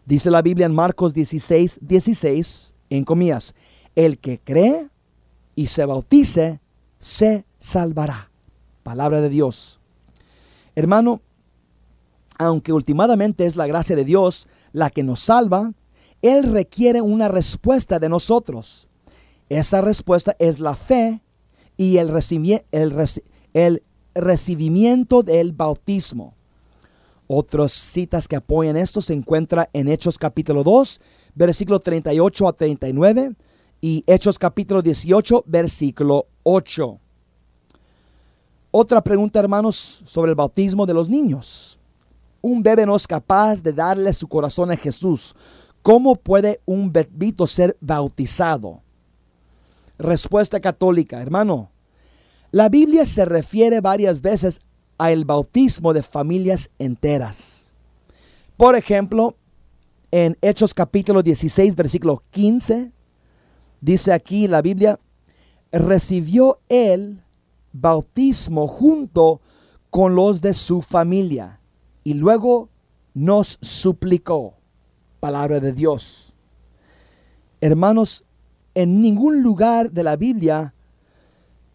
Dice 0.07 0.31
la 0.31 0.43
Biblia 0.43 0.67
en 0.67 0.75
Marcos 0.75 1.13
16, 1.13 1.79
16, 1.83 2.73
en 2.91 3.05
comillas, 3.05 3.55
el 3.95 4.19
que 4.19 4.39
cree 4.39 4.89
y 5.55 5.67
se 5.67 5.85
bautice, 5.85 6.61
se 6.99 7.45
salvará. 7.59 8.31
Palabra 8.83 9.21
de 9.21 9.29
Dios. 9.29 9.81
Hermano, 10.75 11.21
aunque 12.39 12.73
últimamente 12.73 13.45
es 13.45 13.57
la 13.57 13.67
gracia 13.67 13.97
de 13.97 14.05
Dios 14.05 14.49
la 14.73 14.91
que 14.91 15.03
nos 15.03 15.21
salva, 15.21 15.73
Él 16.23 16.53
requiere 16.53 17.03
una 17.03 17.29
respuesta 17.29 17.99
de 17.99 18.09
nosotros. 18.09 18.89
Esa 19.49 19.81
respuesta 19.81 20.37
es 20.39 20.61
la 20.61 20.77
fe 20.77 21.21
y 21.77 21.99
el, 21.99 22.11
el 22.71 22.91
recibimiento 24.15 25.23
del 25.23 25.53
bautismo. 25.53 26.35
Otras 27.27 27.73
citas 27.73 28.27
que 28.27 28.37
apoyan 28.37 28.77
esto 28.77 29.03
se 29.03 29.13
encuentran 29.13 29.69
en 29.73 29.89
Hechos 29.89 30.19
capítulo 30.19 30.65
2, 30.65 31.01
versículo 31.35 31.79
38 31.79 32.49
a 32.49 32.53
39, 32.55 33.35
y 33.81 34.03
Hechos 34.07 34.39
capítulo 34.39 34.81
18, 34.81 35.45
versículo 35.47 36.27
8. 36.43 36.99
Otra 38.71 39.03
pregunta, 39.03 39.39
hermanos, 39.39 40.03
sobre 40.07 40.31
el 40.31 40.37
bautismo 40.37 40.87
de 40.87 40.95
los 40.95 41.09
niños. 41.09 41.79
Un 42.41 42.63
bebé 42.63 42.87
no 42.87 42.97
es 42.97 43.07
capaz 43.07 43.63
de 43.63 43.73
darle 43.73 44.13
su 44.13 44.27
corazón 44.29 44.71
a 44.71 44.77
Jesús. 44.77 45.35
¿Cómo 45.83 46.17
puede 46.17 46.61
un 46.65 46.93
bebito 46.93 47.47
ser 47.47 47.77
bautizado? 47.81 48.83
Respuesta 49.99 50.61
católica, 50.61 51.21
hermano. 51.21 51.71
La 52.51 52.69
Biblia 52.69 53.05
se 53.05 53.25
refiere 53.25 53.81
varias 53.81 54.23
veces 54.23 54.61
al 54.97 55.25
bautismo 55.25 55.93
de 55.93 56.03
familias 56.03 56.71
enteras. 56.79 57.73
Por 58.57 58.75
ejemplo, 58.75 59.37
en 60.11 60.37
Hechos 60.41 60.73
capítulo 60.73 61.23
16, 61.23 61.77
versículo 61.77 62.23
15, 62.31 62.93
Dice 63.81 64.13
aquí 64.13 64.49
la 64.49 64.63
Biblia, 64.63 64.99
recibió 65.71 66.61
él 66.69 67.21
bautismo 67.73 68.67
junto 68.67 69.41
con 69.91 70.15
los 70.15 70.41
de 70.41 70.55
su 70.55 70.83
familia 70.83 71.61
y 72.03 72.15
luego 72.15 72.69
nos 73.15 73.59
suplicó. 73.61 74.55
Palabra 75.21 75.61
de 75.61 75.73
Dios. 75.73 76.35
Hermanos, 77.61 78.25
en 78.75 79.03
ningún 79.03 79.43
lugar 79.43 79.91
de 79.91 80.03
la 80.03 80.17
Biblia 80.17 80.75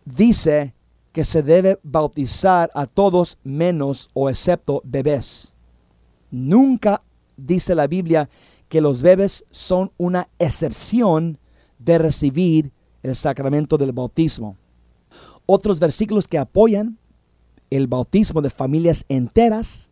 dice 0.06 0.74
que 1.12 1.26
se 1.26 1.44
debe 1.44 1.80
bautizar 1.84 2.72
a 2.74 2.86
todos 2.86 3.38
menos 3.44 4.10
o 4.14 4.30
excepto 4.30 4.82
bebés. 4.84 5.54
Nunca 6.32 7.04
dice 7.38 7.76
la 7.76 7.88
Biblia 7.88 8.30
que 8.68 8.82
los 8.82 9.02
bebés 9.02 9.46
son 9.52 9.92
una 9.98 10.28
excepción 10.40 11.38
de 11.78 11.98
recibir 12.00 12.72
el 13.04 13.16
sacramento 13.16 13.78
del 13.78 13.92
bautismo. 13.92 14.58
Otros 15.46 15.80
versículos 15.80 16.28
que 16.28 16.40
apoyan 16.40 16.98
el 17.70 17.88
bautismo 17.88 18.42
de 18.42 18.50
familias 18.50 19.06
enteras 19.10 19.90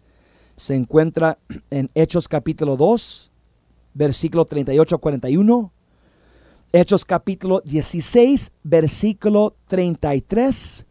se 0.55 0.75
encuentra 0.75 1.37
en 1.69 1.89
Hechos 1.93 2.27
capítulo 2.27 2.77
2, 2.77 3.31
versículo 3.93 4.45
38 4.45 4.95
a 4.95 4.99
41, 4.99 5.71
Hechos 6.73 7.03
capítulo 7.03 7.61
16, 7.65 8.53
versículo 8.63 9.55
33, 9.67 10.85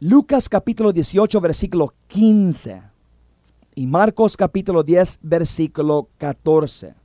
Lucas 0.00 0.48
capítulo 0.48 0.92
18, 0.92 1.40
versículo 1.40 1.94
15 2.08 2.82
y 3.76 3.86
Marcos 3.86 4.36
capítulo 4.36 4.82
10, 4.82 5.20
versículo 5.22 6.08
14. 6.18 6.96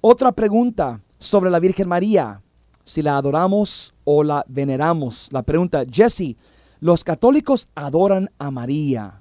Otra 0.00 0.32
pregunta 0.32 1.02
sobre 1.18 1.50
la 1.50 1.60
Virgen 1.60 1.86
María, 1.86 2.40
si 2.82 3.02
la 3.02 3.18
adoramos 3.18 3.94
o 4.04 4.24
la 4.24 4.42
veneramos. 4.48 5.28
La 5.32 5.42
pregunta, 5.42 5.84
Jesse, 5.84 6.36
los 6.80 7.04
católicos 7.04 7.68
adoran 7.74 8.30
a 8.38 8.50
María. 8.50 9.20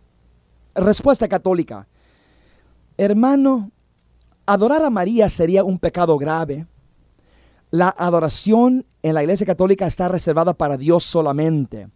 Respuesta 0.76 1.28
católica. 1.28 1.90
Hermano, 2.96 3.70
adorar 4.46 4.82
a 4.82 4.90
María 4.90 5.28
sería 5.28 5.66
un 5.66 5.78
pecado 5.78 6.18
grave. 6.18 6.68
La 7.72 7.88
adoración 7.98 8.86
en 9.02 9.14
la 9.14 9.24
Iglesia 9.24 9.46
Católica 9.46 9.88
está 9.88 10.10
reservada 10.10 10.54
para 10.54 10.76
Dios 10.76 11.06
solamente. 11.06 11.88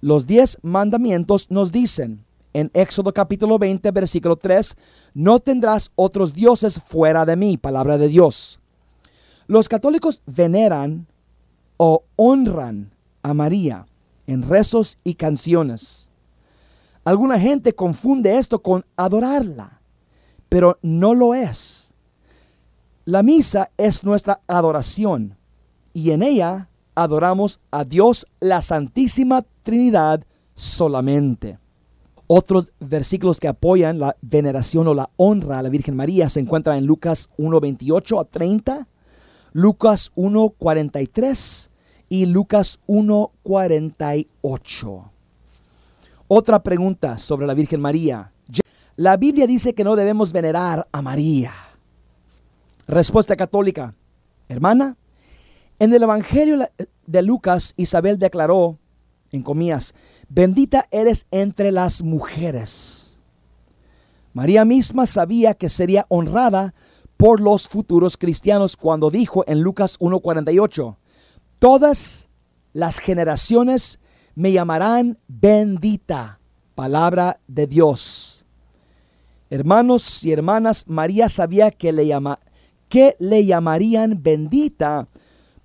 Los 0.00 0.26
diez 0.26 0.58
mandamientos 0.62 1.48
nos 1.48 1.70
dicen 1.70 2.24
en 2.52 2.72
Éxodo 2.74 3.14
capítulo 3.14 3.56
20, 3.56 3.88
versículo 3.92 4.34
3, 4.34 4.76
no 5.14 5.38
tendrás 5.38 5.92
otros 5.94 6.32
dioses 6.32 6.80
fuera 6.82 7.24
de 7.24 7.36
mí, 7.36 7.56
palabra 7.56 7.98
de 7.98 8.08
Dios. 8.08 8.60
Los 9.46 9.68
católicos 9.68 10.22
veneran 10.26 11.06
o 11.76 12.02
honran 12.16 12.92
a 13.22 13.32
María 13.32 13.86
en 14.26 14.42
rezos 14.42 14.96
y 15.04 15.14
canciones. 15.14 16.08
Alguna 17.04 17.38
gente 17.38 17.74
confunde 17.74 18.38
esto 18.38 18.60
con 18.60 18.84
adorarla, 18.96 19.80
pero 20.48 20.78
no 20.82 21.14
lo 21.14 21.32
es. 21.34 21.71
La 23.04 23.24
misa 23.24 23.72
es 23.76 24.04
nuestra 24.04 24.42
adoración 24.46 25.36
y 25.92 26.12
en 26.12 26.22
ella 26.22 26.68
adoramos 26.94 27.58
a 27.72 27.82
Dios 27.82 28.28
la 28.38 28.62
Santísima 28.62 29.42
Trinidad 29.64 30.24
solamente. 30.54 31.58
Otros 32.28 32.70
versículos 32.78 33.40
que 33.40 33.48
apoyan 33.48 33.98
la 33.98 34.16
veneración 34.20 34.86
o 34.86 34.94
la 34.94 35.10
honra 35.16 35.58
a 35.58 35.62
la 35.62 35.68
Virgen 35.68 35.96
María 35.96 36.30
se 36.30 36.38
encuentran 36.38 36.78
en 36.78 36.86
Lucas 36.86 37.28
1.28 37.38 38.20
a 38.20 38.24
30, 38.24 38.86
Lucas 39.52 40.12
1.43 40.14 41.70
y 42.08 42.26
Lucas 42.26 42.78
1.48. 42.86 45.10
Otra 46.28 46.62
pregunta 46.62 47.18
sobre 47.18 47.48
la 47.48 47.54
Virgen 47.54 47.80
María. 47.80 48.30
La 48.94 49.16
Biblia 49.16 49.48
dice 49.48 49.74
que 49.74 49.82
no 49.82 49.96
debemos 49.96 50.32
venerar 50.32 50.86
a 50.92 51.02
María. 51.02 51.52
Respuesta 52.86 53.36
católica. 53.36 53.94
Hermana, 54.48 54.96
en 55.78 55.92
el 55.92 56.02
Evangelio 56.02 56.58
de 57.06 57.22
Lucas, 57.22 57.74
Isabel 57.76 58.18
declaró, 58.18 58.78
en 59.30 59.42
comillas, 59.42 59.94
bendita 60.28 60.86
eres 60.90 61.26
entre 61.30 61.72
las 61.72 62.02
mujeres. 62.02 63.20
María 64.32 64.64
misma 64.64 65.06
sabía 65.06 65.54
que 65.54 65.68
sería 65.68 66.06
honrada 66.08 66.74
por 67.16 67.40
los 67.40 67.68
futuros 67.68 68.16
cristianos 68.16 68.76
cuando 68.76 69.10
dijo 69.10 69.44
en 69.46 69.60
Lucas 69.60 69.98
1.48, 70.00 70.96
todas 71.58 72.28
las 72.72 72.98
generaciones 72.98 74.00
me 74.34 74.52
llamarán 74.52 75.18
bendita, 75.28 76.40
palabra 76.74 77.40
de 77.46 77.66
Dios. 77.66 78.44
Hermanos 79.50 80.24
y 80.24 80.32
hermanas, 80.32 80.84
María 80.88 81.28
sabía 81.28 81.70
que 81.70 81.92
le, 81.92 82.06
llama, 82.06 82.38
que 82.92 83.16
le 83.18 83.46
llamarían 83.46 84.22
bendita 84.22 85.08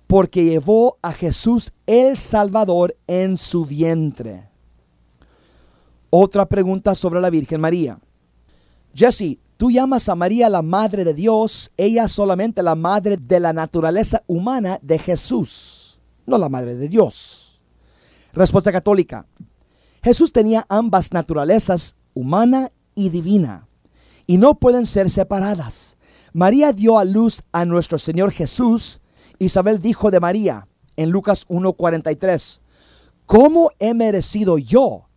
porque 0.06 0.46
llevó 0.46 0.96
a 1.02 1.12
Jesús 1.12 1.74
el 1.86 2.16
Salvador 2.16 2.96
en 3.06 3.36
su 3.36 3.66
vientre. 3.66 4.48
Otra 6.08 6.48
pregunta 6.48 6.94
sobre 6.94 7.20
la 7.20 7.28
Virgen 7.28 7.60
María. 7.60 7.98
Jesse, 8.94 9.36
tú 9.58 9.70
llamas 9.70 10.08
a 10.08 10.14
María 10.14 10.48
la 10.48 10.62
Madre 10.62 11.04
de 11.04 11.12
Dios, 11.12 11.70
ella 11.76 12.08
solamente 12.08 12.62
la 12.62 12.74
Madre 12.74 13.18
de 13.18 13.40
la 13.40 13.52
naturaleza 13.52 14.22
humana 14.26 14.78
de 14.80 14.98
Jesús, 14.98 16.00
no 16.24 16.38
la 16.38 16.48
Madre 16.48 16.76
de 16.76 16.88
Dios. 16.88 17.60
Respuesta 18.32 18.72
católica. 18.72 19.26
Jesús 20.02 20.32
tenía 20.32 20.64
ambas 20.70 21.12
naturalezas, 21.12 21.94
humana 22.14 22.72
y 22.94 23.10
divina, 23.10 23.68
y 24.26 24.38
no 24.38 24.54
pueden 24.54 24.86
ser 24.86 25.10
separadas. 25.10 25.97
María 26.32 26.72
dio 26.72 26.98
a 26.98 27.04
luz 27.04 27.42
a 27.52 27.64
nuestro 27.64 27.98
Señor 27.98 28.30
Jesús. 28.32 29.00
Isabel 29.38 29.80
dijo 29.80 30.10
de 30.10 30.20
María 30.20 30.66
en 30.96 31.10
Lucas 31.10 31.46
1:43, 31.48 32.60
¿cómo 33.26 33.70
he 33.78 33.94
merecido 33.94 34.58
yo 34.58 35.08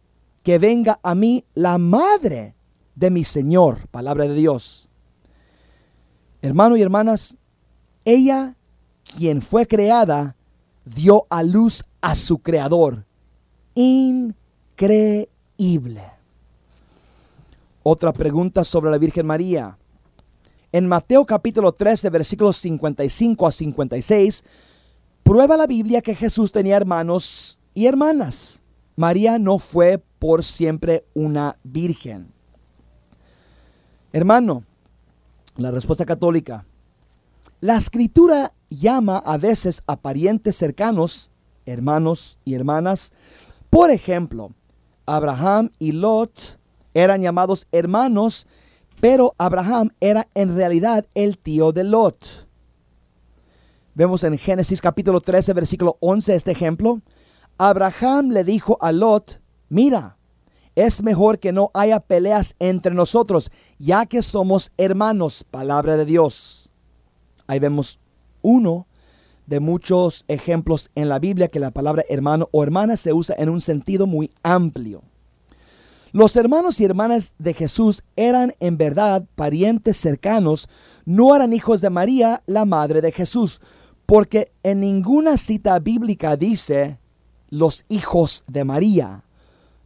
que 0.44 0.60
venga 0.60 1.00
a 1.04 1.16
mí 1.16 1.46
la 1.54 1.78
madre 1.78 2.56
de 2.96 3.10
mi 3.10 3.24
Señor? 3.24 3.88
Palabra 3.90 4.28
de 4.28 4.36
Dios. 4.36 4.90
Hermanos 6.42 6.78
y 6.78 6.82
hermanas, 6.82 7.36
ella, 8.06 8.56
quien 9.04 9.42
fue 9.42 9.68
creada, 9.68 10.36
dio 10.86 11.28
a 11.30 11.44
luz 11.44 11.84
a 12.02 12.16
su 12.16 12.40
creador. 12.40 13.06
Increíble. 13.76 15.28
Otra 17.84 18.12
pregunta 18.14 18.64
sobre 18.64 18.92
la 18.92 18.98
Virgen 18.98 19.26
María. 19.26 19.78
En 20.72 20.88
Mateo 20.88 21.26
capítulo 21.26 21.72
13, 21.72 22.10
versículos 22.10 22.58
55 22.58 23.48
a 23.48 23.52
56, 23.52 24.44
prueba 25.24 25.58
la 25.58 25.68
Biblia 25.68 26.02
que 26.02 26.16
Jesús 26.16 26.52
tenía 26.52 26.78
hermanos 26.78 27.60
y 27.74 27.88
hermanas. 27.88 28.62
María 28.96 29.38
no 29.40 29.60
fue 29.60 30.02
por 30.20 30.44
siempre 30.44 31.06
una 31.14 31.58
virgen. 31.64 32.32
Hermano, 34.14 34.64
la 35.58 35.72
respuesta 35.72 36.06
católica. 36.06 36.66
La 37.60 37.76
escritura 37.76 38.54
llama 38.70 39.18
a 39.18 39.38
veces 39.38 39.84
a 39.88 39.98
parientes 39.98 40.56
cercanos 40.56 41.32
hermanos 41.66 42.38
y 42.46 42.54
hermanas. 42.54 43.12
Por 43.70 43.92
ejemplo, 43.92 44.52
Abraham 45.06 45.72
y 45.80 45.92
Lot 45.94 46.60
eran 46.94 47.22
llamados 47.22 47.68
hermanos, 47.72 48.48
pero 49.02 49.34
Abraham 49.40 49.90
era 50.00 50.28
en 50.36 50.56
realidad 50.56 51.08
el 51.16 51.40
tío 51.40 51.72
de 51.72 51.84
Lot. 51.84 52.48
Vemos 53.96 54.24
en 54.24 54.38
Génesis 54.38 54.80
capítulo 54.80 55.20
13, 55.20 55.54
versículo 55.54 55.98
11 56.02 56.36
este 56.36 56.52
ejemplo. 56.52 57.02
Abraham 57.58 58.30
le 58.30 58.44
dijo 58.44 58.78
a 58.80 58.92
Lot, 58.92 59.42
mira, 59.70 60.18
es 60.76 61.02
mejor 61.02 61.40
que 61.40 61.52
no 61.52 61.72
haya 61.74 62.00
peleas 62.00 62.56
entre 62.60 62.94
nosotros, 62.94 63.52
ya 63.80 64.06
que 64.06 64.22
somos 64.22 64.72
hermanos, 64.78 65.44
palabra 65.50 65.98
de 65.98 66.06
Dios. 66.06 66.70
Ahí 67.48 67.58
vemos 67.58 68.00
uno 68.44 68.86
de 69.48 69.60
muchos 69.60 70.26
ejemplos 70.28 70.92
en 70.94 71.10
la 71.10 71.18
Biblia 71.18 71.48
que 71.48 71.60
la 71.60 71.72
palabra 71.72 72.04
hermano 72.08 72.50
o 72.52 72.64
hermana 72.64 72.96
se 72.98 73.14
usa 73.14 73.36
en 73.40 73.50
un 73.50 73.62
sentido 73.62 74.06
muy 74.06 74.32
amplio. 74.44 75.02
Los 76.14 76.36
hermanos 76.36 76.82
y 76.82 76.86
hermanas 76.86 77.36
de 77.40 77.54
Jesús 77.54 78.04
eran 78.18 78.54
en 78.60 78.78
verdad 78.78 79.24
parientes 79.36 79.96
cercanos, 79.96 80.68
no 81.06 81.34
eran 81.36 81.54
hijos 81.54 81.80
de 81.80 81.90
María, 81.90 82.44
la 82.48 82.66
madre 82.66 83.00
de 83.02 83.14
Jesús, 83.14 83.62
porque 84.06 84.52
en 84.62 84.82
ninguna 84.82 85.38
cita 85.38 85.80
bíblica 85.80 86.36
dice 86.36 87.00
los 87.50 87.86
hijos 87.88 88.44
de 88.48 88.66
María. 88.66 89.24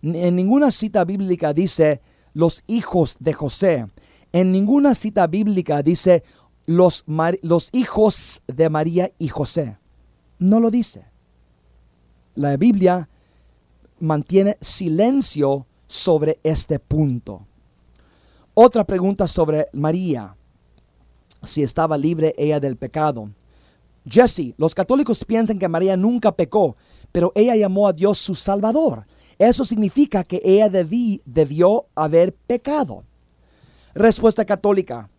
En 0.01 0.36
ninguna 0.36 0.71
cita 0.71 1.05
bíblica 1.05 1.53
dice 1.53 2.01
los 2.34 2.63
hijos 2.65 3.17
de 3.19 3.34
José. 3.34 3.88
En 4.32 4.51
ninguna 4.51 4.95
cita 4.95 5.28
bíblica 5.28 5.84
dice 5.84 6.23
los, 6.65 7.03
los 7.43 7.69
hijos 7.71 8.41
de 8.47 8.69
María 8.69 9.11
y 9.19 9.28
José. 9.28 9.78
No 10.39 10.59
lo 10.59 10.71
dice. 10.71 11.05
La 12.34 12.57
Biblia 12.57 13.09
mantiene 13.99 14.57
silencio 14.59 15.67
sobre 15.88 16.40
este 16.44 16.80
punto. 16.80 17.46
Otra 18.54 18.86
pregunta 18.86 19.28
sobre 19.28 19.68
María, 19.74 20.36
si 21.44 21.62
estaba 21.62 21.98
libre 21.98 22.34
ella 22.38 22.60
del 22.60 22.78
pecado. 22.78 23.30
Jesse, 24.08 24.54
los 24.58 24.76
católicos 24.76 25.26
piensan 25.26 25.60
que 25.60 25.68
María 25.68 25.98
nunca 25.98 26.32
pecó, 26.32 26.76
pero 27.12 27.32
ella 27.36 27.56
llamó 27.56 27.88
a 27.88 27.94
Dios 27.94 28.20
su 28.20 28.36
Salvador. 28.36 29.08
Eso 29.38 29.66
significa 29.66 30.24
que 30.24 30.42
ella 30.44 30.70
debí, 30.70 31.22
debió 31.26 31.88
haber 31.96 32.34
pecado. 32.34 33.04
Respuesta 33.94 34.46
católica. 34.46 35.10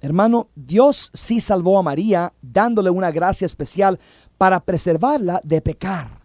Hermano, 0.00 0.48
Dios 0.54 1.10
sí 1.14 1.40
salvó 1.40 1.78
a 1.78 1.82
María 1.82 2.34
dándole 2.42 2.90
una 2.90 3.10
gracia 3.10 3.46
especial 3.46 3.98
para 4.36 4.60
preservarla 4.60 5.40
de 5.44 5.62
pecar. 5.62 6.23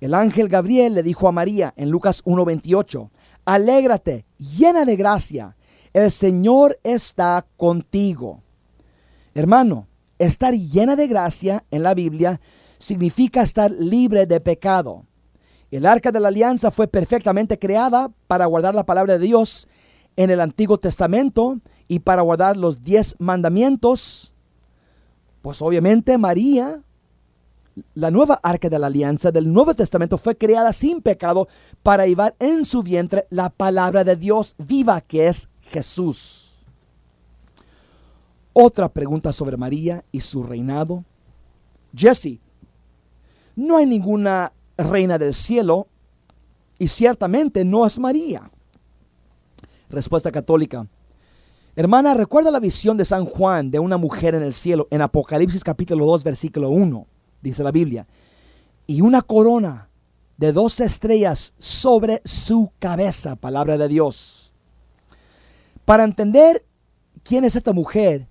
El 0.00 0.14
ángel 0.14 0.48
Gabriel 0.48 0.94
le 0.94 1.02
dijo 1.02 1.28
a 1.28 1.32
María 1.32 1.74
en 1.76 1.90
Lucas 1.90 2.22
1:28, 2.24 3.10
alégrate, 3.44 4.24
llena 4.38 4.84
de 4.84 4.96
gracia, 4.96 5.56
el 5.92 6.10
Señor 6.10 6.78
está 6.82 7.46
contigo. 7.56 8.42
Hermano, 9.34 9.88
estar 10.18 10.54
llena 10.54 10.96
de 10.96 11.06
gracia 11.06 11.64
en 11.70 11.82
la 11.82 11.94
Biblia 11.94 12.40
significa 12.78 13.42
estar 13.42 13.70
libre 13.70 14.26
de 14.26 14.40
pecado. 14.40 15.04
El 15.70 15.86
arca 15.86 16.10
de 16.10 16.18
la 16.18 16.28
alianza 16.28 16.70
fue 16.70 16.88
perfectamente 16.88 17.58
creada 17.58 18.10
para 18.26 18.46
guardar 18.46 18.74
la 18.74 18.86
palabra 18.86 19.18
de 19.18 19.26
Dios 19.26 19.68
en 20.16 20.30
el 20.30 20.40
Antiguo 20.40 20.78
Testamento 20.78 21.60
y 21.86 22.00
para 22.00 22.22
guardar 22.22 22.56
los 22.56 22.82
diez 22.82 23.14
mandamientos, 23.18 24.34
pues 25.42 25.62
obviamente 25.62 26.18
María, 26.18 26.82
La 27.94 28.10
nueva 28.10 28.40
arca 28.42 28.68
de 28.68 28.78
la 28.78 28.88
alianza 28.88 29.30
del 29.30 29.52
Nuevo 29.52 29.74
Testamento 29.74 30.18
fue 30.18 30.36
creada 30.36 30.72
sin 30.72 31.02
pecado 31.02 31.48
para 31.82 32.06
llevar 32.06 32.34
en 32.38 32.64
su 32.64 32.82
vientre 32.82 33.26
la 33.30 33.50
palabra 33.50 34.04
de 34.04 34.16
Dios 34.16 34.54
viva 34.58 35.00
que 35.00 35.28
es 35.28 35.48
Jesús. 35.62 36.64
Otra 38.52 38.88
pregunta 38.88 39.32
sobre 39.32 39.56
María 39.56 40.04
y 40.10 40.20
su 40.20 40.42
reinado. 40.42 41.04
Jesse, 41.94 42.38
no 43.56 43.76
hay 43.76 43.86
ninguna 43.86 44.52
reina 44.76 45.18
del 45.18 45.34
cielo 45.34 45.86
y 46.78 46.88
ciertamente 46.88 47.64
no 47.64 47.86
es 47.86 47.98
María. 47.98 48.50
Respuesta 49.88 50.32
católica. 50.32 50.86
Hermana, 51.76 52.14
recuerda 52.14 52.50
la 52.50 52.60
visión 52.60 52.96
de 52.96 53.04
San 53.04 53.24
Juan 53.24 53.70
de 53.70 53.78
una 53.78 53.96
mujer 53.96 54.34
en 54.34 54.42
el 54.42 54.54
cielo 54.54 54.88
en 54.90 55.02
Apocalipsis 55.02 55.62
capítulo 55.62 56.04
2 56.06 56.24
versículo 56.24 56.70
1, 56.70 57.06
dice 57.42 57.62
la 57.62 57.72
Biblia, 57.72 58.06
y 58.86 59.00
una 59.00 59.22
corona 59.22 59.88
de 60.36 60.52
dos 60.52 60.80
estrellas 60.80 61.52
sobre 61.58 62.22
su 62.24 62.72
cabeza, 62.78 63.36
palabra 63.36 63.76
de 63.76 63.88
Dios. 63.88 64.52
Para 65.84 66.04
entender 66.04 66.64
quién 67.22 67.44
es 67.44 67.56
esta 67.56 67.72
mujer, 67.72 68.26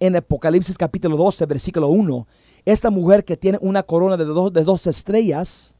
en 0.00 0.16
Apocalipsis 0.16 0.76
capítulo 0.76 1.16
12, 1.16 1.46
versículo 1.46 1.88
1, 1.88 2.26
esta 2.64 2.90
mujer 2.90 3.24
que 3.24 3.36
tiene 3.36 3.58
una 3.60 3.82
corona 3.82 4.16
de 4.16 4.24
dos, 4.24 4.52
de 4.52 4.64
dos 4.64 4.86
estrellas, 4.86 5.74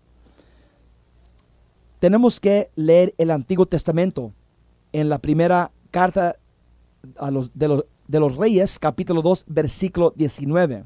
tenemos 1.99 2.39
que 2.39 2.71
leer 2.77 3.15
el 3.19 3.31
Antiguo 3.31 3.67
Testamento 3.67 4.33
en 4.93 5.09
la 5.09 5.19
primera 5.19 5.73
carta 5.91 6.37
a 7.17 7.31
los, 7.31 7.51
de, 7.55 7.69
los, 7.69 7.85
de 8.07 8.21
los 8.21 8.37
Reyes, 8.37 8.79
capítulo 8.79 9.23
2, 9.23 9.47
versículo 9.49 10.13
19. 10.15 10.85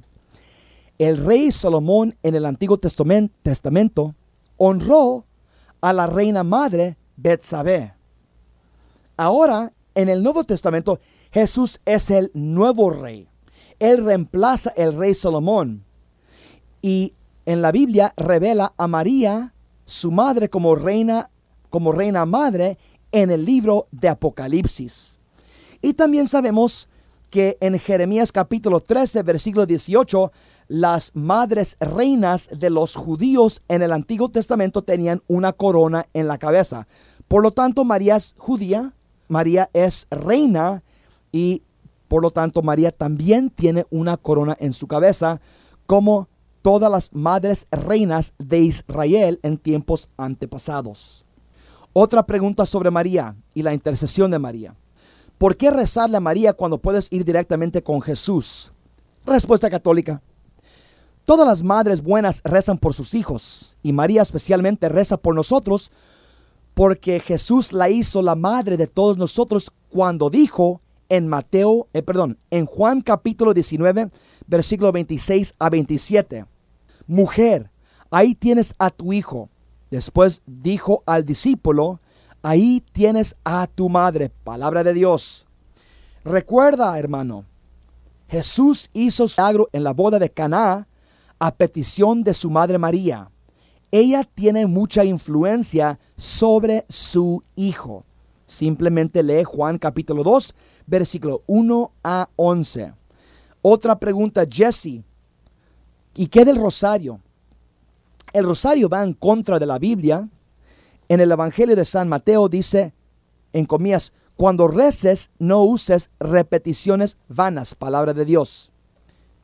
El 0.98 1.24
rey 1.24 1.52
Salomón 1.52 2.16
en 2.22 2.34
el 2.34 2.44
Antiguo 2.44 2.78
Testamento 2.78 4.14
honró 4.56 5.24
a 5.80 5.92
la 5.92 6.06
reina 6.06 6.42
madre 6.42 6.96
Betsabé. 7.16 7.94
Ahora, 9.16 9.72
en 9.94 10.08
el 10.08 10.22
Nuevo 10.22 10.44
Testamento, 10.44 11.00
Jesús 11.32 11.80
es 11.84 12.10
el 12.10 12.30
nuevo 12.34 12.90
rey. 12.90 13.28
Él 13.78 14.04
reemplaza 14.04 14.70
el 14.76 14.96
rey 14.96 15.14
Salomón. 15.14 15.84
Y 16.82 17.14
en 17.46 17.62
la 17.62 17.72
Biblia 17.72 18.12
revela 18.16 18.72
a 18.76 18.86
María, 18.88 19.54
su 19.84 20.10
madre, 20.10 20.50
como 20.50 20.74
reina, 20.74 21.30
como 21.70 21.92
reina 21.92 22.26
madre 22.26 22.78
en 23.12 23.30
el 23.30 23.44
libro 23.44 23.88
de 23.90 24.08
Apocalipsis. 24.08 25.18
Y 25.80 25.94
también 25.94 26.28
sabemos 26.28 26.88
que 27.30 27.56
en 27.60 27.78
Jeremías 27.78 28.32
capítulo 28.32 28.80
13, 28.80 29.22
versículo 29.22 29.66
18, 29.66 30.32
las 30.68 31.12
madres 31.14 31.76
reinas 31.80 32.48
de 32.52 32.70
los 32.70 32.94
judíos 32.94 33.62
en 33.68 33.82
el 33.82 33.92
Antiguo 33.92 34.28
Testamento 34.28 34.82
tenían 34.82 35.22
una 35.26 35.52
corona 35.52 36.06
en 36.12 36.28
la 36.28 36.38
cabeza. 36.38 36.86
Por 37.26 37.42
lo 37.42 37.50
tanto, 37.50 37.84
María 37.84 38.16
es 38.16 38.34
judía, 38.38 38.94
María 39.28 39.70
es 39.72 40.06
reina 40.10 40.82
y 41.32 41.62
por 42.06 42.22
lo 42.22 42.30
tanto 42.30 42.62
María 42.62 42.92
también 42.92 43.50
tiene 43.50 43.86
una 43.90 44.16
corona 44.16 44.56
en 44.60 44.72
su 44.72 44.86
cabeza 44.86 45.40
como 45.86 46.28
todas 46.62 46.90
las 46.90 47.14
madres 47.14 47.66
reinas 47.70 48.34
de 48.38 48.60
Israel 48.60 49.40
en 49.42 49.58
tiempos 49.58 50.08
antepasados. 50.16 51.24
Otra 51.92 52.26
pregunta 52.26 52.66
sobre 52.66 52.90
María 52.90 53.36
y 53.54 53.62
la 53.62 53.74
intercesión 53.74 54.30
de 54.30 54.38
María. 54.38 54.74
¿Por 55.38 55.56
qué 55.56 55.70
rezarle 55.70 56.16
a 56.16 56.20
María 56.20 56.52
cuando 56.52 56.78
puedes 56.78 57.08
ir 57.10 57.24
directamente 57.24 57.82
con 57.82 58.00
Jesús? 58.02 58.72
Respuesta 59.24 59.70
católica. 59.70 60.20
Todas 61.28 61.46
las 61.46 61.62
madres 61.62 62.00
buenas 62.00 62.40
rezan 62.42 62.78
por 62.78 62.94
sus 62.94 63.12
hijos 63.12 63.76
y 63.82 63.92
María 63.92 64.22
especialmente 64.22 64.88
reza 64.88 65.18
por 65.18 65.34
nosotros 65.34 65.92
porque 66.72 67.20
Jesús 67.20 67.74
la 67.74 67.90
hizo 67.90 68.22
la 68.22 68.34
madre 68.34 68.78
de 68.78 68.86
todos 68.86 69.18
nosotros 69.18 69.70
cuando 69.90 70.30
dijo 70.30 70.80
en 71.10 71.28
Mateo, 71.28 71.86
eh, 71.92 72.00
perdón, 72.00 72.38
en 72.50 72.64
Juan 72.64 73.02
capítulo 73.02 73.52
19, 73.52 74.10
versículo 74.46 74.90
26 74.90 75.54
a 75.58 75.68
27. 75.68 76.46
Mujer, 77.06 77.70
ahí 78.10 78.34
tienes 78.34 78.74
a 78.78 78.88
tu 78.88 79.12
hijo. 79.12 79.50
Después 79.90 80.40
dijo 80.46 81.02
al 81.04 81.26
discípulo, 81.26 82.00
ahí 82.42 82.82
tienes 82.92 83.36
a 83.44 83.66
tu 83.66 83.90
madre, 83.90 84.30
palabra 84.44 84.82
de 84.82 84.94
Dios. 84.94 85.46
Recuerda, 86.24 86.98
hermano, 86.98 87.44
Jesús 88.30 88.88
hizo 88.94 89.28
sagro 89.28 89.68
en 89.72 89.84
la 89.84 89.92
boda 89.92 90.18
de 90.18 90.30
Caná 90.30 90.88
a 91.38 91.54
petición 91.54 92.22
de 92.24 92.34
su 92.34 92.50
madre 92.50 92.78
María. 92.78 93.30
Ella 93.90 94.24
tiene 94.24 94.66
mucha 94.66 95.04
influencia 95.04 95.98
sobre 96.16 96.84
su 96.88 97.42
hijo. 97.56 98.04
Simplemente 98.46 99.22
lee 99.22 99.44
Juan 99.44 99.78
capítulo 99.78 100.22
2, 100.22 100.54
versículo 100.86 101.42
1 101.46 101.92
a 102.02 102.28
11. 102.36 102.92
Otra 103.62 103.98
pregunta, 103.98 104.46
Jesse. 104.50 105.02
¿Y 106.14 106.26
qué 106.28 106.44
del 106.44 106.56
rosario? 106.56 107.20
El 108.32 108.44
rosario 108.44 108.88
va 108.88 109.04
en 109.04 109.14
contra 109.14 109.58
de 109.58 109.66
la 109.66 109.78
Biblia. 109.78 110.28
En 111.08 111.20
el 111.20 111.32
Evangelio 111.32 111.76
de 111.76 111.84
San 111.84 112.08
Mateo 112.08 112.48
dice, 112.48 112.92
en 113.52 113.64
comillas, 113.64 114.12
cuando 114.36 114.68
reces 114.68 115.30
no 115.38 115.62
uses 115.62 116.10
repeticiones 116.20 117.16
vanas, 117.28 117.74
palabra 117.74 118.14
de 118.14 118.24
Dios. 118.24 118.70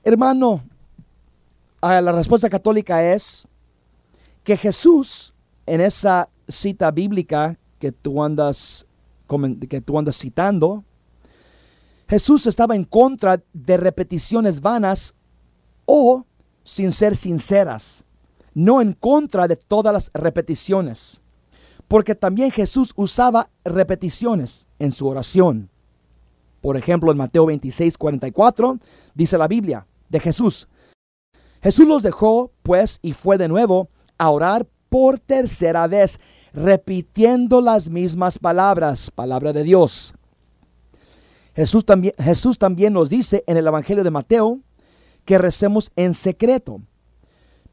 Hermano, 0.02 0.62
la 2.00 2.12
respuesta 2.12 2.48
católica 2.48 3.12
es 3.12 3.46
que 4.42 4.56
Jesús, 4.56 5.34
en 5.66 5.80
esa 5.80 6.28
cita 6.48 6.90
bíblica 6.90 7.58
que 7.78 7.92
tú 7.92 8.22
andas, 8.22 8.86
que 9.68 9.80
tú 9.80 9.98
andas 9.98 10.16
citando, 10.16 10.84
Jesús 12.08 12.46
estaba 12.46 12.74
en 12.74 12.84
contra 12.84 13.42
de 13.52 13.76
repeticiones 13.76 14.60
vanas 14.60 15.14
o 15.86 16.24
sin 16.62 16.92
ser 16.92 17.16
sinceras 17.16 18.04
no 18.54 18.80
en 18.80 18.92
contra 18.92 19.48
de 19.48 19.56
todas 19.56 19.92
las 19.92 20.10
repeticiones, 20.14 21.20
porque 21.88 22.14
también 22.14 22.50
Jesús 22.50 22.92
usaba 22.96 23.50
repeticiones 23.64 24.68
en 24.78 24.92
su 24.92 25.06
oración. 25.08 25.68
Por 26.60 26.76
ejemplo, 26.76 27.10
en 27.10 27.18
Mateo 27.18 27.46
26, 27.46 27.98
44, 27.98 28.78
dice 29.14 29.36
la 29.36 29.48
Biblia 29.48 29.86
de 30.08 30.20
Jesús, 30.20 30.68
Jesús 31.64 31.88
los 31.88 32.04
dejó, 32.04 32.52
pues, 32.62 33.00
y 33.02 33.12
fue 33.12 33.38
de 33.38 33.48
nuevo 33.48 33.88
a 34.18 34.30
orar 34.30 34.68
por 34.88 35.18
tercera 35.18 35.88
vez, 35.88 36.20
repitiendo 36.52 37.60
las 37.60 37.90
mismas 37.90 38.38
palabras, 38.38 39.10
palabra 39.10 39.52
de 39.52 39.64
Dios. 39.64 40.14
Jesús 41.56 41.84
también, 41.84 42.14
Jesús 42.22 42.58
también 42.58 42.92
nos 42.92 43.10
dice 43.10 43.42
en 43.48 43.56
el 43.56 43.66
Evangelio 43.66 44.04
de 44.04 44.12
Mateo 44.12 44.60
que 45.24 45.38
recemos 45.38 45.90
en 45.96 46.14
secreto 46.14 46.80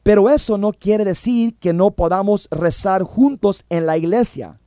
pero 0.03 0.29
eso 0.29 0.57
no 0.57 0.73
quiere 0.73 1.05
decir 1.05 1.55
que 1.57 1.73
no 1.73 1.91
podamos 1.91 2.47
rezar 2.51 3.03
juntos 3.03 3.63
en 3.69 3.85
la 3.85 3.97
iglesia. 3.97 4.59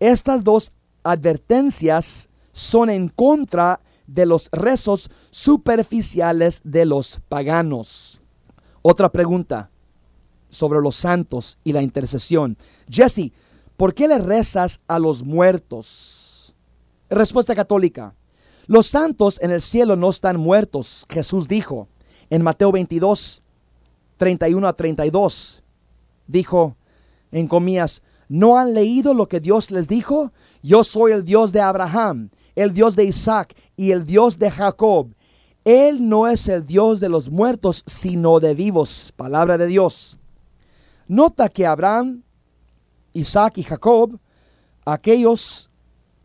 Estas 0.00 0.42
dos 0.42 0.72
advertencias 1.02 2.28
son 2.52 2.88
en 2.88 3.08
contra 3.08 3.80
de 4.06 4.26
los 4.26 4.48
rezos 4.52 5.10
superficiales 5.30 6.60
de 6.64 6.86
los 6.86 7.20
paganos. 7.28 8.22
Otra 8.86 9.10
pregunta 9.10 9.70
sobre 10.50 10.78
los 10.82 10.94
santos 10.94 11.56
y 11.64 11.72
la 11.72 11.80
intercesión. 11.80 12.58
Jesse, 12.86 13.32
¿por 13.78 13.94
qué 13.94 14.06
le 14.06 14.18
rezas 14.18 14.78
a 14.86 14.98
los 14.98 15.24
muertos? 15.24 16.54
Respuesta 17.08 17.54
católica. 17.54 18.14
Los 18.66 18.86
santos 18.86 19.40
en 19.40 19.52
el 19.52 19.62
cielo 19.62 19.96
no 19.96 20.10
están 20.10 20.36
muertos, 20.36 21.06
Jesús 21.08 21.48
dijo 21.48 21.88
en 22.28 22.42
Mateo 22.42 22.72
22, 22.72 23.42
31 24.18 24.68
a 24.68 24.74
32. 24.74 25.62
Dijo 26.26 26.76
en 27.32 27.48
comillas, 27.48 28.02
¿no 28.28 28.58
han 28.58 28.74
leído 28.74 29.14
lo 29.14 29.28
que 29.28 29.40
Dios 29.40 29.70
les 29.70 29.88
dijo? 29.88 30.30
Yo 30.62 30.84
soy 30.84 31.12
el 31.12 31.24
Dios 31.24 31.52
de 31.52 31.62
Abraham, 31.62 32.28
el 32.54 32.74
Dios 32.74 32.96
de 32.96 33.04
Isaac 33.04 33.56
y 33.78 33.92
el 33.92 34.04
Dios 34.04 34.38
de 34.38 34.50
Jacob. 34.50 35.14
Él 35.64 36.06
no 36.08 36.26
es 36.26 36.46
el 36.48 36.66
Dios 36.66 37.00
de 37.00 37.08
los 37.08 37.30
muertos, 37.30 37.82
sino 37.86 38.38
de 38.38 38.54
vivos. 38.54 39.12
Palabra 39.16 39.56
de 39.56 39.66
Dios. 39.66 40.18
Nota 41.08 41.48
que 41.48 41.66
Abraham, 41.66 42.22
Isaac 43.14 43.58
y 43.58 43.62
Jacob, 43.62 44.18
aquellos 44.84 45.70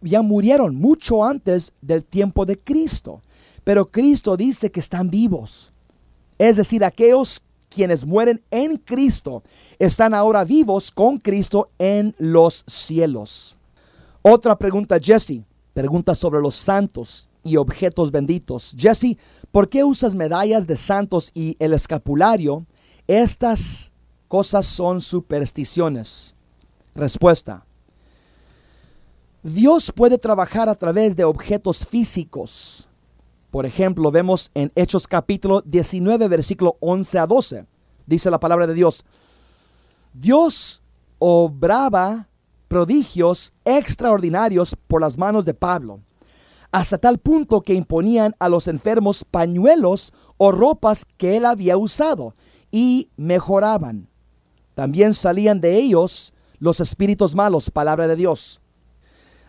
ya 0.02 0.22
murieron 0.22 0.76
mucho 0.76 1.24
antes 1.24 1.72
del 1.82 2.04
tiempo 2.04 2.46
de 2.46 2.60
Cristo. 2.60 3.22
Pero 3.64 3.90
Cristo 3.90 4.36
dice 4.36 4.72
que 4.72 4.82
están 4.82 5.10
vivos. 5.10 5.72
Es 6.38 6.58
decir, 6.58 6.84
aquellos 6.84 7.42
quienes 7.70 8.06
mueren 8.06 8.42
en 8.52 8.78
Cristo 8.78 9.44
están 9.78 10.14
ahora 10.14 10.44
vivos 10.44 10.92
con 10.92 11.18
Cristo 11.18 11.70
en 11.78 12.14
los 12.18 12.64
cielos. 12.68 13.56
Otra 14.22 14.58
pregunta, 14.58 15.00
Jesse. 15.02 15.42
Pregunta 15.74 16.14
sobre 16.14 16.42
los 16.42 16.56
santos 16.56 17.29
y 17.44 17.58
objetos 17.58 18.12
benditos. 18.12 18.76
Jesse, 18.78 19.18
¿por 19.52 19.70
qué 19.70 19.84
usas 19.84 20.16
medallas 20.16 20.68
de 20.68 20.76
santos 20.76 21.32
y 21.34 21.56
el 21.60 21.74
escapulario 21.74 22.66
estas 23.08 23.92
cosas 24.28 24.66
son 24.66 25.02
supersticiones? 25.02 26.36
Respuesta. 26.96 27.66
Dios 29.42 29.92
puede 29.96 30.18
trabajar 30.18 30.68
a 30.68 30.76
través 30.76 31.16
de 31.16 31.24
objetos 31.24 31.86
físicos. 31.86 32.90
Por 33.52 33.66
ejemplo, 33.66 34.12
vemos 34.12 34.52
en 34.54 34.72
Hechos 34.76 35.08
capítulo 35.08 35.62
19, 35.62 36.28
versículo 36.28 36.78
11 36.82 37.20
a 37.20 37.26
12. 37.26 37.66
Dice 38.06 38.30
la 38.30 38.40
palabra 38.40 38.68
de 38.68 38.74
Dios. 38.74 39.06
Dios 40.14 40.82
obraba 41.20 42.28
prodigios 42.68 43.54
extraordinarios 43.66 44.76
por 44.88 45.02
las 45.02 45.18
manos 45.18 45.46
de 45.46 45.54
Pablo, 45.54 46.02
hasta 46.72 46.98
tal 46.98 47.18
punto 47.18 47.62
que 47.62 47.74
imponían 47.74 48.36
a 48.40 48.50
los 48.50 48.68
enfermos 48.68 49.26
pañuelos 49.30 50.14
o 50.38 50.52
ropas 50.52 51.06
que 51.18 51.38
él 51.38 51.46
había 51.46 51.78
usado 51.78 52.36
y 52.72 53.10
mejoraban. 53.18 54.08
También 54.76 55.14
salían 55.14 55.62
de 55.62 55.76
ellos 55.76 56.34
los 56.60 56.80
espíritus 56.80 57.36
malos, 57.36 57.72
palabra 57.72 58.08
de 58.08 58.16
Dios. 58.16 58.62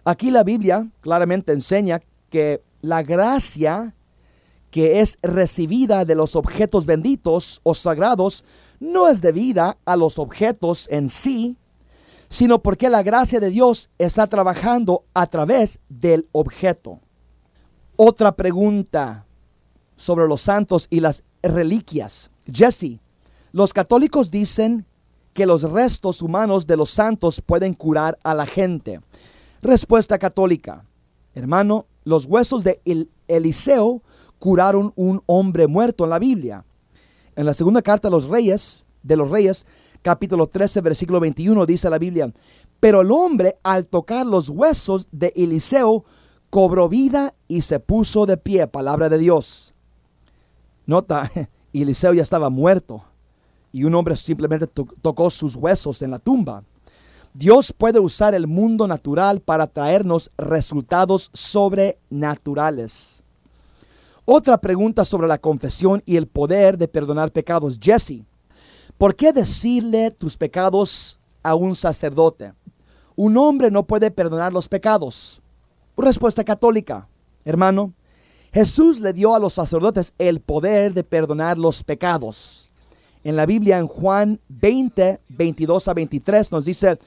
Aquí 0.04 0.30
la 0.30 0.44
Biblia 0.44 0.88
claramente 1.00 1.52
enseña 1.52 2.00
que 2.30 2.62
la 2.80 3.02
gracia 3.02 3.94
que 4.70 5.00
es 5.00 5.18
recibida 5.22 6.04
de 6.04 6.14
los 6.14 6.36
objetos 6.36 6.86
benditos 6.86 7.60
o 7.64 7.74
sagrados 7.74 8.44
no 8.78 9.08
es 9.08 9.20
debida 9.20 9.76
a 9.84 9.96
los 9.96 10.18
objetos 10.18 10.88
en 10.90 11.08
sí, 11.08 11.58
sino 12.28 12.62
porque 12.62 12.88
la 12.88 13.02
gracia 13.02 13.40
de 13.40 13.50
Dios 13.50 13.90
está 13.98 14.28
trabajando 14.28 15.04
a 15.12 15.26
través 15.26 15.80
del 15.88 16.28
objeto. 16.32 17.00
Otra 18.03 18.32
pregunta 18.32 19.26
sobre 19.94 20.26
los 20.26 20.40
santos 20.40 20.86
y 20.88 21.01
las 21.01 21.22
reliquias. 21.42 22.30
Jesse, 22.51 22.98
los 23.53 23.74
católicos 23.74 24.30
dicen 24.30 24.86
que 25.34 25.44
los 25.44 25.70
restos 25.70 26.22
humanos 26.22 26.66
de 26.66 26.78
los 26.78 26.88
santos 26.88 27.42
pueden 27.44 27.74
curar 27.74 28.18
a 28.22 28.32
la 28.32 28.46
gente. 28.46 29.03
Respuesta 29.61 30.18
católica. 30.18 30.86
Hermano, 31.34 31.84
los 32.05 32.24
huesos 32.24 32.64
de 32.64 32.80
Eliseo 33.28 34.01
curaron 34.38 34.94
un 34.96 35.22
hombre 35.26 35.66
muerto 35.66 36.05
en 36.05 36.11
la 36.11 36.18
Biblia. 36.18 36.64
En 37.36 37.44
la 37.44 37.53
segunda 37.53 37.82
carta 37.82 38.09
de 38.09 38.12
los 38.12 38.30
reyes, 38.30 38.86
de 39.03 39.16
los 39.18 39.30
reyes, 39.30 39.66
capítulo 40.01 40.46
13, 40.46 40.80
versículo 40.80 41.20
21, 41.20 41.66
dice 41.66 41.90
la 41.90 41.98
Biblia, 41.98 42.32
pero 42.80 43.03
el 43.03 43.11
hombre 43.11 43.59
al 43.62 43.88
tocar 43.88 44.26
los 44.26 44.48
huesos 44.48 45.07
de 45.12 45.34
Eliseo 45.36 46.03
cobró 46.51 46.88
vida 46.88 47.34
y 47.48 47.62
se 47.62 47.80
puso 47.80 48.26
de 48.26 48.36
pie, 48.36 48.66
palabra 48.66 49.09
de 49.09 49.18
Dios. 49.18 49.72
Nota, 50.86 51.30
Eliseo 51.72 52.12
ya 52.12 52.22
estaba 52.22 52.51
muerto 52.51 53.05
y 53.72 53.84
un 53.84 53.94
hombre 53.94 54.16
simplemente 54.16 54.66
tocó 54.66 55.30
sus 55.30 55.55
huesos 55.55 56.03
en 56.03 56.11
la 56.11 56.18
tumba. 56.18 56.64
Dios 57.32 57.72
puede 57.72 58.01
usar 58.01 58.34
el 58.34 58.48
mundo 58.48 58.88
natural 58.88 59.40
para 59.40 59.68
traernos 59.68 60.32
resultados 60.36 61.30
sobrenaturales. 61.32 63.22
Otra 64.24 64.59
pregunta 64.59 65.05
sobre 65.05 65.28
la 65.28 65.38
confesión 65.38 66.03
y 66.05 66.16
el 66.16 66.26
poder 66.26 66.76
de 66.76 66.88
perdonar 66.88 67.30
pecados. 67.30 67.78
Jesse, 67.80 68.24
¿por 68.98 69.14
qué 69.14 69.32
decirle 69.32 70.11
tus 70.11 70.36
pecados 70.36 71.20
a 71.42 71.55
un 71.55 71.76
sacerdote? 71.76 72.53
Un 73.14 73.36
hombre 73.36 73.70
no 73.70 73.86
puede 73.86 74.11
perdonar 74.11 74.53
los 74.53 74.68
pecados. 74.68 75.39
Respuesta 76.01 76.44
católica. 76.44 77.09
Hermano, 77.44 77.92
Jesús 78.53 79.01
le 79.01 79.12
dio 79.12 79.34
a 79.34 79.38
los 79.38 79.55
sacerdotes 79.55 80.14
el 80.18 80.40
poder 80.40 80.92
de 80.92 81.05
perdonar 81.05 81.59
los 81.59 81.84
pecados. 81.84 82.70
En 83.22 83.36
la 83.36 83.46
Biblia, 83.46 83.78
en 83.78 83.86
Juan 83.86 84.40
20, 84.48 85.20
22 85.28 85.88
a 85.88 85.94
23, 85.94 86.53
nos 86.53 86.64
dice, 86.64 86.98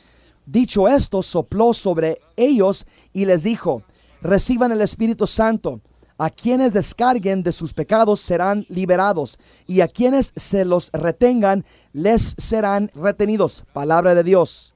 Dicho 0.45 0.87
esto, 0.87 1.23
sopló 1.23 1.73
sobre 1.73 2.19
ellos 2.35 2.85
y 3.13 3.25
les 3.25 3.43
dijo, 3.43 3.83
reciban 4.21 4.71
el 4.71 4.81
Espíritu 4.81 5.27
Santo. 5.27 5.81
A 6.17 6.29
quienes 6.29 6.73
descarguen 6.73 7.41
de 7.41 7.51
sus 7.51 7.73
pecados 7.73 8.19
serán 8.19 8.67
liberados, 8.69 9.39
y 9.65 9.81
a 9.81 9.87
quienes 9.87 10.31
se 10.35 10.63
los 10.63 10.91
retengan 10.93 11.65
les 11.91 12.35
serán 12.37 12.91
retenidos. 12.93 13.65
Palabra 13.73 14.13
de 14.13 14.23
Dios. 14.23 14.72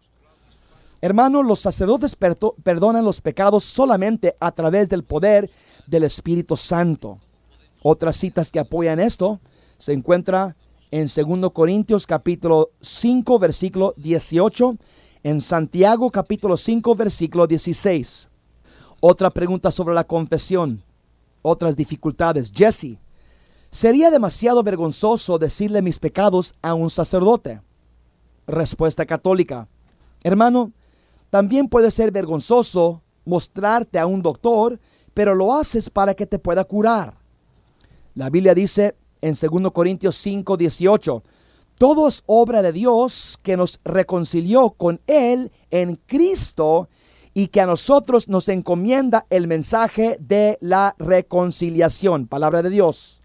Hermanos, 0.99 1.45
los 1.45 1.59
sacerdotes 1.59 2.15
perdonan 2.15 3.05
los 3.05 3.21
pecados 3.21 3.63
solamente 3.63 4.35
a 4.39 4.51
través 4.51 4.89
del 4.89 5.03
poder 5.03 5.49
del 5.85 6.03
Espíritu 6.03 6.57
Santo. 6.57 7.19
Otras 7.83 8.15
citas 8.15 8.49
que 8.49 8.59
apoyan 8.59 8.99
esto 8.99 9.39
se 9.77 9.93
encuentra 9.93 10.55
en 10.89 11.07
2 11.07 11.51
Corintios 11.51 12.07
capítulo 12.07 12.71
5 12.81 13.39
versículo 13.39 13.93
18 13.97 14.77
en 15.23 15.41
Santiago 15.41 16.09
capítulo 16.09 16.57
5 16.57 16.95
versículo 16.95 17.45
16. 17.45 18.29
Otra 18.99 19.29
pregunta 19.29 19.69
sobre 19.69 19.93
la 19.93 20.05
confesión, 20.05 20.83
otras 21.43 21.75
dificultades. 21.75 22.51
Jesse, 22.51 22.97
¿sería 23.69 24.09
demasiado 24.09 24.63
vergonzoso 24.63 25.37
decirle 25.37 25.83
mis 25.83 25.99
pecados 25.99 26.55
a 26.63 26.73
un 26.73 26.89
sacerdote? 26.89 27.61
Respuesta 28.47 29.05
católica. 29.05 29.67
Hermano, 30.23 30.71
también 31.29 31.67
puede 31.67 31.91
ser 31.91 32.11
vergonzoso 32.11 33.01
mostrarte 33.25 33.99
a 33.99 34.07
un 34.07 34.21
doctor, 34.21 34.79
pero 35.13 35.35
lo 35.35 35.53
haces 35.53 35.89
para 35.89 36.13
que 36.13 36.25
te 36.25 36.39
pueda 36.39 36.63
curar. 36.63 37.15
La 38.15 38.29
Biblia 38.29 38.53
dice 38.53 38.95
en 39.21 39.35
2 39.39 39.71
Corintios 39.71 40.15
5, 40.17 40.57
18, 40.57 41.23
todo 41.77 42.07
es 42.07 42.23
obra 42.25 42.61
de 42.61 42.71
Dios 42.71 43.37
que 43.43 43.57
nos 43.57 43.79
reconcilió 43.83 44.71
con 44.71 44.99
Él 45.05 45.51
en 45.69 45.95
Cristo 46.07 46.89
y 47.33 47.49
que 47.49 47.61
a 47.61 47.67
nosotros 47.67 48.29
nos 48.29 48.49
encomienda 48.49 49.25
el 49.29 49.47
mensaje 49.47 50.17
de 50.19 50.57
la 50.59 50.95
reconciliación. 50.97 52.27
Palabra 52.27 52.63
de 52.63 52.71
Dios. 52.71 53.21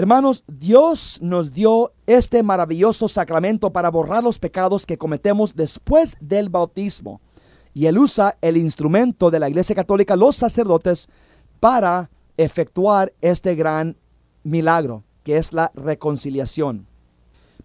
Hermanos, 0.00 0.44
Dios 0.46 1.18
nos 1.20 1.52
dio 1.52 1.92
este 2.06 2.42
maravilloso 2.42 3.06
sacramento 3.06 3.70
para 3.70 3.90
borrar 3.90 4.24
los 4.24 4.38
pecados 4.38 4.86
que 4.86 4.96
cometemos 4.96 5.54
después 5.54 6.16
del 6.20 6.48
bautismo. 6.48 7.20
Y 7.74 7.84
Él 7.84 7.98
usa 7.98 8.38
el 8.40 8.56
instrumento 8.56 9.30
de 9.30 9.38
la 9.38 9.50
Iglesia 9.50 9.76
Católica, 9.76 10.16
los 10.16 10.36
sacerdotes, 10.36 11.06
para 11.60 12.08
efectuar 12.38 13.12
este 13.20 13.54
gran 13.54 13.94
milagro, 14.42 15.04
que 15.22 15.36
es 15.36 15.52
la 15.52 15.70
reconciliación. 15.74 16.86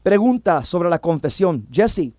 Pregunta 0.04 0.66
sobre 0.66 0.90
la 0.90 1.00
confesión. 1.00 1.66
Jesse, 1.72 2.12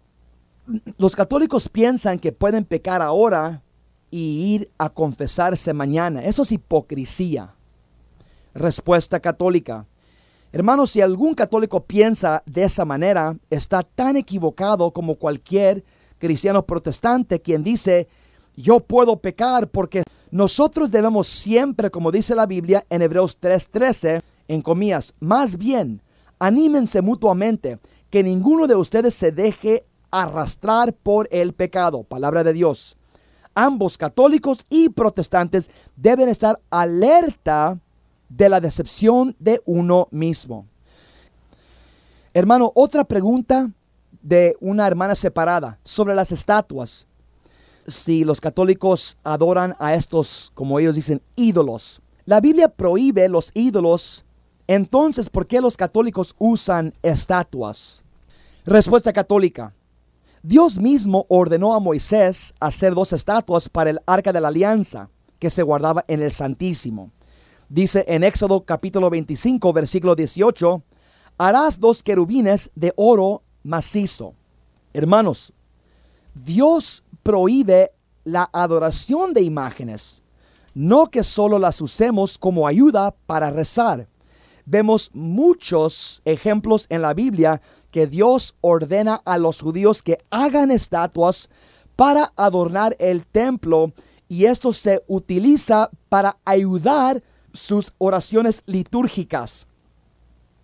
los 0.97 1.15
católicos 1.15 1.69
piensan 1.69 2.19
que 2.19 2.33
pueden 2.33 2.65
pecar 2.65 3.03
ahora 3.03 3.63
y 4.11 4.55
ir 4.55 4.71
a 4.79 4.89
confesarse 4.89 5.75
mañana. 5.75 6.23
Eso 6.25 6.41
es 6.41 6.53
hipocresía. 6.53 7.53
Respuesta 8.55 9.21
católica. 9.21 9.85
Hermanos, 10.57 10.93
si 10.93 11.03
algún 11.03 11.35
católico 11.35 11.85
piensa 11.85 12.43
de 12.47 12.65
esa 12.65 12.87
manera, 12.87 13.37
está 13.51 13.83
tan 13.83 14.17
equivocado 14.17 14.91
como 14.91 15.17
cualquier 15.17 15.85
cristiano 16.17 16.65
protestante 16.65 17.43
quien 17.43 17.63
dice, 17.63 18.09
yo 18.57 18.81
puedo 18.81 19.19
pecar 19.19 19.69
porque 19.69 20.03
nosotros 20.31 20.91
debemos 20.91 21.27
siempre, 21.27 21.91
como 21.91 22.11
dice 22.11 22.35
la 22.35 22.47
Biblia 22.47 22.87
en 22.89 23.03
Hebreos 23.03 23.39
3:13, 23.39 24.23
en 24.49 24.63
comillas, 24.63 25.13
más 25.21 25.59
bien 25.59 26.01
Anímense 26.39 27.03
mutuamente, 27.03 27.79
que 28.09 28.23
ninguno 28.23 28.67
de 28.67 28.77
ustedes 28.77 29.13
se 29.13 29.33
deje 29.33 29.85
arrastrar 30.11 30.95
por 30.95 31.29
el 31.31 31.53
pecado. 31.53 32.03
Palabra 32.03 32.45
de 32.45 32.55
Dios. 32.55 32.97
Ambos 33.55 33.99
católicos 33.99 34.65
y 34.71 34.89
protestantes 34.89 35.69
deben 35.97 36.31
estar 36.31 36.61
alerta 36.71 37.79
de 38.29 38.49
la 38.49 38.61
decepción 38.61 39.37
de 39.39 39.61
uno 39.65 40.09
mismo. 40.11 40.67
Hermano, 42.35 42.73
otra 42.75 43.05
pregunta 43.05 43.71
de 44.23 44.57
una 44.61 44.87
hermana 44.87 45.15
separada 45.15 45.79
sobre 45.85 46.15
las 46.15 46.33
estatuas. 46.33 47.07
Si 47.87 48.25
los 48.25 48.41
católicos 48.41 49.17
adoran 49.23 49.77
a 49.79 49.95
estos, 49.95 50.51
como 50.55 50.79
ellos 50.79 50.97
dicen, 50.97 51.23
ídolos. 51.37 52.03
La 52.25 52.41
Biblia 52.41 52.69
prohíbe 52.69 53.29
los 53.29 53.53
ídolos 53.55 54.27
entonces, 54.67 55.29
¿por 55.31 55.47
qué 55.47 55.61
los 55.61 55.77
católicos 55.77 56.35
usan 56.39 56.95
estatuas? 57.03 58.03
Respuesta 58.65 59.13
católica. 59.13 59.73
Dios 60.43 60.79
mismo 60.79 61.25
ordenó 61.29 61.75
a 61.75 61.81
Moisés 61.81 62.53
hacer 62.59 62.95
dos 62.95 63.13
estatuas 63.13 63.69
para 63.69 63.91
el 63.91 64.01
arca 64.07 64.33
de 64.33 64.41
la 64.41 64.49
alianza 64.49 65.09
que 65.39 65.51
se 65.51 65.63
guardaba 65.63 66.05
en 66.09 66.21
el 66.23 66.33
Santísimo. 66.33 67.13
Dice 67.69 68.05
en 68.09 68.25
Éxodo 68.25 68.65
capítulo 68.65 69.11
25, 69.11 69.73
versículo 69.73 70.15
18, 70.15 70.83
harás 71.39 71.81
dos 71.81 72.03
querubines 72.03 72.71
de 72.75 72.93
oro 72.97 73.43
macizo. 73.63 74.35
Hermanos, 74.93 75.53
Dios 76.35 77.03
prohíbe 77.23 77.93
la 78.25 78.49
adoración 78.53 79.35
de 79.35 79.43
imágenes, 79.43 80.23
no 80.75 81.07
que 81.07 81.25
solo 81.25 81.59
las 81.59 81.81
usemos 81.81 82.39
como 82.39 82.67
ayuda 82.67 83.15
para 83.27 83.51
rezar 83.51 84.09
vemos 84.67 85.11
muchos 85.15 86.21
ejemplos 86.25 86.87
en 86.91 87.01
la 87.01 87.15
Biblia 87.15 87.63
que 87.91 88.07
Dios 88.07 88.57
ordena 88.61 89.23
a 89.25 89.39
los 89.39 89.63
judíos 89.63 90.03
que 90.03 90.19
hagan 90.31 90.71
estatuas 90.71 91.49
para 91.95 92.33
adornar 92.37 92.97
el 92.99 93.25
templo 93.25 93.93
y 94.29 94.45
esto 94.45 94.73
se 94.73 95.03
utiliza 95.07 95.89
para 96.09 96.37
ayudar 96.45 97.23
sus 97.57 97.93
oraciones 97.99 98.63
litúrgicas. 98.67 99.67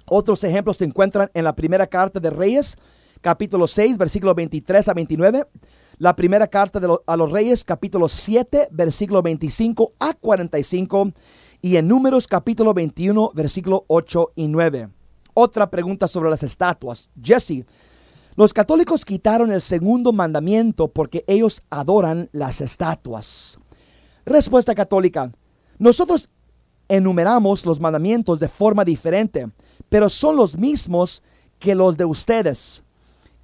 Otros 0.08 0.44
ejemplos 0.44 0.76
se 0.76 0.84
encuentran 0.84 1.30
en 1.34 1.44
la 1.44 1.54
primera 1.54 1.86
carta 1.86 2.20
de 2.20 2.30
Reyes, 2.30 2.76
capítulo 3.20 3.66
6, 3.66 3.98
versículo 3.98 4.34
23 4.34 4.88
a 4.88 4.94
29. 4.94 5.46
La 5.98 6.14
primera 6.14 6.46
carta 6.46 6.80
a 7.06 7.16
los 7.16 7.30
Reyes, 7.30 7.64
capítulo 7.64 8.08
7, 8.08 8.68
versículo 8.70 9.22
25 9.22 9.92
a 9.98 10.14
45. 10.14 11.12
Y 11.62 11.76
en 11.76 11.88
Números, 11.88 12.26
capítulo 12.26 12.74
21, 12.74 13.32
versículo 13.34 13.84
8 13.86 14.32
y 14.34 14.48
9. 14.48 14.88
Otra 15.34 15.70
pregunta 15.70 16.08
sobre 16.08 16.28
las 16.28 16.42
estatuas. 16.42 17.10
Jesse, 17.22 17.64
los 18.34 18.52
católicos 18.52 19.04
quitaron 19.04 19.50
el 19.52 19.60
segundo 19.60 20.12
mandamiento 20.12 20.88
porque 20.88 21.24
ellos 21.26 21.62
adoran 21.70 22.28
las 22.32 22.60
estatuas. 22.60 23.58
Respuesta 24.24 24.74
católica. 24.74 25.32
Nosotros 25.78 26.30
enumeramos 26.88 27.64
los 27.66 27.80
mandamientos 27.80 28.40
de 28.40 28.48
forma 28.48 28.84
diferente, 28.84 29.48
pero 29.88 30.08
son 30.08 30.36
los 30.36 30.56
mismos 30.56 31.22
que 31.58 31.74
los 31.74 31.96
de 31.96 32.04
ustedes. 32.04 32.82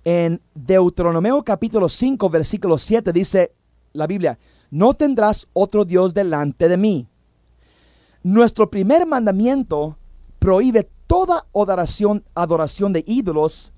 En 0.05 0.41
Deuteronomio 0.55 1.43
capítulo 1.43 1.89
5, 1.89 2.30
versículo 2.30 2.78
7 2.78 3.12
dice 3.12 3.53
la 3.93 4.07
Biblia, 4.07 4.39
no 4.70 4.95
tendrás 4.95 5.47
otro 5.53 5.84
Dios 5.84 6.14
delante 6.14 6.68
de 6.68 6.76
mí. 6.76 7.07
Nuestro 8.22 8.70
primer 8.70 9.07
mandamiento 9.07 9.97
prohíbe 10.39 10.89
toda 11.07 11.47
adoración, 11.55 12.24
adoración 12.34 12.93
de 12.93 13.05
ídolos 13.07 13.72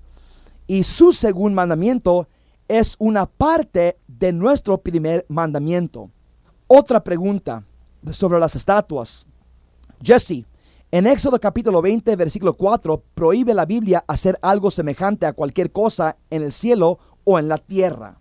y 0.67 0.83
su 0.83 1.13
segundo 1.13 1.55
mandamiento 1.55 2.27
es 2.67 2.95
una 2.99 3.25
parte 3.25 3.97
de 4.07 4.31
nuestro 4.31 4.77
primer 4.77 5.25
mandamiento. 5.27 6.09
Otra 6.67 7.03
pregunta 7.03 7.63
sobre 8.11 8.39
las 8.39 8.55
estatuas. 8.55 9.27
Jesse, 10.03 10.45
en 10.91 11.05
Éxodo 11.07 11.39
capítulo 11.39 11.81
20, 11.81 12.15
versículo 12.15 12.53
4, 12.53 13.03
prohíbe 13.13 13.53
la 13.53 13.65
Biblia 13.65 14.03
hacer 14.07 14.37
algo 14.41 14.71
semejante 14.71 15.25
a 15.25 15.33
cualquier 15.33 15.71
cosa 15.71 16.17
en 16.29 16.41
el 16.41 16.51
cielo 16.51 16.99
o 17.23 17.37
en 17.37 17.47
la 17.47 17.59
tierra. 17.59 18.19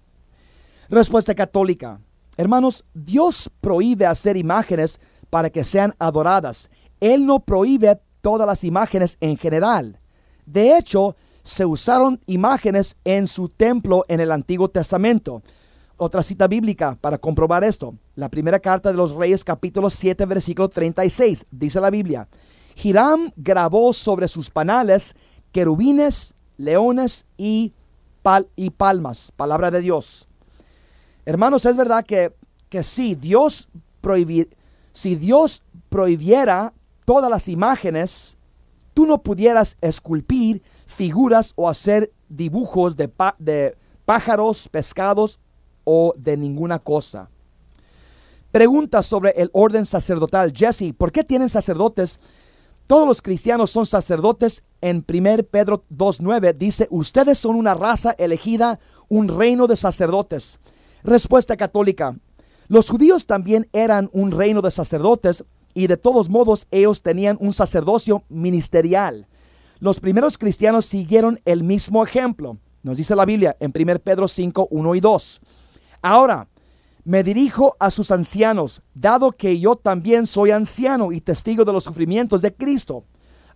Respuesta 0.91 1.35
católica. 1.35 2.01
Hermanos, 2.37 2.85
Dios 2.95 3.51
prohíbe 3.61 4.07
hacer 4.07 4.37
imágenes 4.37 5.01
para 5.31 5.51
que 5.51 5.65
sean 5.65 5.95
adoradas. 5.99 6.71
Él 7.01 7.27
no 7.27 7.41
prohíbe 7.41 7.99
todas 8.21 8.47
las 8.47 8.63
imágenes 8.63 9.17
en 9.21 9.37
general. 9.37 10.01
De 10.45 10.77
hecho, 10.77 11.17
se 11.43 11.65
usaron 11.65 12.21
imágenes 12.27 12.97
en 13.05 13.27
su 13.27 13.49
templo 13.49 14.05
en 14.09 14.21
el 14.21 14.31
Antiguo 14.33 14.69
Testamento. 14.69 15.43
Otra 16.03 16.23
cita 16.23 16.49
bíblica 16.49 16.97
para 16.99 17.19
comprobar 17.19 17.63
esto. 17.63 17.95
La 18.15 18.31
primera 18.31 18.59
carta 18.59 18.91
de 18.91 18.97
los 18.97 19.15
Reyes 19.17 19.45
capítulo 19.45 19.91
7 19.91 20.25
versículo 20.25 20.67
36. 20.71 21.45
Dice 21.51 21.79
la 21.79 21.91
Biblia. 21.91 22.27
Hiram 22.83 23.31
grabó 23.37 23.93
sobre 23.93 24.27
sus 24.27 24.49
panales 24.49 25.15
querubines, 25.53 26.33
leones 26.57 27.27
y, 27.37 27.75
y 28.57 28.71
palmas. 28.71 29.31
Palabra 29.37 29.71
de 29.71 29.83
Dios. 29.83 30.27
Hermanos, 31.27 31.67
es 31.67 31.77
verdad 31.77 32.03
que, 32.03 32.33
que 32.71 32.83
si 32.83 33.15
Dios 33.15 33.69
si 34.93 35.17
Dios 35.17 35.63
prohibiera 35.91 36.73
todas 37.05 37.31
las 37.31 37.47
imágenes, 37.47 38.39
tú 38.95 39.05
no 39.05 39.19
pudieras 39.19 39.77
esculpir 39.83 40.63
figuras 40.87 41.53
o 41.57 41.69
hacer 41.69 42.11
dibujos 42.31 42.97
de, 42.97 43.11
de 43.39 43.77
pájaros, 44.07 44.67
pescados 44.71 45.39
o 45.93 46.15
de 46.17 46.37
ninguna 46.37 46.79
cosa. 46.79 47.29
Pregunta 48.53 49.03
sobre 49.03 49.31
el 49.31 49.51
orden 49.53 49.85
sacerdotal. 49.85 50.53
Jesse, 50.55 50.95
¿por 50.97 51.11
qué 51.11 51.25
tienen 51.25 51.49
sacerdotes 51.49 52.21
todos 52.91 53.07
los 53.07 53.23
cristianos 53.23 53.71
son 53.71 53.87
sacerdotes. 53.87 54.65
En 54.81 55.05
1 55.09 55.45
Pedro 55.45 55.81
2.9 55.97 56.55
dice, 56.55 56.89
ustedes 56.91 57.39
son 57.39 57.55
una 57.55 57.73
raza 57.73 58.17
elegida, 58.19 58.81
un 59.09 59.29
reino 59.29 59.69
de 59.69 59.77
sacerdotes. 59.77 60.59
Respuesta 61.05 61.57
católica. 61.57 62.19
Los 62.67 62.91
judíos 62.91 63.27
también 63.27 63.69
eran 63.73 64.11
un 64.13 64.33
reino 64.33 64.61
de 64.61 64.73
sacerdotes 64.73 65.45
y 65.73 65.87
de 65.87 65.99
todos 65.99 66.29
modos 66.29 66.67
ellos 66.73 67.01
tenían 67.01 67.37
un 67.39 67.53
sacerdocio 67.53 68.25
ministerial. 68.29 69.29
Los 69.79 70.01
primeros 70.01 70.37
cristianos 70.37 70.85
siguieron 70.85 71.39
el 71.45 71.63
mismo 71.63 72.05
ejemplo. 72.05 72.59
Nos 72.83 72.97
dice 72.97 73.15
la 73.15 73.25
Biblia 73.25 73.57
en 73.61 73.73
1 73.73 74.01
Pedro 74.01 74.27
5, 74.27 74.67
1 74.69 74.95
y 74.97 75.01
2. 75.01 75.41
Ahora, 76.03 76.49
me 77.05 77.23
dirijo 77.23 77.77
a 77.79 77.91
sus 77.91 78.11
ancianos, 78.11 78.83
dado 78.95 79.33
que 79.33 79.59
yo 79.59 79.77
también 79.77 80.27
soy 80.27 80.51
anciano 80.51 81.13
y 81.13 81.21
testigo 81.21 81.65
de 81.65 81.73
los 81.73 81.85
sufrimientos 81.85 82.43
de 82.43 82.55
Cristo. 82.55 83.05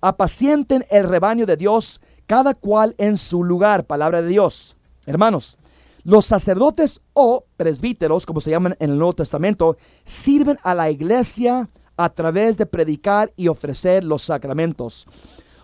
Apacienten 0.00 0.84
el 0.90 1.08
rebaño 1.08 1.46
de 1.46 1.56
Dios, 1.56 2.00
cada 2.26 2.54
cual 2.54 2.94
en 2.98 3.16
su 3.16 3.44
lugar, 3.44 3.84
palabra 3.84 4.22
de 4.22 4.28
Dios. 4.28 4.76
Hermanos, 5.06 5.58
los 6.04 6.26
sacerdotes 6.26 7.00
o 7.12 7.44
presbíteros, 7.56 8.26
como 8.26 8.40
se 8.40 8.50
llaman 8.50 8.76
en 8.78 8.90
el 8.90 8.98
Nuevo 8.98 9.14
Testamento, 9.14 9.76
sirven 10.04 10.58
a 10.62 10.74
la 10.74 10.90
iglesia 10.90 11.70
a 11.96 12.08
través 12.10 12.56
de 12.56 12.66
predicar 12.66 13.32
y 13.36 13.48
ofrecer 13.48 14.04
los 14.04 14.22
sacramentos. 14.22 15.06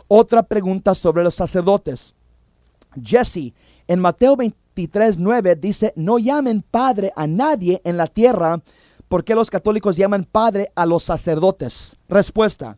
Otra 0.08 0.42
pregunta 0.42 0.94
sobre 0.94 1.22
los 1.22 1.34
sacerdotes. 1.34 2.14
Jesse, 3.02 3.52
en 3.86 4.00
Mateo 4.00 4.36
20, 4.36 4.56
23.9 4.74 5.58
dice, 5.58 5.92
no 5.96 6.18
llamen 6.18 6.62
padre 6.62 7.12
a 7.16 7.26
nadie 7.26 7.80
en 7.84 7.96
la 7.96 8.06
tierra, 8.06 8.62
porque 9.08 9.34
los 9.34 9.50
católicos 9.50 9.96
llaman 9.96 10.24
padre 10.24 10.70
a 10.74 10.86
los 10.86 11.02
sacerdotes. 11.02 11.96
Respuesta. 12.08 12.76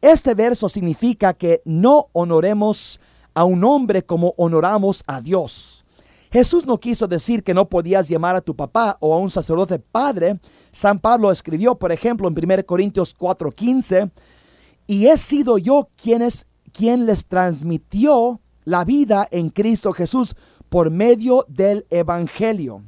Este 0.00 0.34
verso 0.34 0.68
significa 0.68 1.34
que 1.34 1.62
no 1.64 2.06
honoremos 2.12 3.00
a 3.34 3.44
un 3.44 3.64
hombre 3.64 4.04
como 4.04 4.34
honoramos 4.36 5.02
a 5.06 5.20
Dios. 5.20 5.84
Jesús 6.30 6.66
no 6.66 6.78
quiso 6.78 7.06
decir 7.06 7.42
que 7.42 7.54
no 7.54 7.68
podías 7.68 8.08
llamar 8.08 8.36
a 8.36 8.40
tu 8.40 8.54
papá 8.54 8.96
o 9.00 9.14
a 9.14 9.18
un 9.18 9.30
sacerdote 9.30 9.78
padre. 9.78 10.38
San 10.70 10.98
Pablo 10.98 11.30
escribió, 11.30 11.76
por 11.76 11.90
ejemplo, 11.90 12.28
en 12.28 12.34
1 12.34 12.66
Corintios 12.66 13.16
4:15, 13.16 14.10
y 14.86 15.06
he 15.06 15.16
sido 15.16 15.58
yo 15.58 15.88
quien, 15.96 16.22
es, 16.22 16.46
quien 16.72 17.06
les 17.06 17.26
transmitió 17.26 18.40
la 18.68 18.84
vida 18.84 19.26
en 19.30 19.48
Cristo 19.48 19.92
Jesús 19.94 20.36
por 20.68 20.90
medio 20.90 21.46
del 21.48 21.86
Evangelio. 21.88 22.82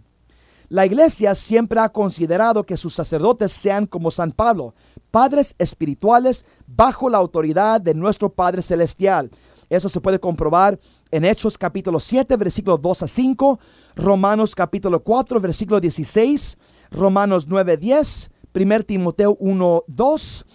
La 0.68 0.84
iglesia 0.84 1.34
siempre 1.34 1.80
ha 1.80 1.88
considerado 1.88 2.64
que 2.64 2.76
sus 2.76 2.94
sacerdotes 2.94 3.50
sean 3.50 3.86
como 3.86 4.10
San 4.10 4.30
Pablo, 4.30 4.74
padres 5.10 5.54
espirituales 5.58 6.44
bajo 6.66 7.08
la 7.08 7.16
autoridad 7.16 7.80
de 7.80 7.94
nuestro 7.94 8.28
Padre 8.28 8.60
Celestial. 8.60 9.30
Eso 9.70 9.88
se 9.88 10.02
puede 10.02 10.20
comprobar 10.20 10.78
en 11.10 11.24
Hechos 11.24 11.56
capítulo 11.56 11.98
7, 11.98 12.36
versículo 12.36 12.76
2 12.76 13.02
a 13.02 13.08
5, 13.08 13.58
Romanos 13.96 14.54
capítulo 14.54 15.02
4, 15.02 15.40
versículo 15.40 15.80
16, 15.80 16.58
Romanos 16.90 17.46
9, 17.48 17.78
10, 17.78 18.30
1 18.52 18.82
Timoteo 18.82 19.36
1, 19.40 19.84
2, 19.86 20.46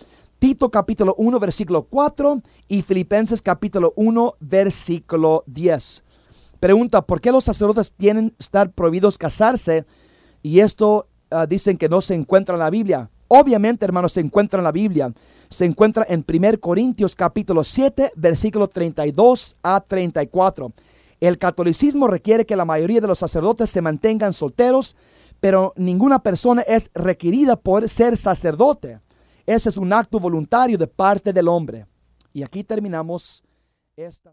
Tito 0.46 0.70
capítulo 0.70 1.16
1, 1.18 1.40
versículo 1.40 1.86
4 1.86 2.44
y 2.68 2.84
Filipenses 2.84 3.42
capítulo 3.42 3.94
1, 3.96 4.36
versículo 4.40 5.44
10. 5.48 6.04
Pregunta, 6.60 7.02
¿por 7.02 7.20
qué 7.20 7.32
los 7.32 7.46
sacerdotes 7.46 7.92
tienen 7.92 8.32
estar 8.38 8.72
prohibidos 8.72 9.18
casarse? 9.18 9.88
Y 10.44 10.60
esto 10.60 11.08
ah, 11.32 11.48
dicen 11.48 11.80
que 11.80 11.90
no 11.90 12.00
se 12.00 12.14
encuentra 12.14 12.54
en 12.54 12.60
la 12.60 12.70
Biblia. 12.70 13.10
Obviamente, 13.28 13.86
hermanos, 13.86 14.14
se 14.14 14.20
encuentra 14.20 14.60
en 14.60 14.66
la 14.66 14.72
Biblia. 14.72 15.12
Se 15.50 15.66
encuentra 15.66 16.06
en 16.08 16.24
1 16.32 16.60
Corintios 16.60 17.16
capítulo 17.16 17.64
7, 17.64 18.12
versículo 18.16 18.68
32 18.68 19.58
a 19.64 19.82
34. 19.82 20.74
El 21.22 21.40
catolicismo 21.40 22.06
requiere 22.06 22.46
que 22.46 22.56
la 22.56 22.66
mayoría 22.66 23.02
de 23.02 23.08
los 23.08 23.18
sacerdotes 23.18 23.72
se 23.72 23.82
mantengan 23.82 24.32
solteros, 24.32 24.96
pero 25.40 25.74
ninguna 25.76 26.20
persona 26.20 26.62
es 26.62 26.92
requerida 26.94 27.56
por 27.56 27.90
ser 27.90 28.16
sacerdote. 28.16 29.00
Ese 29.46 29.70
es 29.70 29.78
un 29.78 29.94
acto 29.94 30.20
voluntario 30.20 30.78
de 30.78 30.88
parte 30.88 31.32
del 31.32 31.48
hombre. 31.48 31.86
Y 32.34 32.44
aquí 32.44 32.64
terminamos 32.64 33.44
esta. 33.96 34.24